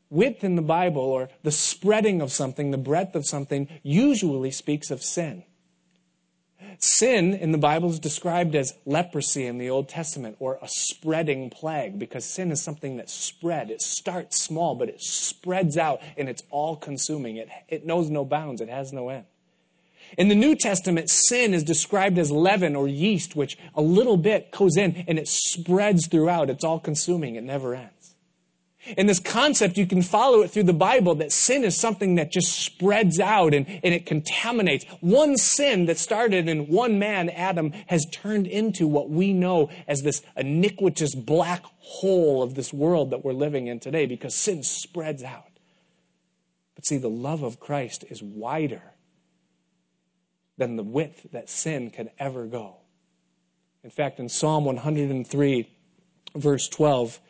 width 0.09 0.45
in 0.45 0.55
the 0.55 0.63
Bible 0.63 1.03
or 1.03 1.29
the 1.43 1.51
spreading 1.51 2.21
of 2.21 2.31
something, 2.31 2.71
the 2.71 2.79
breadth 2.79 3.17
of 3.17 3.27
something, 3.27 3.69
usually 3.83 4.53
speaks 4.53 4.91
of 4.91 5.03
sin. 5.03 5.43
Sin 6.83 7.35
in 7.35 7.53
the 7.53 7.59
Bible 7.59 7.91
is 7.91 7.99
described 7.99 8.55
as 8.55 8.73
leprosy 8.87 9.45
in 9.45 9.59
the 9.59 9.69
Old 9.69 9.87
Testament 9.87 10.37
or 10.39 10.59
a 10.63 10.69
spreading 10.69 11.51
plague 11.51 11.99
because 11.99 12.25
sin 12.25 12.51
is 12.51 12.63
something 12.63 12.97
that 12.97 13.11
spread. 13.11 13.71
It 13.71 13.83
starts 13.83 14.43
small, 14.43 14.75
but 14.75 14.89
it 14.89 15.03
spreads 15.03 15.77
out 15.77 16.01
and 16.17 16.27
it's 16.27 16.43
all 16.49 16.77
consuming. 16.77 17.37
It, 17.37 17.51
it 17.69 17.85
knows 17.85 18.09
no 18.09 18.25
bounds, 18.25 18.63
it 18.63 18.71
has 18.71 18.95
no 18.95 19.11
end. 19.11 19.27
In 20.17 20.29
the 20.29 20.35
New 20.35 20.57
Testament, 20.57 21.11
sin 21.11 21.53
is 21.53 21.65
described 21.65 22.19
as 22.19 22.33
leaven 22.33 22.75
or 22.75 22.89
yeast, 22.89 23.37
which 23.37 23.59
a 23.75 23.83
little 23.83 24.17
bit 24.17 24.51
goes 24.51 24.79
in 24.79 25.05
and 25.07 25.19
it 25.19 25.29
spreads 25.29 26.07
throughout. 26.07 26.49
It's 26.49 26.65
all 26.65 26.81
consuming, 26.81 27.35
it 27.35 27.45
never 27.45 27.75
ends. 27.75 28.00
In 28.97 29.07
this 29.07 29.21
concept, 29.21 29.77
you 29.77 29.87
can 29.87 30.03
follow 30.03 30.41
it 30.41 30.51
through 30.51 30.63
the 30.65 30.73
Bible 30.73 31.17
that 31.17 31.33
sin 31.33 31.65
is 31.65 31.79
something 31.79 32.15
that 32.15 32.33
just 32.33 32.59
spreads 32.59 33.21
out 33.21 33.53
and, 33.53 33.67
and 33.69 33.95
it 33.95 34.07
contaminates. 34.07 34.87
One 35.01 35.37
sin 35.37 35.85
that 35.87 35.99
started 35.99 36.49
in 36.49 36.67
one 36.67 36.99
man, 36.99 37.29
Adam, 37.29 37.73
has 37.89 38.07
turned 38.11 38.47
into 38.47 38.87
what 38.87 39.11
we 39.11 39.35
know 39.35 39.69
as 39.87 40.01
this 40.01 40.23
iniquitous 40.37 41.15
black 41.15 41.63
hole 41.81 42.43
of 42.43 42.55
this 42.55 42.73
world 42.73 43.11
that 43.11 43.25
we're 43.25 43.33
living 43.33 43.67
in 43.67 43.81
today 43.81 44.07
because 44.07 44.35
sin 44.35 44.63
spreads 44.63 45.23
out. 45.23 45.45
But 46.75 46.87
see, 46.87 46.97
the 46.97 47.11
love 47.11 47.43
of 47.43 47.61
Christ 47.61 48.05
is 48.09 48.23
wider 48.23 48.83
than 50.57 50.77
the 50.77 50.83
width 50.83 51.27
that 51.33 51.51
sin 51.51 51.91
could 51.91 52.11
ever 52.19 52.47
go. 52.47 52.77
In 53.85 53.91
fact, 53.91 54.21
in 54.21 54.29
Psalm 54.29 54.65
103, 54.65 55.71
verse 56.35 56.69
12, 56.69 57.21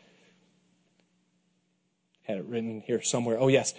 had 2.31 2.39
it 2.39 2.45
written 2.45 2.81
here 2.81 3.01
somewhere. 3.01 3.37
Oh, 3.39 3.47
yes. 3.47 3.73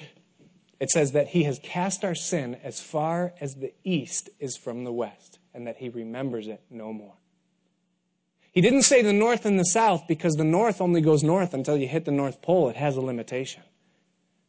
It 0.79 0.91
says 0.91 1.13
that 1.13 1.29
he 1.29 1.45
has 1.45 1.59
cast 1.63 2.05
our 2.05 2.15
sin 2.15 2.57
as 2.63 2.81
far 2.81 3.35
as 3.41 3.57
the 3.57 3.73
east 3.85 4.31
is 4.39 4.57
from 4.57 4.85
the 4.85 4.93
west, 4.93 5.39
and 5.55 5.67
that 5.67 5.77
he 5.77 5.89
remembers 5.89 6.49
it 6.49 6.61
no 6.71 6.93
more. 6.93 7.15
He 8.53 8.61
didn't 8.61 8.83
say 8.83 9.01
the 9.01 9.13
north 9.13 9.47
and 9.47 9.59
the 9.59 9.65
south 9.65 10.07
because 10.07 10.35
the 10.35 10.45
north 10.45 10.81
only 10.81 11.01
goes 11.01 11.23
north 11.23 11.55
until 11.55 11.77
you 11.77 11.89
hit 11.89 12.05
the 12.05 12.11
North 12.11 12.43
Pole. 12.43 12.69
It 12.69 12.77
has 12.77 12.97
a 12.97 13.01
limitation. 13.01 13.63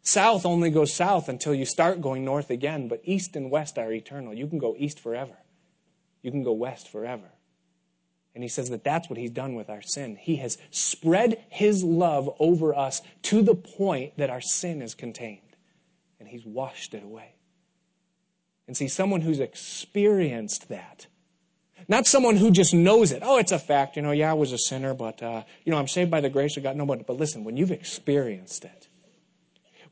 South 0.02 0.46
only 0.46 0.70
goes 0.70 0.94
south 0.94 1.30
until 1.30 1.54
you 1.54 1.66
start 1.66 2.02
going 2.02 2.26
north 2.26 2.50
again, 2.50 2.90
but 2.90 3.00
east 3.06 3.38
and 3.38 3.50
west 3.50 3.78
are 3.78 3.92
eternal. 3.94 4.34
You 4.34 4.48
can 4.48 4.60
go 4.60 4.76
east 4.78 5.00
forever, 5.00 5.38
you 6.22 6.32
can 6.32 6.44
go 6.44 6.52
west 6.52 6.90
forever. 6.90 7.30
And 8.36 8.44
he 8.44 8.50
says 8.50 8.70
that 8.72 8.84
that's 8.84 9.10
what 9.10 9.20
he's 9.20 9.30
done 9.30 9.54
with 9.54 9.70
our 9.70 9.82
sin. 9.82 10.16
He 10.16 10.38
has 10.38 10.58
spread 10.72 11.44
his 11.50 11.84
love 11.84 12.30
over 12.40 12.76
us 12.76 13.02
to 13.24 13.42
the 13.44 13.56
point 13.56 14.18
that 14.18 14.30
our 14.30 14.42
sin 14.42 14.82
is 14.82 14.96
contained, 14.96 15.56
and 16.20 16.28
he's 16.28 16.46
washed 16.46 16.94
it 16.94 17.04
away. 17.04 17.36
And 18.68 18.76
see, 18.76 18.88
someone 18.88 19.22
who's 19.22 19.40
experienced 19.40 20.70
that, 20.70 21.06
not 21.88 22.08
someone 22.08 22.38
who 22.38 22.50
just 22.50 22.74
knows 22.74 23.12
it. 23.12 23.22
Oh, 23.26 23.38
it's 23.38 23.52
a 23.52 23.60
fact. 23.60 23.98
You 23.98 24.02
know, 24.02 24.12
yeah, 24.12 24.32
I 24.32 24.34
was 24.34 24.54
a 24.54 24.58
sinner, 24.58 24.94
but, 24.94 25.22
uh, 25.22 25.44
you 25.66 25.72
know, 25.72 25.78
I'm 25.78 25.88
saved 25.88 26.10
by 26.10 26.22
the 26.22 26.30
grace 26.30 26.56
of 26.56 26.64
God. 26.64 26.76
No, 26.76 26.86
but, 26.86 27.06
but 27.06 27.18
listen, 27.18 27.44
when 27.44 27.58
you've 27.58 27.72
experienced 27.72 28.64
it, 28.64 28.88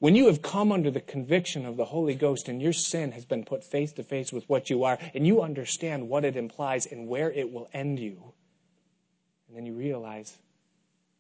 when 0.02 0.16
you 0.16 0.26
have 0.26 0.42
come 0.42 0.72
under 0.72 0.90
the 0.90 1.00
conviction 1.00 1.64
of 1.64 1.78
the 1.78 1.86
Holy 1.86 2.16
Ghost 2.16 2.48
and 2.48 2.60
your 2.60 2.74
sin 2.74 3.12
has 3.12 3.24
been 3.24 3.46
put 3.46 3.64
face 3.64 3.94
to 3.94 4.04
face 4.04 4.34
with 4.34 4.50
what 4.50 4.68
you 4.68 4.84
are, 4.84 4.98
and 5.14 5.28
you 5.28 5.44
understand 5.44 6.10
what 6.10 6.26
it 6.26 6.36
implies 6.36 6.88
and 6.88 7.08
where 7.08 7.32
it 7.32 7.52
will 7.52 7.70
end 7.72 8.00
you, 8.00 8.34
and 9.48 9.56
then 9.56 9.68
you 9.68 9.76
realize 9.76 10.40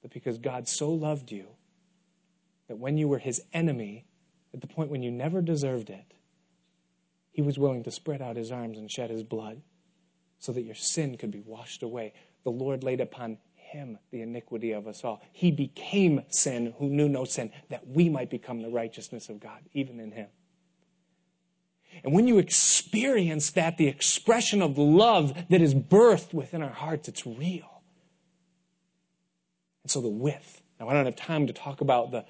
that 0.01 0.11
because 0.11 0.39
God 0.39 0.67
so 0.67 0.89
loved 0.89 1.31
you, 1.31 1.45
that 2.69 2.79
when 2.79 2.97
you 2.97 3.07
were 3.07 3.19
his 3.19 3.43
enemy, 3.53 4.07
at 4.51 4.61
the 4.61 4.67
point 4.67 4.89
when 4.89 5.03
you 5.03 5.11
never 5.11 5.43
deserved 5.43 5.91
it, 5.91 6.15
he 7.29 7.43
was 7.43 7.59
willing 7.59 7.83
to 7.83 7.91
spread 7.91 8.19
out 8.19 8.35
his 8.35 8.51
arms 8.51 8.79
and 8.79 8.89
shed 8.89 9.11
his 9.11 9.21
blood 9.21 9.61
so 10.39 10.51
that 10.53 10.63
your 10.63 10.73
sin 10.73 11.17
could 11.17 11.29
be 11.29 11.43
washed 11.45 11.83
away. 11.83 12.13
The 12.43 12.49
Lord 12.49 12.83
laid 12.83 12.99
upon 12.99 13.37
him 13.71 13.97
the 14.11 14.21
iniquity 14.21 14.71
of 14.71 14.87
us 14.87 15.03
all. 15.03 15.21
He 15.31 15.51
became 15.51 16.21
sin 16.29 16.73
who 16.77 16.89
knew 16.89 17.09
no 17.09 17.25
sin, 17.25 17.51
that 17.69 17.87
we 17.87 18.09
might 18.09 18.29
become 18.29 18.61
the 18.61 18.69
righteousness 18.69 19.29
of 19.29 19.39
God, 19.39 19.59
even 19.73 19.99
in 19.99 20.11
him. 20.11 20.27
And 22.03 22.13
when 22.13 22.27
you 22.27 22.37
experience 22.37 23.51
that, 23.51 23.77
the 23.77 23.87
expression 23.87 24.61
of 24.61 24.77
love 24.77 25.33
that 25.49 25.61
is 25.61 25.73
birthed 25.75 26.33
within 26.33 26.61
our 26.61 26.69
hearts, 26.69 27.07
it's 27.07 27.25
real. 27.25 27.81
And 29.83 29.91
so 29.91 30.01
the 30.01 30.07
width. 30.09 30.61
Now, 30.79 30.89
I 30.89 30.93
don't 30.93 31.05
have 31.05 31.15
time 31.15 31.47
to 31.47 31.53
talk 31.53 31.81
about 31.81 32.11
the 32.11 32.25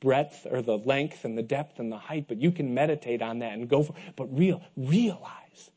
breadth 0.00 0.46
or 0.50 0.62
the 0.62 0.78
length 0.78 1.24
and 1.24 1.36
the 1.36 1.42
depth 1.42 1.78
and 1.78 1.90
the 1.90 1.98
height, 1.98 2.26
but 2.28 2.40
you 2.40 2.52
can 2.52 2.74
meditate 2.74 3.22
on 3.22 3.38
that 3.40 3.54
and 3.54 3.68
go 3.68 3.82
for 3.82 3.94
But 4.14 4.36
real, 4.36 4.62
realize 4.76 5.70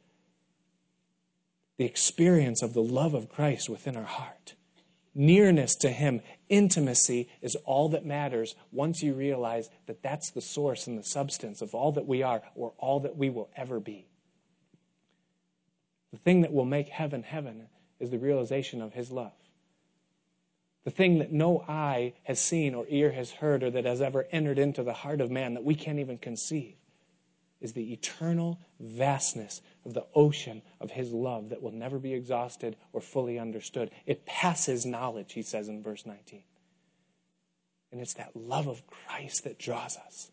the 1.78 1.86
experience 1.86 2.62
of 2.62 2.74
the 2.74 2.84
love 2.84 3.14
of 3.14 3.30
Christ 3.30 3.70
within 3.70 3.96
our 3.96 4.04
heart 4.04 4.56
nearness 5.20 5.76
to 5.76 5.90
Him, 5.90 6.22
intimacy 6.48 7.30
is 7.42 7.56
all 7.66 7.90
that 7.90 8.06
matters 8.06 8.56
once 8.72 9.04
you 9.04 9.14
realize 9.14 9.70
that 9.86 10.02
that's 10.02 10.32
the 10.32 10.42
source 10.42 10.88
and 10.88 10.98
the 10.98 11.04
substance 11.04 11.62
of 11.62 11.76
all 11.76 11.92
that 11.92 12.08
we 12.08 12.24
are 12.24 12.42
or 12.56 12.74
all 12.78 13.02
that 13.02 13.18
we 13.18 13.30
will 13.30 13.50
ever 13.56 13.80
be. 13.80 14.08
The 16.12 16.20
thing 16.20 16.42
that 16.42 16.54
will 16.54 16.66
make 16.66 16.88
heaven 16.88 17.22
heaven 17.22 17.68
is 18.00 18.10
the 18.10 18.18
realization 18.18 18.82
of 18.82 18.94
His 18.94 19.12
love. 19.12 19.34
The 20.86 20.92
thing 20.92 21.20
that 21.20 21.34
no 21.34 21.66
eye 21.68 22.14
has 22.24 22.40
seen 22.40 22.74
or 22.74 22.86
ear 22.88 23.12
has 23.12 23.30
heard 23.30 23.62
or 23.62 23.70
that 23.72 23.86
has 23.86 24.02
ever 24.02 24.26
entered 24.32 24.58
into 24.58 24.84
the 24.84 24.94
heart 24.94 25.20
of 25.20 25.30
man 25.30 25.54
that 25.56 25.66
we 25.66 25.76
can't 25.76 26.00
even 26.00 26.18
conceive 26.18 26.76
is 27.60 27.74
the 27.74 27.92
eternal 27.92 28.58
vastness 28.80 29.62
of 29.86 29.94
the 29.94 30.06
ocean 30.14 30.62
of 30.80 30.92
his 30.92 31.12
love 31.12 31.50
that 31.50 31.62
will 31.62 31.72
never 31.72 32.00
be 32.00 32.14
exhausted 32.14 32.76
or 32.94 33.02
fully 33.02 33.40
understood. 33.40 33.92
It 34.06 34.26
passes 34.26 34.86
knowledge, 34.86 35.34
he 35.34 35.42
says 35.42 35.70
in 35.70 35.82
verse 35.82 36.06
19. 36.06 36.44
And 37.92 38.02
it's 38.02 38.16
that 38.16 38.36
love 38.36 38.68
of 38.68 38.86
Christ 38.88 39.46
that 39.46 39.58
draws 39.58 39.98
us. 39.98 40.32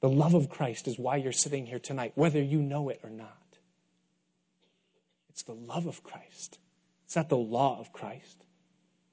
The 0.00 0.08
love 0.08 0.34
of 0.34 0.48
Christ 0.48 0.88
is 0.88 0.98
why 0.98 1.16
you're 1.16 1.32
sitting 1.32 1.66
here 1.66 1.78
tonight, 1.78 2.12
whether 2.14 2.42
you 2.42 2.60
know 2.60 2.88
it 2.88 3.00
or 3.02 3.10
not. 3.10 3.58
It's 5.30 5.42
the 5.42 5.54
love 5.54 5.86
of 5.86 6.02
Christ. 6.02 6.58
It's 7.04 7.16
not 7.16 7.28
the 7.28 7.36
law 7.36 7.78
of 7.80 7.92
Christ. 7.92 8.44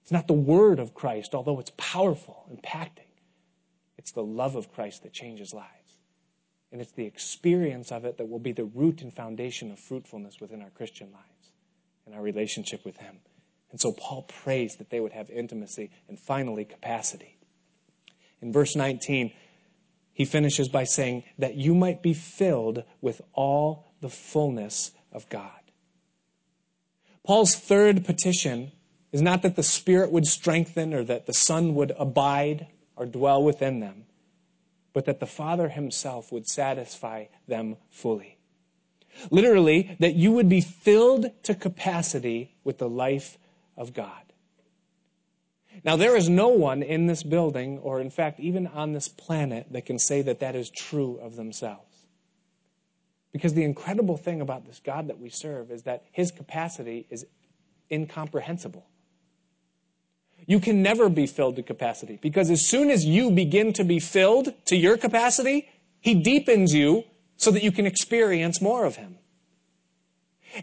It's 0.01 0.11
not 0.11 0.27
the 0.27 0.33
word 0.33 0.79
of 0.79 0.93
Christ, 0.93 1.33
although 1.35 1.59
it's 1.59 1.71
powerful, 1.77 2.45
impacting. 2.51 3.07
It's 3.97 4.11
the 4.11 4.23
love 4.23 4.55
of 4.55 4.71
Christ 4.73 5.03
that 5.03 5.13
changes 5.13 5.53
lives. 5.53 5.67
And 6.71 6.81
it's 6.81 6.93
the 6.93 7.05
experience 7.05 7.91
of 7.91 8.05
it 8.05 8.17
that 8.17 8.29
will 8.29 8.39
be 8.39 8.53
the 8.53 8.65
root 8.65 9.01
and 9.01 9.13
foundation 9.13 9.71
of 9.71 9.79
fruitfulness 9.79 10.39
within 10.39 10.61
our 10.61 10.69
Christian 10.69 11.11
lives 11.11 11.51
and 12.05 12.15
our 12.15 12.21
relationship 12.21 12.85
with 12.85 12.97
Him. 12.97 13.17
And 13.71 13.79
so 13.79 13.91
Paul 13.91 14.23
prays 14.23 14.75
that 14.77 14.89
they 14.89 14.99
would 14.99 15.11
have 15.11 15.29
intimacy 15.29 15.91
and 16.07 16.19
finally 16.19 16.65
capacity. 16.65 17.37
In 18.41 18.51
verse 18.51 18.75
19, 18.75 19.31
he 20.13 20.25
finishes 20.25 20.67
by 20.69 20.83
saying 20.83 21.23
that 21.37 21.55
you 21.55 21.73
might 21.73 22.01
be 22.01 22.13
filled 22.13 22.83
with 23.01 23.21
all 23.33 23.93
the 24.01 24.09
fullness 24.09 24.91
of 25.11 25.27
God. 25.29 25.51
Paul's 27.23 27.55
third 27.55 28.05
petition 28.05 28.71
is 29.11 29.21
not 29.21 29.41
that 29.41 29.55
the 29.55 29.63
Spirit 29.63 30.11
would 30.11 30.25
strengthen 30.25 30.93
or 30.93 31.03
that 31.03 31.27
the 31.27 31.33
Son 31.33 31.75
would 31.75 31.93
abide 31.97 32.67
or 32.95 33.05
dwell 33.05 33.43
within 33.43 33.79
them 33.79 34.05
but 34.93 35.05
that 35.05 35.19
the 35.19 35.25
Father 35.25 35.69
Himself 35.69 36.31
would 36.31 36.47
satisfy 36.47 37.25
them 37.47 37.77
fully. 37.89 38.37
Literally, 39.29 39.95
that 39.99 40.15
you 40.15 40.31
would 40.31 40.49
be 40.49 40.61
filled 40.61 41.27
to 41.43 41.55
capacity 41.55 42.55
with 42.63 42.77
the 42.77 42.89
life 42.89 43.37
of 43.77 43.93
God. 43.93 44.21
Now, 45.83 45.95
there 45.95 46.15
is 46.15 46.29
no 46.29 46.49
one 46.49 46.83
in 46.83 47.07
this 47.07 47.23
building, 47.23 47.79
or 47.79 47.99
in 47.99 48.09
fact, 48.09 48.39
even 48.39 48.67
on 48.67 48.93
this 48.93 49.07
planet, 49.07 49.67
that 49.71 49.85
can 49.85 49.97
say 49.97 50.21
that 50.21 50.39
that 50.39 50.55
is 50.55 50.69
true 50.69 51.17
of 51.21 51.35
themselves. 51.35 52.05
Because 53.31 53.53
the 53.53 53.63
incredible 53.63 54.17
thing 54.17 54.41
about 54.41 54.65
this 54.65 54.81
God 54.83 55.07
that 55.07 55.19
we 55.19 55.29
serve 55.29 55.71
is 55.71 55.83
that 55.83 56.03
His 56.11 56.31
capacity 56.31 57.07
is 57.09 57.25
incomprehensible. 57.89 58.85
You 60.47 60.59
can 60.59 60.81
never 60.81 61.09
be 61.09 61.27
filled 61.27 61.55
to 61.57 61.63
capacity 61.63 62.19
because 62.21 62.49
as 62.49 62.65
soon 62.65 62.89
as 62.89 63.05
you 63.05 63.31
begin 63.31 63.73
to 63.73 63.83
be 63.83 63.99
filled 63.99 64.53
to 64.65 64.75
your 64.75 64.97
capacity, 64.97 65.69
He 65.99 66.15
deepens 66.15 66.73
you 66.73 67.03
so 67.37 67.51
that 67.51 67.63
you 67.63 67.71
can 67.71 67.85
experience 67.85 68.61
more 68.61 68.85
of 68.85 68.95
Him. 68.95 69.17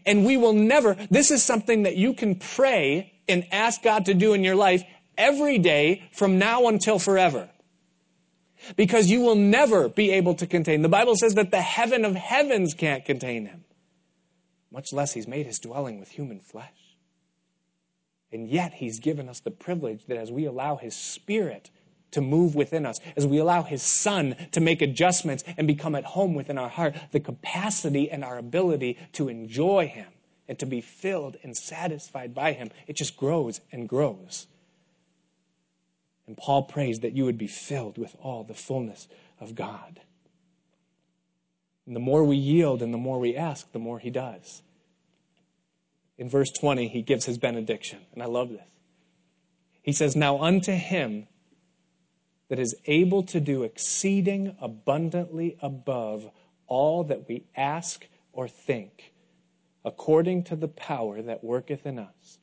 And 0.04 0.24
we 0.24 0.36
will 0.36 0.52
never, 0.52 0.96
this 1.10 1.30
is 1.30 1.42
something 1.42 1.84
that 1.84 1.96
you 1.96 2.14
can 2.14 2.34
pray 2.36 3.12
and 3.28 3.46
ask 3.52 3.82
God 3.82 4.06
to 4.06 4.14
do 4.14 4.34
in 4.34 4.44
your 4.44 4.56
life 4.56 4.82
every 5.16 5.58
day 5.58 6.08
from 6.12 6.38
now 6.38 6.68
until 6.68 6.98
forever. 6.98 7.48
Because 8.76 9.08
you 9.10 9.20
will 9.20 9.36
never 9.36 9.88
be 9.88 10.10
able 10.10 10.34
to 10.34 10.46
contain. 10.46 10.82
The 10.82 10.88
Bible 10.88 11.14
says 11.16 11.34
that 11.34 11.50
the 11.50 11.60
heaven 11.60 12.04
of 12.04 12.14
heavens 12.14 12.74
can't 12.74 13.04
contain 13.04 13.46
him, 13.46 13.64
much 14.70 14.92
less 14.92 15.12
he's 15.12 15.28
made 15.28 15.46
his 15.46 15.58
dwelling 15.58 16.00
with 16.00 16.10
human 16.10 16.40
flesh. 16.40 16.87
And 18.32 18.48
yet, 18.48 18.74
He's 18.74 19.00
given 19.00 19.28
us 19.28 19.40
the 19.40 19.50
privilege 19.50 20.04
that 20.06 20.18
as 20.18 20.30
we 20.30 20.44
allow 20.44 20.76
His 20.76 20.94
Spirit 20.94 21.70
to 22.10 22.20
move 22.20 22.54
within 22.54 22.86
us, 22.86 22.98
as 23.16 23.26
we 23.26 23.38
allow 23.38 23.62
His 23.62 23.82
Son 23.82 24.36
to 24.52 24.60
make 24.60 24.82
adjustments 24.82 25.44
and 25.56 25.66
become 25.66 25.94
at 25.94 26.04
home 26.04 26.34
within 26.34 26.58
our 26.58 26.68
heart, 26.68 26.94
the 27.12 27.20
capacity 27.20 28.10
and 28.10 28.24
our 28.24 28.38
ability 28.38 28.98
to 29.12 29.28
enjoy 29.28 29.86
Him 29.86 30.08
and 30.46 30.58
to 30.58 30.66
be 30.66 30.80
filled 30.80 31.36
and 31.42 31.56
satisfied 31.56 32.34
by 32.34 32.52
Him, 32.52 32.70
it 32.86 32.96
just 32.96 33.16
grows 33.16 33.60
and 33.72 33.88
grows. 33.88 34.46
And 36.26 36.36
Paul 36.36 36.64
prays 36.64 37.00
that 37.00 37.14
you 37.14 37.24
would 37.24 37.38
be 37.38 37.46
filled 37.46 37.96
with 37.96 38.14
all 38.22 38.44
the 38.44 38.54
fullness 38.54 39.08
of 39.40 39.54
God. 39.54 40.00
And 41.86 41.96
the 41.96 42.00
more 42.00 42.22
we 42.24 42.36
yield 42.36 42.82
and 42.82 42.92
the 42.92 42.98
more 42.98 43.18
we 43.18 43.34
ask, 43.34 43.72
the 43.72 43.78
more 43.78 43.98
He 43.98 44.10
does 44.10 44.62
in 46.18 46.28
verse 46.28 46.50
20, 46.50 46.88
he 46.88 47.00
gives 47.00 47.24
his 47.24 47.38
benediction. 47.38 48.00
And 48.12 48.22
I 48.22 48.26
love 48.26 48.50
this. 48.50 48.60
He 49.82 49.92
says, 49.92 50.16
Now 50.16 50.40
unto 50.42 50.72
him 50.72 51.28
that 52.48 52.58
is 52.58 52.74
able 52.86 53.22
to 53.22 53.40
do 53.40 53.62
exceeding 53.62 54.56
abundantly 54.60 55.56
above 55.62 56.28
all 56.66 57.04
that 57.04 57.28
we 57.28 57.44
ask 57.56 58.06
or 58.32 58.48
think, 58.48 59.12
according 59.84 60.44
to 60.44 60.56
the 60.56 60.68
power 60.68 61.22
that 61.22 61.44
worketh 61.44 61.86
in 61.86 61.98
us, 61.98 62.38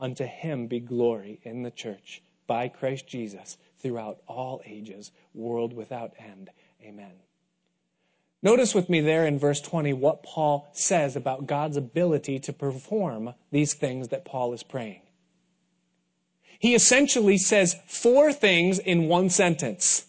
unto 0.00 0.24
him 0.24 0.66
be 0.66 0.80
glory 0.80 1.40
in 1.42 1.62
the 1.62 1.70
church 1.70 2.22
by 2.46 2.68
Christ 2.68 3.06
Jesus 3.06 3.58
throughout 3.78 4.20
all 4.26 4.62
ages, 4.64 5.12
world 5.34 5.72
without 5.72 6.14
end. 6.18 6.50
Amen. 6.82 7.12
Notice 8.42 8.74
with 8.74 8.88
me 8.88 9.00
there 9.00 9.26
in 9.26 9.38
verse 9.38 9.60
20 9.60 9.92
what 9.92 10.22
Paul 10.22 10.68
says 10.72 11.14
about 11.14 11.46
God's 11.46 11.76
ability 11.76 12.38
to 12.40 12.52
perform 12.52 13.34
these 13.50 13.74
things 13.74 14.08
that 14.08 14.24
Paul 14.24 14.52
is 14.54 14.62
praying. 14.62 15.02
He 16.58 16.74
essentially 16.74 17.38
says 17.38 17.76
four 17.86 18.32
things 18.32 18.78
in 18.78 19.08
one 19.08 19.30
sentence. 19.30 20.06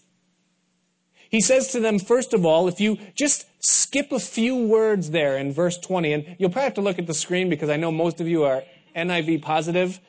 He 1.29 1.39
says 1.39 1.69
to 1.69 1.79
them, 1.79 1.97
first 1.97 2.33
of 2.33 2.45
all, 2.45 2.67
if 2.67 2.81
you 2.81 2.97
just 3.15 3.45
skip 3.59 4.11
a 4.11 4.19
few 4.19 4.67
words 4.67 5.11
there 5.11 5.37
in 5.37 5.53
verse 5.53 5.77
20, 5.77 6.11
and 6.11 6.35
you'll 6.37 6.49
probably 6.49 6.65
have 6.65 6.73
to 6.73 6.81
look 6.81 6.99
at 6.99 7.07
the 7.07 7.13
screen 7.13 7.49
because 7.49 7.69
I 7.69 7.77
know 7.77 7.89
most 7.89 8.19
of 8.19 8.27
you 8.27 8.43
are 8.43 8.63
NIV 8.95 9.41
positive. 9.41 9.99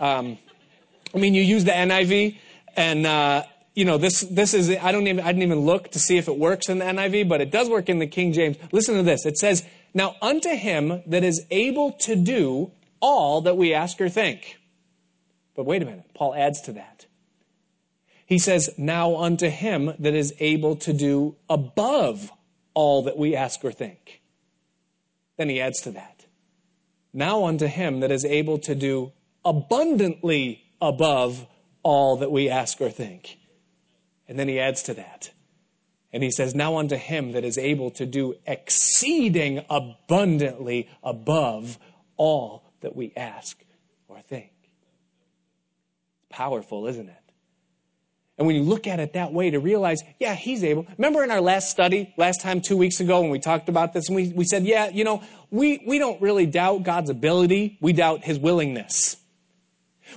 Um, 0.00 0.38
I 1.14 1.18
mean, 1.18 1.34
you 1.34 1.42
use 1.42 1.64
the 1.64 1.70
NIV, 1.70 2.36
and 2.74 3.06
uh, 3.06 3.44
you 3.74 3.84
know, 3.84 3.96
this, 3.96 4.20
this 4.20 4.52
is, 4.52 4.70
I 4.70 4.92
don't 4.92 5.06
even, 5.06 5.24
I 5.24 5.28
didn't 5.28 5.44
even 5.44 5.60
look 5.60 5.90
to 5.92 5.98
see 5.98 6.18
if 6.18 6.28
it 6.28 6.36
works 6.36 6.68
in 6.68 6.78
the 6.78 6.84
NIV, 6.84 7.28
but 7.28 7.40
it 7.40 7.50
does 7.50 7.68
work 7.70 7.88
in 7.88 7.98
the 7.98 8.06
King 8.06 8.32
James. 8.32 8.56
Listen 8.70 8.96
to 8.96 9.02
this. 9.02 9.24
It 9.24 9.38
says, 9.38 9.64
Now 9.94 10.14
unto 10.20 10.50
him 10.50 11.02
that 11.06 11.24
is 11.24 11.46
able 11.50 11.92
to 12.00 12.14
do 12.14 12.72
all 13.00 13.40
that 13.42 13.56
we 13.56 13.72
ask 13.72 14.00
or 14.00 14.08
think. 14.08 14.58
But 15.54 15.64
wait 15.64 15.82
a 15.82 15.86
minute. 15.86 16.04
Paul 16.14 16.34
adds 16.34 16.60
to 16.62 16.72
that. 16.72 17.06
He 18.26 18.38
says, 18.38 18.70
Now 18.76 19.16
unto 19.16 19.48
him 19.48 19.94
that 19.98 20.14
is 20.14 20.34
able 20.38 20.76
to 20.76 20.92
do 20.92 21.36
above 21.48 22.30
all 22.74 23.02
that 23.02 23.16
we 23.16 23.34
ask 23.34 23.64
or 23.64 23.72
think. 23.72 24.22
Then 25.38 25.48
he 25.48 25.60
adds 25.60 25.80
to 25.82 25.92
that. 25.92 26.26
Now 27.14 27.44
unto 27.44 27.66
him 27.66 28.00
that 28.00 28.10
is 28.10 28.24
able 28.24 28.58
to 28.60 28.74
do 28.74 29.12
abundantly 29.44 30.62
above 30.80 31.46
all 31.82 32.18
that 32.18 32.30
we 32.30 32.48
ask 32.48 32.80
or 32.80 32.90
think. 32.90 33.38
And 34.28 34.38
then 34.38 34.48
he 34.48 34.60
adds 34.60 34.82
to 34.84 34.94
that. 34.94 35.30
And 36.12 36.22
he 36.22 36.30
says, 36.30 36.54
Now 36.54 36.76
unto 36.76 36.96
him 36.96 37.32
that 37.32 37.44
is 37.44 37.58
able 37.58 37.90
to 37.92 38.06
do 38.06 38.34
exceeding 38.46 39.64
abundantly 39.70 40.88
above 41.02 41.78
all 42.16 42.72
that 42.80 42.94
we 42.94 43.12
ask 43.16 43.58
or 44.08 44.20
think. 44.20 44.52
Powerful, 46.28 46.86
isn't 46.86 47.08
it? 47.08 47.16
And 48.38 48.46
when 48.46 48.56
you 48.56 48.62
look 48.62 48.86
at 48.86 48.98
it 48.98 49.12
that 49.12 49.32
way, 49.32 49.50
to 49.50 49.60
realize, 49.60 50.02
yeah, 50.18 50.34
he's 50.34 50.64
able. 50.64 50.86
Remember 50.96 51.22
in 51.22 51.30
our 51.30 51.40
last 51.40 51.70
study, 51.70 52.12
last 52.16 52.40
time, 52.40 52.60
two 52.60 52.76
weeks 52.76 52.98
ago, 53.00 53.20
when 53.20 53.30
we 53.30 53.38
talked 53.38 53.68
about 53.68 53.92
this, 53.92 54.08
and 54.08 54.16
we, 54.16 54.28
we 54.30 54.44
said, 54.44 54.64
yeah, 54.64 54.88
you 54.88 55.04
know, 55.04 55.22
we, 55.50 55.82
we 55.86 55.98
don't 55.98 56.20
really 56.20 56.46
doubt 56.46 56.82
God's 56.82 57.10
ability, 57.10 57.78
we 57.80 57.92
doubt 57.92 58.24
his 58.24 58.38
willingness. 58.38 59.16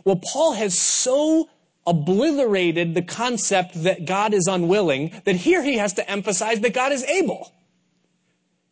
Well, 0.03 0.19
Paul 0.23 0.53
has 0.53 0.77
so 0.77 1.49
obliterated 1.87 2.93
the 2.93 3.01
concept 3.01 3.83
that 3.83 4.05
God 4.05 4.33
is 4.33 4.47
unwilling, 4.47 5.21
that 5.25 5.35
here 5.35 5.63
he 5.63 5.77
has 5.77 5.93
to 5.93 6.09
emphasize 6.09 6.59
that 6.61 6.73
God 6.73 6.91
is 6.91 7.03
able. 7.03 7.51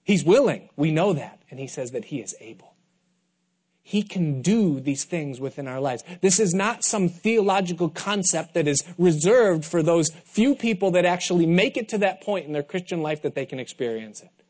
He's 0.04 0.24
willing. 0.24 0.70
We 0.76 0.92
know 0.92 1.14
that. 1.14 1.42
And 1.50 1.60
he 1.60 1.68
says 1.68 1.92
that 1.92 2.06
he 2.06 2.20
is 2.20 2.36
able. 2.42 2.74
He 3.84 4.02
can 4.02 4.42
do 4.42 4.80
these 4.80 5.04
things 5.04 5.40
within 5.40 5.68
our 5.68 5.80
lives. 5.80 6.04
This 6.22 6.40
is 6.40 6.54
not 6.54 6.84
some 6.84 7.10
theological 7.10 7.90
concept 7.90 8.54
that 8.54 8.68
is 8.68 8.82
reserved 8.98 9.66
for 9.66 9.84
those 9.84 10.10
few 10.26 10.56
people 10.56 10.92
that 10.92 11.06
actually 11.06 11.46
make 11.46 11.78
it 11.78 11.90
to 11.90 11.98
that 12.00 12.22
point 12.22 12.48
in 12.48 12.54
their 12.54 12.64
Christian 12.64 13.02
life 13.02 13.22
that 13.22 13.36
they 13.36 13.46
can 13.46 13.60
experience 13.60 14.22
it 14.22 14.43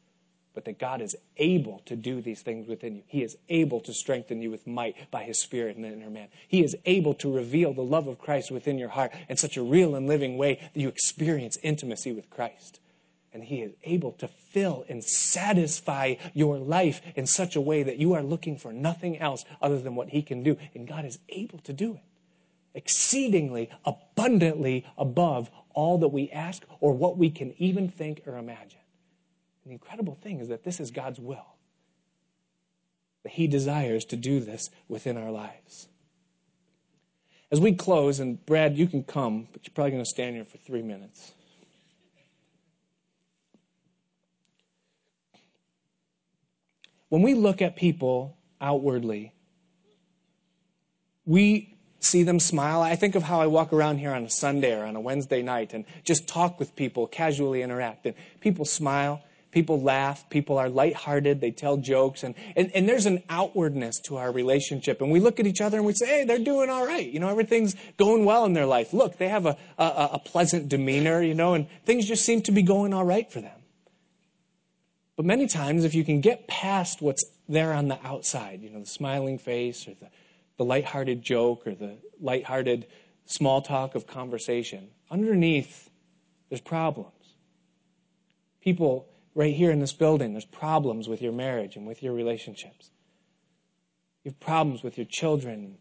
but 0.54 0.66
that 0.66 0.80
God 0.80 1.02
is 1.02 1.16
able 1.38 1.82
to 1.86 1.96
do 1.96 2.22
these 2.22 2.42
things 2.42 2.68
within 2.68 2.96
you. 2.96 3.04
He 3.08 3.24
is 3.24 3.38
able 3.50 3.80
to 3.82 3.94
strengthen 3.94 4.42
you 4.42 4.52
with 4.52 4.68
might 4.68 5.10
by 5.10 5.24
His 5.24 5.40
Spirit 5.42 5.76
in 5.76 5.82
the 5.82 5.92
inner 5.92 6.10
man. 6.10 6.28
He 6.48 6.64
is 6.64 6.76
able 6.86 7.14
to 7.16 7.34
reveal 7.34 7.74
the 7.74 7.82
love 7.82 8.08
of 8.08 8.20
Christ 8.20 8.52
within 8.52 8.78
your 8.78 8.90
heart 8.90 9.12
in 9.30 9.38
such 9.38 9.58
a 9.58 9.64
real 9.64 9.96
and 9.96 10.08
living 10.08 10.38
way 10.38 10.60
that 10.74 10.80
you 10.80 10.90
experience 10.90 11.58
intimacy 11.64 12.12
with 12.12 12.30
Christ. 12.30 12.80
And 13.34 13.44
He 13.44 13.62
is 13.62 13.74
able 13.84 14.12
to 14.14 14.28
fill 14.28 14.86
and 14.88 15.04
satisfy 15.04 16.16
your 16.34 16.58
life 16.58 17.02
in 17.16 17.26
such 17.26 17.56
a 17.56 17.62
way 17.62 17.82
that 17.84 17.98
you 17.98 18.14
are 18.14 18.24
looking 18.24 18.58
for 18.58 18.72
nothing 18.72 19.18
else 19.18 19.44
other 19.62 19.80
than 19.80 19.96
what 19.96 20.10
He 20.10 20.22
can 20.22 20.44
do. 20.44 20.58
And 20.76 20.88
God 20.88 21.06
is 21.06 21.18
able 21.30 21.60
to 21.60 21.74
do 21.74 21.96
it 21.96 22.02
exceedingly, 22.76 23.70
abundantly 23.86 24.86
above 24.98 25.50
all 25.74 25.98
that 26.00 26.10
we 26.10 26.30
ask 26.32 26.64
or 26.80 26.94
what 26.94 27.18
we 27.18 27.30
can 27.30 27.54
even 27.58 27.90
think 27.90 28.22
or 28.26 28.38
imagine. 28.38 28.80
The 29.66 29.72
incredible 29.72 30.16
thing 30.16 30.40
is 30.40 30.50
that 30.50 30.64
this 30.64 30.80
is 30.80 30.92
God's 30.92 31.20
will. 31.20 31.46
That 33.24 33.32
He 33.32 33.48
desires 33.48 34.06
to 34.06 34.18
do 34.18 34.40
this 34.40 34.70
within 34.88 35.18
our 35.18 35.32
lives. 35.32 35.88
As 37.52 37.60
we 37.60 37.74
close, 37.74 38.20
and 38.20 38.44
Brad, 38.46 38.78
you 38.78 38.88
can 38.88 39.04
come, 39.04 39.48
but 39.54 39.66
you're 39.66 39.74
probably 39.74 39.92
going 39.92 40.04
to 40.04 40.10
stand 40.10 40.36
here 40.36 40.44
for 40.44 40.58
three 40.58 40.82
minutes. 40.82 41.32
When 47.10 47.22
we 47.22 47.36
look 47.36 47.62
at 47.62 47.76
people 47.76 48.36
outwardly, 48.60 49.34
we 51.26 51.78
see 52.00 52.24
them 52.24 52.40
smile. 52.40 52.82
I 52.82 52.96
think 52.96 53.14
of 53.14 53.22
how 53.22 53.40
I 53.40 53.46
walk 53.46 53.72
around 53.72 54.00
here 54.00 54.12
on 54.12 54.24
a 54.24 54.30
Sunday 54.30 54.76
or 54.76 54.84
on 54.84 54.96
a 54.96 55.00
Wednesday 55.00 55.44
night 55.44 55.74
and 55.74 55.86
just 56.04 56.28
talk 56.28 56.60
with 56.60 56.76
people, 56.76 57.06
casually 57.06 57.62
interact, 57.62 58.08
and 58.08 58.16
people 58.40 58.66
smile 58.66 59.22
People 59.54 59.80
laugh. 59.80 60.28
People 60.32 60.58
are 60.58 60.68
lighthearted. 60.68 61.40
They 61.40 61.52
tell 61.52 61.78
jokes. 61.78 62.24
And, 62.24 62.34
and, 62.56 62.72
and 62.74 62.90
there's 62.90 63.06
an 63.06 63.22
outwardness 63.30 64.00
to 64.06 64.18
our 64.18 64.32
relationship. 64.32 65.00
And 65.00 65.12
we 65.12 65.20
look 65.20 65.40
at 65.40 65.46
each 65.46 65.62
other 65.62 65.78
and 65.78 65.86
we 65.86 65.94
say, 65.94 66.08
hey, 66.08 66.26
they're 66.26 66.40
doing 66.40 66.72
all 66.72 66.88
right. 66.88 67.08
You 67.08 67.20
know, 67.20 67.30
everything's 67.30 67.76
going 67.98 68.26
well 68.26 68.46
in 68.46 68.54
their 68.54 68.66
life. 68.66 68.94
Look, 68.94 69.20
they 69.20 69.30
have 69.30 69.46
a, 69.46 69.56
a, 69.78 70.10
a 70.14 70.20
pleasant 70.20 70.70
demeanor, 70.70 71.22
you 71.22 71.36
know, 71.36 71.54
and 71.54 71.68
things 71.86 72.08
just 72.08 72.26
seem 72.26 72.42
to 72.42 72.52
be 72.52 72.64
going 72.64 72.96
all 72.96 73.06
right 73.06 73.32
for 73.32 73.42
them. 73.42 73.60
But 75.16 75.26
many 75.26 75.46
times, 75.46 75.84
if 75.86 75.94
you 75.94 76.04
can 76.04 76.22
get 76.22 76.48
past 76.48 77.00
what's 77.00 77.24
there 77.48 77.74
on 77.74 77.88
the 77.90 78.00
outside, 78.04 78.64
you 78.64 78.72
know, 78.72 78.80
the 78.80 78.88
smiling 78.88 79.38
face 79.38 79.88
or 79.88 79.92
the, 79.92 80.10
the 80.58 80.66
lighthearted 80.66 81.22
joke 81.22 81.68
or 81.68 81.76
the 81.76 81.98
lighthearted 82.20 82.88
small 83.28 83.62
talk 83.62 83.94
of 83.94 84.08
conversation, 84.08 84.90
underneath, 85.12 85.92
there's 86.50 86.60
problems. 86.60 87.12
People 88.62 89.08
right 89.36 89.54
here 89.54 89.72
in 89.72 89.80
this 89.80 89.94
building, 89.94 90.34
there's 90.34 90.46
problems 90.46 91.08
with 91.08 91.22
your 91.22 91.32
marriage 91.32 91.76
and 91.76 91.88
with 91.88 92.04
your 92.04 92.14
relationships. 92.14 92.92
You 94.24 94.32
have 94.32 94.40
problems 94.40 94.84
with 94.84 94.98
your 94.98 95.08
children, 95.10 95.78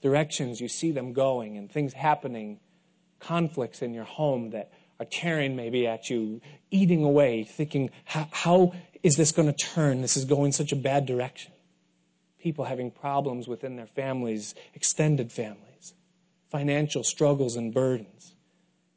directions 0.00 0.60
you 0.60 0.68
see 0.68 0.92
them 0.92 1.12
going, 1.12 1.56
and 1.56 1.70
things 1.70 1.92
happening, 1.92 2.60
conflicts 3.20 3.82
in 3.82 3.94
your 3.94 4.04
home 4.04 4.50
that 4.50 4.72
are 5.00 5.06
tearing 5.06 5.56
maybe 5.56 5.86
at 5.86 6.08
you, 6.08 6.40
eating 6.70 7.04
away, 7.04 7.44
thinking, 7.44 7.90
how, 8.04 8.72
is 9.02 9.16
this 9.16 9.32
going 9.32 9.52
to 9.52 9.64
turn? 9.64 10.00
This 10.00 10.16
is 10.16 10.24
going 10.24 10.52
such 10.52 10.72
a 10.72 10.76
bad 10.76 11.04
direction. 11.04 11.52
People 12.38 12.64
having 12.64 12.90
problems 12.90 13.48
within 13.48 13.76
their 13.76 13.86
families, 13.86 14.54
extended 14.74 15.32
families, 15.32 15.94
financial 16.50 17.02
struggles 17.02 17.56
and 17.56 17.74
burdens. 17.74 18.34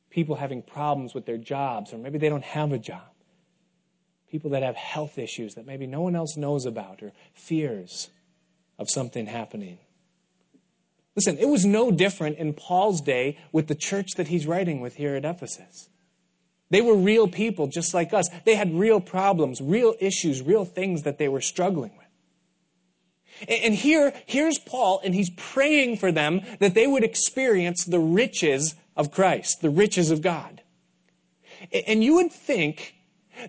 People 0.09 0.35
having 0.35 0.61
problems 0.61 1.13
with 1.13 1.25
their 1.25 1.37
jobs, 1.37 1.93
or 1.93 1.97
maybe 1.97 2.17
they 2.17 2.29
don't 2.29 2.43
have 2.43 2.71
a 2.71 2.77
job 2.77 3.16
people 4.29 4.51
that 4.51 4.63
have 4.63 4.75
health 4.75 5.17
issues 5.17 5.55
that 5.55 5.65
maybe 5.65 5.87
no 5.87 6.01
one 6.01 6.15
else 6.15 6.35
knows 6.37 6.65
about 6.65 7.01
or 7.01 7.13
fears 7.33 8.09
of 8.77 8.89
something 8.89 9.25
happening. 9.25 9.79
Listen, 11.15 11.37
it 11.39 11.47
was 11.47 11.65
no 11.65 11.89
different 11.89 12.37
in 12.37 12.53
Paul's 12.53 13.01
day 13.01 13.37
with 13.51 13.67
the 13.67 13.75
church 13.75 14.11
that 14.17 14.27
he's 14.27 14.45
writing 14.45 14.81
with 14.81 14.95
here 14.95 15.15
at 15.15 15.25
Ephesus. 15.25 15.89
They 16.69 16.81
were 16.81 16.95
real 16.95 17.27
people 17.27 17.67
just 17.67 17.93
like 17.93 18.13
us. 18.13 18.29
They 18.45 18.55
had 18.55 18.73
real 18.73 18.99
problems, 18.99 19.61
real 19.61 19.95
issues, 19.99 20.41
real 20.41 20.65
things 20.65 21.03
that 21.03 21.17
they 21.17 21.27
were 21.27 21.41
struggling 21.41 21.91
with. 21.97 23.49
And 23.49 23.73
here, 23.73 24.13
here's 24.25 24.57
Paul, 24.59 24.99
and 25.03 25.13
he's 25.13 25.29
praying 25.29 25.97
for 25.97 26.11
them 26.11 26.41
that 26.59 26.73
they 26.73 26.87
would 26.87 27.03
experience 27.03 27.85
the 27.85 27.99
riches 27.99 28.75
of 28.95 29.11
Christ, 29.11 29.61
the 29.61 29.69
riches 29.69 30.11
of 30.11 30.21
God. 30.21 30.61
And 31.87 32.03
you 32.03 32.15
would 32.15 32.31
think 32.31 32.95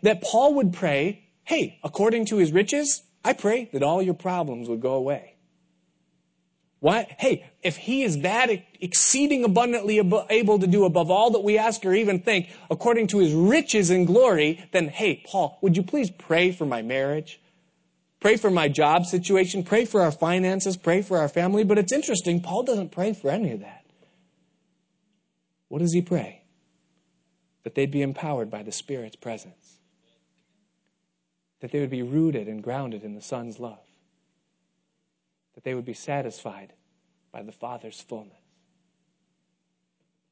that 0.03 0.22
Paul 0.22 0.55
would 0.55 0.72
pray, 0.72 1.28
hey, 1.45 1.78
according 1.82 2.26
to 2.26 2.36
his 2.36 2.53
riches, 2.53 3.03
I 3.24 3.32
pray 3.32 3.68
that 3.72 3.82
all 3.82 4.03
your 4.03 4.14
problems 4.14 4.68
would 4.68 4.80
go 4.80 4.95
away. 4.95 5.34
What? 6.80 7.09
Hey, 7.18 7.51
if 7.62 7.76
he 7.76 8.05
is 8.05 8.20
that 8.20 8.51
exceeding 8.80 9.43
abundantly 9.45 9.99
able 10.30 10.59
to 10.61 10.66
do 10.66 10.84
above 10.84 11.11
all 11.11 11.30
that 11.32 11.41
we 11.41 11.59
ask 11.59 11.84
or 11.84 11.93
even 11.93 12.20
think, 12.20 12.49
according 12.70 13.09
to 13.09 13.18
his 13.18 13.32
riches 13.32 13.91
and 13.91 14.07
glory, 14.07 14.64
then 14.72 14.89
hey, 14.89 15.22
Paul, 15.26 15.59
would 15.61 15.76
you 15.76 15.82
please 15.82 16.11
pray 16.11 16.53
for 16.53 16.66
my 16.66 16.82
marriage? 16.82 17.41
Pray 18.20 18.36
for 18.36 18.51
my 18.51 18.68
job 18.68 19.07
situation. 19.07 19.64
Pray 19.64 19.84
for 19.84 20.03
our 20.03 20.12
finances. 20.12 20.76
Pray 20.76 21.03
for 21.03 21.18
our 21.18 21.28
family. 21.28 21.64
But 21.64 21.78
it's 21.78 21.93
interesting, 21.93 22.41
Paul 22.41 22.62
doesn't 22.62 22.93
pray 22.93 23.12
for 23.12 23.30
any 23.30 23.53
of 23.53 23.61
that. 23.61 23.84
What 25.68 25.80
does 25.80 25.93
he 25.93 26.03
pray? 26.03 26.43
That 27.64 27.74
they'd 27.74 27.91
be 27.91 28.03
empowered 28.03 28.51
by 28.51 28.62
the 28.62 28.72
Spirit's 28.72 29.16
presence 29.16 29.78
that 31.61 31.72
they 31.72 31.80
would 31.80 31.90
be 31.90 32.02
rooted 32.02 32.48
and 32.48 32.62
grounded 32.62 33.02
in 33.02 33.14
the 33.14 33.20
Son's 33.20 33.59
love, 33.59 33.84
that 35.54 35.64
they 35.64 35.74
would 35.74 35.84
be 35.84 35.94
satisfied 35.94 36.72
by 37.32 37.42
the 37.42 37.52
Father's 37.52 38.00
fullness. 38.00 38.34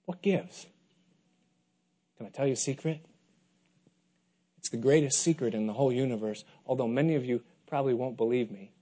What 0.05 0.23
gives? 0.23 0.67
Can 2.17 2.27
I 2.27 2.31
tell 2.31 2.47
you 2.47 2.53
a 2.53 2.57
secret? 2.57 3.05
It's 4.59 4.69
the 4.69 4.77
greatest 4.77 5.21
secret 5.21 5.55
in 5.55 5.67
the 5.67 5.73
whole 5.73 5.93
universe, 5.93 6.45
although 6.65 6.89
many 6.89 7.15
of 7.15 7.25
you 7.25 7.43
probably 7.67 7.95
won't 7.95 8.17
believe 8.17 8.51
me. 8.51 8.73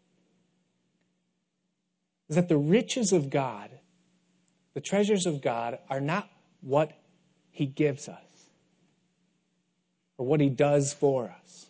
Is 2.28 2.36
that 2.36 2.48
the 2.48 2.56
riches 2.56 3.12
of 3.12 3.30
God, 3.30 3.70
the 4.74 4.80
treasures 4.80 5.26
of 5.26 5.42
God, 5.42 5.78
are 5.90 6.00
not 6.00 6.28
what 6.60 6.92
He 7.50 7.66
gives 7.66 8.08
us 8.08 8.20
or 10.16 10.26
what 10.26 10.40
He 10.40 10.48
does 10.48 10.92
for 10.92 11.34
us 11.42 11.66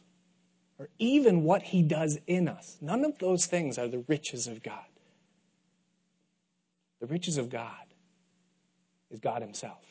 or 0.84 0.90
even 0.98 1.44
what 1.44 1.62
He 1.62 1.82
does 1.82 2.18
in 2.26 2.46
us. 2.46 2.76
None 2.82 3.06
of 3.06 3.18
those 3.18 3.46
things 3.46 3.78
are 3.78 3.88
the 3.88 4.04
riches 4.06 4.46
of 4.46 4.62
God. 4.62 4.84
The 7.00 7.06
riches 7.06 7.38
of 7.38 7.48
God 7.48 7.86
is 9.10 9.18
God 9.18 9.40
Himself. 9.40 9.82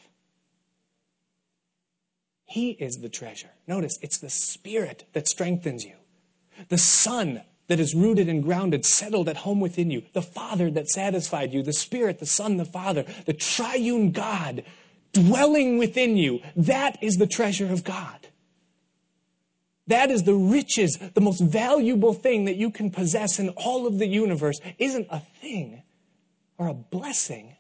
He 2.46 2.72
is 2.72 2.98
the 2.98 3.10
treasure. 3.10 3.50
Notice, 3.68 3.98
it's 4.04 4.20
the 4.20 4.30
Spirit 4.30 5.06
that 5.14 5.28
strengthens 5.28 5.84
you, 5.84 5.96
the 6.70 6.78
Son 6.78 7.42
that 7.68 7.80
is 7.80 7.96
rooted 7.96 8.30
and 8.30 8.44
grounded, 8.44 8.86
settled 8.86 9.28
at 9.28 9.38
home 9.38 9.60
within 9.60 9.90
you, 9.90 10.04
the 10.14 10.22
Father 10.22 10.70
that 10.70 10.90
satisfied 10.90 11.54
you, 11.54 11.64
the 11.64 11.74
Spirit, 11.74 12.20
the 12.20 12.28
Son, 12.28 12.58
the 12.58 12.66
Father, 12.66 13.04
the 13.26 13.34
triune 13.34 14.12
God 14.12 14.64
dwelling 15.12 15.80
within 15.80 16.18
you. 16.18 16.42
That 16.56 17.02
is 17.02 17.16
the 17.16 17.26
treasure 17.26 17.72
of 17.72 17.84
God. 17.84 18.28
That 19.88 20.12
is 20.12 20.24
the 20.24 20.34
riches, 20.34 20.98
the 21.14 21.22
most 21.22 21.42
valuable 21.42 22.14
thing 22.14 22.46
that 22.46 22.56
you 22.56 22.72
can 22.72 22.90
possess 22.90 23.40
in 23.40 23.50
all 23.50 23.86
of 23.86 24.00
the 24.00 24.08
universe 24.08 24.60
isn't 24.78 25.08
a 25.10 25.20
thing 25.20 25.84
or 26.58 26.68
a 26.68 26.74
blessing 26.74 27.58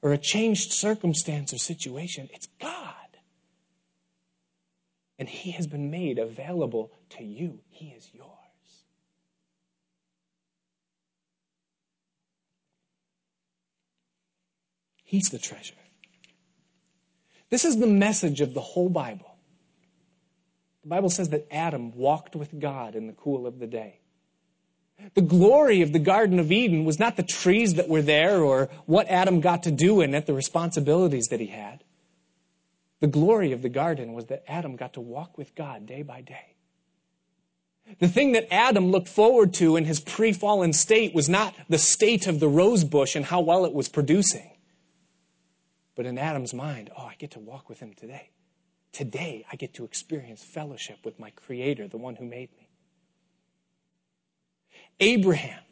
or 0.00 0.12
a 0.12 0.18
changed 0.18 0.72
circumstance 0.72 1.52
or 1.52 1.58
situation. 1.58 2.28
It's 2.32 2.46
God. 2.60 2.94
And 5.18 5.28
He 5.28 5.50
has 5.52 5.66
been 5.66 5.90
made 5.90 6.18
available 6.18 6.92
to 7.10 7.24
you, 7.24 7.60
He 7.68 7.88
is 7.88 8.08
yours. 8.14 8.28
He's 15.04 15.28
the 15.30 15.38
treasure. 15.38 15.74
This 17.50 17.64
is 17.64 17.78
the 17.78 17.88
message 17.88 18.40
of 18.40 18.54
the 18.54 18.60
whole 18.60 18.88
Bible. 18.88 19.29
The 20.82 20.88
Bible 20.88 21.10
says 21.10 21.28
that 21.30 21.46
Adam 21.50 21.92
walked 21.94 22.34
with 22.34 22.58
God 22.58 22.94
in 22.94 23.06
the 23.06 23.12
cool 23.12 23.46
of 23.46 23.58
the 23.58 23.66
day. 23.66 24.00
The 25.14 25.22
glory 25.22 25.82
of 25.82 25.92
the 25.92 25.98
Garden 25.98 26.38
of 26.38 26.52
Eden 26.52 26.84
was 26.84 26.98
not 26.98 27.16
the 27.16 27.22
trees 27.22 27.74
that 27.74 27.88
were 27.88 28.02
there 28.02 28.42
or 28.42 28.68
what 28.86 29.08
Adam 29.08 29.40
got 29.40 29.62
to 29.64 29.70
do 29.70 30.00
in 30.00 30.14
it, 30.14 30.26
the 30.26 30.34
responsibilities 30.34 31.26
that 31.30 31.40
he 31.40 31.46
had. 31.46 31.84
The 33.00 33.06
glory 33.06 33.52
of 33.52 33.62
the 33.62 33.70
garden 33.70 34.12
was 34.12 34.26
that 34.26 34.44
Adam 34.46 34.76
got 34.76 34.92
to 34.94 35.00
walk 35.00 35.38
with 35.38 35.54
God 35.54 35.86
day 35.86 36.02
by 36.02 36.20
day. 36.20 36.54
The 37.98 38.08
thing 38.08 38.32
that 38.32 38.52
Adam 38.52 38.90
looked 38.90 39.08
forward 39.08 39.54
to 39.54 39.76
in 39.76 39.86
his 39.86 40.00
pre 40.00 40.32
fallen 40.32 40.74
state 40.74 41.14
was 41.14 41.28
not 41.28 41.54
the 41.68 41.78
state 41.78 42.26
of 42.26 42.38
the 42.38 42.48
rose 42.48 42.84
bush 42.84 43.16
and 43.16 43.24
how 43.24 43.40
well 43.40 43.64
it 43.64 43.72
was 43.72 43.88
producing. 43.88 44.50
But 45.96 46.06
in 46.06 46.18
Adam's 46.18 46.54
mind, 46.54 46.90
oh, 46.96 47.04
I 47.04 47.14
get 47.18 47.32
to 47.32 47.40
walk 47.40 47.68
with 47.68 47.80
him 47.80 47.94
today. 47.94 48.30
Today, 48.92 49.46
I 49.50 49.56
get 49.56 49.74
to 49.74 49.84
experience 49.84 50.42
fellowship 50.42 50.98
with 51.04 51.18
my 51.18 51.30
Creator, 51.30 51.88
the 51.88 51.96
one 51.96 52.16
who 52.16 52.24
made 52.24 52.50
me. 52.56 52.68
Abraham 54.98 55.62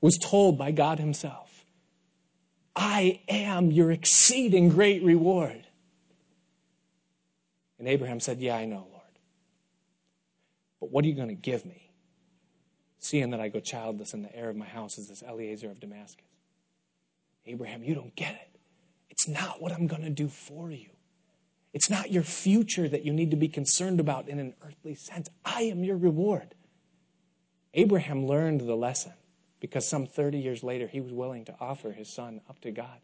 was 0.00 0.16
told 0.16 0.56
by 0.56 0.70
God 0.70 0.98
Himself, 0.98 1.64
I 2.74 3.20
am 3.28 3.72
your 3.72 3.90
exceeding 3.90 4.68
great 4.68 5.02
reward. 5.02 5.66
And 7.78 7.88
Abraham 7.88 8.20
said, 8.20 8.38
Yeah, 8.40 8.56
I 8.56 8.64
know, 8.66 8.86
Lord. 8.90 9.02
But 10.80 10.92
what 10.92 11.04
are 11.04 11.08
you 11.08 11.14
going 11.14 11.28
to 11.28 11.34
give 11.34 11.64
me? 11.64 11.90
Seeing 13.00 13.30
that 13.30 13.40
I 13.40 13.48
go 13.48 13.60
childless 13.60 14.14
and 14.14 14.24
the 14.24 14.34
heir 14.34 14.48
of 14.48 14.56
my 14.56 14.66
house 14.66 14.98
is 14.98 15.08
this 15.08 15.22
Eliezer 15.22 15.70
of 15.70 15.80
Damascus. 15.80 16.24
Abraham, 17.46 17.82
you 17.82 17.94
don't 17.94 18.14
get 18.14 18.34
it. 18.34 18.60
It's 19.10 19.26
not 19.26 19.60
what 19.60 19.72
I'm 19.72 19.86
going 19.86 20.02
to 20.02 20.10
do 20.10 20.28
for 20.28 20.70
you. 20.70 20.90
It's 21.72 21.90
not 21.90 22.10
your 22.10 22.22
future 22.22 22.88
that 22.88 23.04
you 23.04 23.12
need 23.12 23.30
to 23.30 23.36
be 23.36 23.48
concerned 23.48 24.00
about 24.00 24.28
in 24.28 24.38
an 24.38 24.54
earthly 24.66 24.94
sense. 24.94 25.28
I 25.44 25.62
am 25.62 25.84
your 25.84 25.96
reward. 25.96 26.54
Abraham 27.74 28.26
learned 28.26 28.62
the 28.62 28.74
lesson 28.74 29.12
because 29.60 29.86
some 29.86 30.06
30 30.06 30.38
years 30.38 30.62
later 30.62 30.86
he 30.86 31.00
was 31.00 31.12
willing 31.12 31.44
to 31.44 31.54
offer 31.60 31.92
his 31.92 32.08
son 32.12 32.40
up 32.48 32.60
to 32.60 32.70
God. 32.70 33.00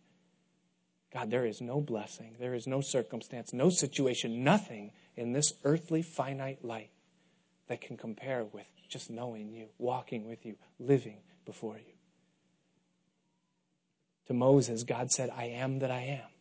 God, 1.12 1.31
there 1.31 1.47
is 1.47 1.61
no 1.61 1.81
blessing, 1.81 2.35
there 2.41 2.55
is 2.55 2.67
no 2.67 2.81
circumstance, 2.81 3.53
no 3.53 3.71
situation, 3.71 4.43
nothing 4.43 4.91
in 5.15 5.33
this 5.33 5.53
earthly 5.62 6.03
finite 6.03 6.65
life 6.65 6.91
that 7.69 7.81
can 7.81 7.97
compare 7.97 8.45
with 8.45 8.67
just 8.89 9.11
knowing 9.11 9.49
you, 9.49 9.69
walking 9.79 10.29
with 10.29 10.45
you, 10.45 10.57
living 10.79 11.19
before 11.45 11.77
you. 11.77 11.95
To 14.27 14.35
Moses, 14.35 14.83
God 14.83 15.12
said, 15.12 15.31
I 15.31 15.45
am 15.45 15.81
that 15.81 15.91
I 15.91 16.01
am. 16.01 16.34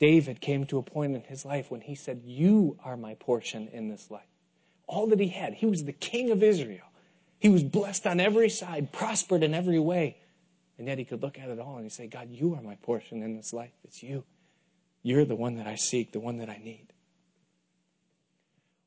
David 0.00 0.40
came 0.40 0.64
to 0.66 0.78
a 0.78 0.82
point 0.82 1.14
in 1.14 1.22
his 1.22 1.44
life 1.44 1.70
when 1.70 1.80
he 1.80 1.94
said, 1.94 2.22
You 2.24 2.78
are 2.84 2.96
my 2.96 3.14
portion 3.14 3.68
in 3.68 3.88
this 3.88 4.10
life. 4.10 4.26
All 4.86 5.08
that 5.08 5.20
he 5.20 5.28
had, 5.28 5.54
he 5.54 5.66
was 5.66 5.84
the 5.84 5.92
king 5.92 6.30
of 6.30 6.42
Israel. 6.42 6.86
He 7.38 7.48
was 7.48 7.62
blessed 7.62 8.06
on 8.06 8.20
every 8.20 8.48
side, 8.48 8.92
prospered 8.92 9.42
in 9.42 9.54
every 9.54 9.78
way. 9.78 10.16
And 10.78 10.86
yet 10.86 10.98
he 10.98 11.04
could 11.04 11.22
look 11.22 11.38
at 11.38 11.50
it 11.50 11.58
all 11.58 11.76
and 11.76 11.84
he 11.84 11.90
say, 11.90 12.06
God, 12.06 12.30
you 12.30 12.54
are 12.54 12.62
my 12.62 12.76
portion 12.76 13.22
in 13.22 13.36
this 13.36 13.52
life. 13.52 13.72
It's 13.84 14.02
you. 14.02 14.24
You're 15.02 15.24
the 15.24 15.36
one 15.36 15.56
that 15.56 15.66
I 15.66 15.74
seek, 15.74 16.12
the 16.12 16.20
one 16.20 16.38
that 16.38 16.48
I 16.48 16.60
need. 16.62 16.92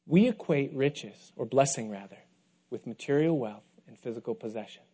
We 0.08 0.28
equate 0.28 0.74
riches, 0.74 1.32
or 1.36 1.46
blessing 1.46 1.90
rather, 1.90 2.18
with 2.70 2.88
material 2.88 3.38
wealth 3.38 3.64
and 3.88 3.98
physical 3.98 4.36
possessions. 4.36 4.86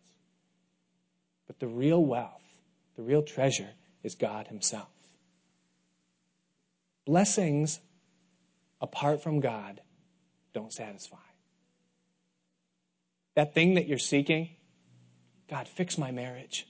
But 1.46 1.58
the 1.60 1.66
real 1.66 2.04
wealth, 2.04 2.42
the 2.96 3.02
real 3.02 3.22
treasure, 3.22 3.70
is 4.02 4.14
God 4.14 4.48
Himself. 4.48 4.88
Blessings 7.08 7.80
apart 8.82 9.22
from 9.22 9.40
God 9.40 9.80
don't 10.52 10.70
satisfy. 10.70 11.16
That 13.34 13.54
thing 13.54 13.76
that 13.76 13.88
you're 13.88 13.96
seeking, 13.96 14.50
God, 15.48 15.66
fix 15.66 15.96
my 15.96 16.10
marriage. 16.10 16.66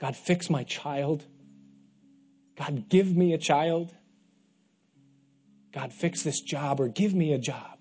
God, 0.00 0.16
fix 0.16 0.48
my 0.48 0.64
child. 0.64 1.24
God, 2.56 2.88
give 2.88 3.14
me 3.14 3.34
a 3.34 3.38
child. 3.38 3.92
God, 5.74 5.92
fix 5.92 6.22
this 6.22 6.40
job 6.40 6.80
or 6.80 6.88
give 6.88 7.12
me 7.12 7.34
a 7.34 7.38
job. 7.38 7.78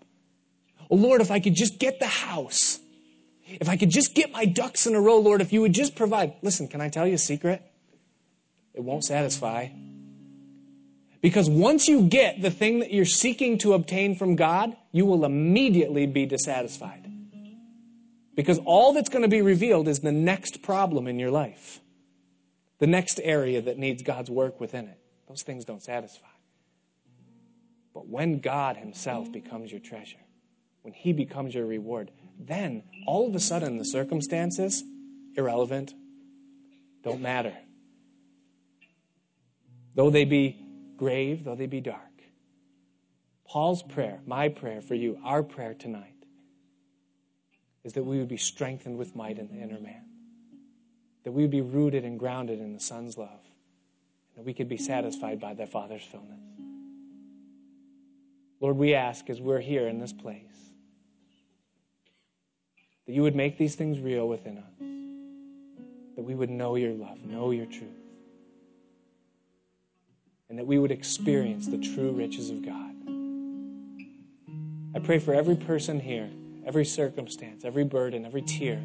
Oh, 0.89 0.95
Lord, 0.95 1.21
if 1.21 1.31
I 1.31 1.39
could 1.39 1.55
just 1.55 1.79
get 1.79 2.01
the 2.01 2.07
house. 2.07 2.77
If 3.47 3.69
I 3.69 3.77
could 3.77 3.89
just 3.89 4.13
get 4.15 4.33
my 4.33 4.43
ducks 4.43 4.85
in 4.85 4.95
a 4.95 4.99
row, 4.99 5.19
Lord, 5.19 5.39
if 5.39 5.53
you 5.53 5.61
would 5.61 5.73
just 5.73 5.95
provide. 5.95 6.33
Listen, 6.41 6.67
can 6.67 6.81
I 6.81 6.89
tell 6.89 7.07
you 7.07 7.13
a 7.13 7.17
secret? 7.17 7.61
It 8.73 8.83
won't 8.83 9.05
satisfy. 9.05 9.69
Because 11.25 11.49
once 11.49 11.87
you 11.87 12.03
get 12.03 12.43
the 12.43 12.51
thing 12.51 12.81
that 12.81 12.93
you're 12.93 13.03
seeking 13.03 13.57
to 13.57 13.73
obtain 13.73 14.13
from 14.13 14.35
God, 14.35 14.77
you 14.91 15.07
will 15.07 15.25
immediately 15.25 16.05
be 16.05 16.27
dissatisfied. 16.27 17.11
Because 18.35 18.59
all 18.63 18.93
that's 18.93 19.09
going 19.09 19.23
to 19.23 19.27
be 19.27 19.41
revealed 19.41 19.87
is 19.87 20.01
the 20.01 20.11
next 20.11 20.61
problem 20.61 21.07
in 21.07 21.17
your 21.17 21.31
life, 21.31 21.81
the 22.77 22.85
next 22.85 23.19
area 23.23 23.59
that 23.59 23.79
needs 23.79 24.03
God's 24.03 24.29
work 24.29 24.61
within 24.61 24.87
it. 24.87 24.99
Those 25.27 25.41
things 25.41 25.65
don't 25.65 25.81
satisfy. 25.81 26.27
But 27.95 28.07
when 28.07 28.37
God 28.37 28.77
Himself 28.77 29.31
becomes 29.31 29.71
your 29.71 29.81
treasure, 29.81 30.21
when 30.83 30.93
He 30.93 31.11
becomes 31.11 31.55
your 31.55 31.65
reward, 31.65 32.11
then 32.37 32.83
all 33.07 33.27
of 33.27 33.33
a 33.33 33.39
sudden 33.39 33.79
the 33.79 33.85
circumstances, 33.85 34.83
irrelevant, 35.35 35.91
don't 37.03 37.21
matter. 37.21 37.55
Though 39.95 40.11
they 40.11 40.25
be 40.25 40.61
grave 40.97 41.43
though 41.43 41.55
they 41.55 41.67
be 41.67 41.81
dark. 41.81 42.01
Paul's 43.47 43.83
prayer, 43.83 44.19
my 44.25 44.49
prayer 44.49 44.81
for 44.81 44.95
you, 44.95 45.19
our 45.23 45.43
prayer 45.43 45.73
tonight, 45.73 46.11
is 47.83 47.93
that 47.93 48.03
we 48.03 48.17
would 48.17 48.27
be 48.27 48.37
strengthened 48.37 48.97
with 48.97 49.15
might 49.15 49.37
in 49.37 49.47
the 49.47 49.61
inner 49.61 49.79
man, 49.79 50.03
that 51.23 51.31
we 51.31 51.43
would 51.43 51.51
be 51.51 51.61
rooted 51.61 52.03
and 52.03 52.19
grounded 52.19 52.59
in 52.59 52.73
the 52.73 52.79
Son's 52.79 53.17
love, 53.17 53.29
and 53.29 54.37
that 54.37 54.45
we 54.45 54.53
could 54.53 54.67
be 54.67 54.77
satisfied 54.77 55.39
by 55.39 55.53
the 55.53 55.67
Father's 55.67 56.03
fullness. 56.03 56.39
Lord, 58.59 58.77
we 58.77 58.95
ask 58.95 59.29
as 59.29 59.39
we're 59.39 59.59
here 59.59 59.87
in 59.87 59.99
this 59.99 60.13
place 60.13 60.41
that 63.05 63.13
you 63.13 63.21
would 63.21 63.35
make 63.35 63.59
these 63.59 63.75
things 63.75 63.99
real 63.99 64.27
within 64.27 64.57
us, 64.57 64.79
that 66.15 66.23
we 66.23 66.33
would 66.33 66.49
know 66.49 66.75
your 66.75 66.93
love, 66.93 67.23
know 67.23 67.51
your 67.51 67.67
truth 67.67 68.04
and 70.49 70.57
that 70.59 70.65
we 70.65 70.77
would 70.77 70.91
experience 70.91 71.67
the 71.67 71.77
true 71.77 72.11
riches 72.11 72.49
of 72.49 72.65
God. 72.65 72.91
I 74.95 74.99
pray 74.99 75.19
for 75.19 75.33
every 75.33 75.55
person 75.55 75.99
here, 75.99 76.29
every 76.65 76.85
circumstance, 76.85 77.65
every 77.65 77.83
burden, 77.83 78.25
every 78.25 78.41
tear. 78.41 78.81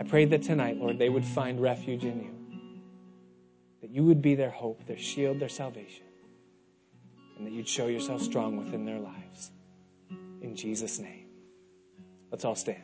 I 0.00 0.04
pray 0.04 0.24
that 0.24 0.42
tonight, 0.42 0.78
Lord, 0.78 0.98
they 0.98 1.08
would 1.08 1.24
find 1.24 1.60
refuge 1.60 2.04
in 2.04 2.20
you, 2.20 2.34
that 3.80 3.90
you 3.90 4.02
would 4.04 4.22
be 4.22 4.34
their 4.34 4.50
hope, 4.50 4.86
their 4.86 4.98
shield, 4.98 5.38
their 5.38 5.48
salvation, 5.48 6.04
and 7.36 7.46
that 7.46 7.52
you'd 7.52 7.68
show 7.68 7.86
yourself 7.86 8.22
strong 8.22 8.56
within 8.56 8.84
their 8.84 8.98
lives. 8.98 9.50
In 10.40 10.56
Jesus' 10.56 10.98
name. 10.98 11.26
Let's 12.30 12.44
all 12.44 12.54
stand. 12.54 12.82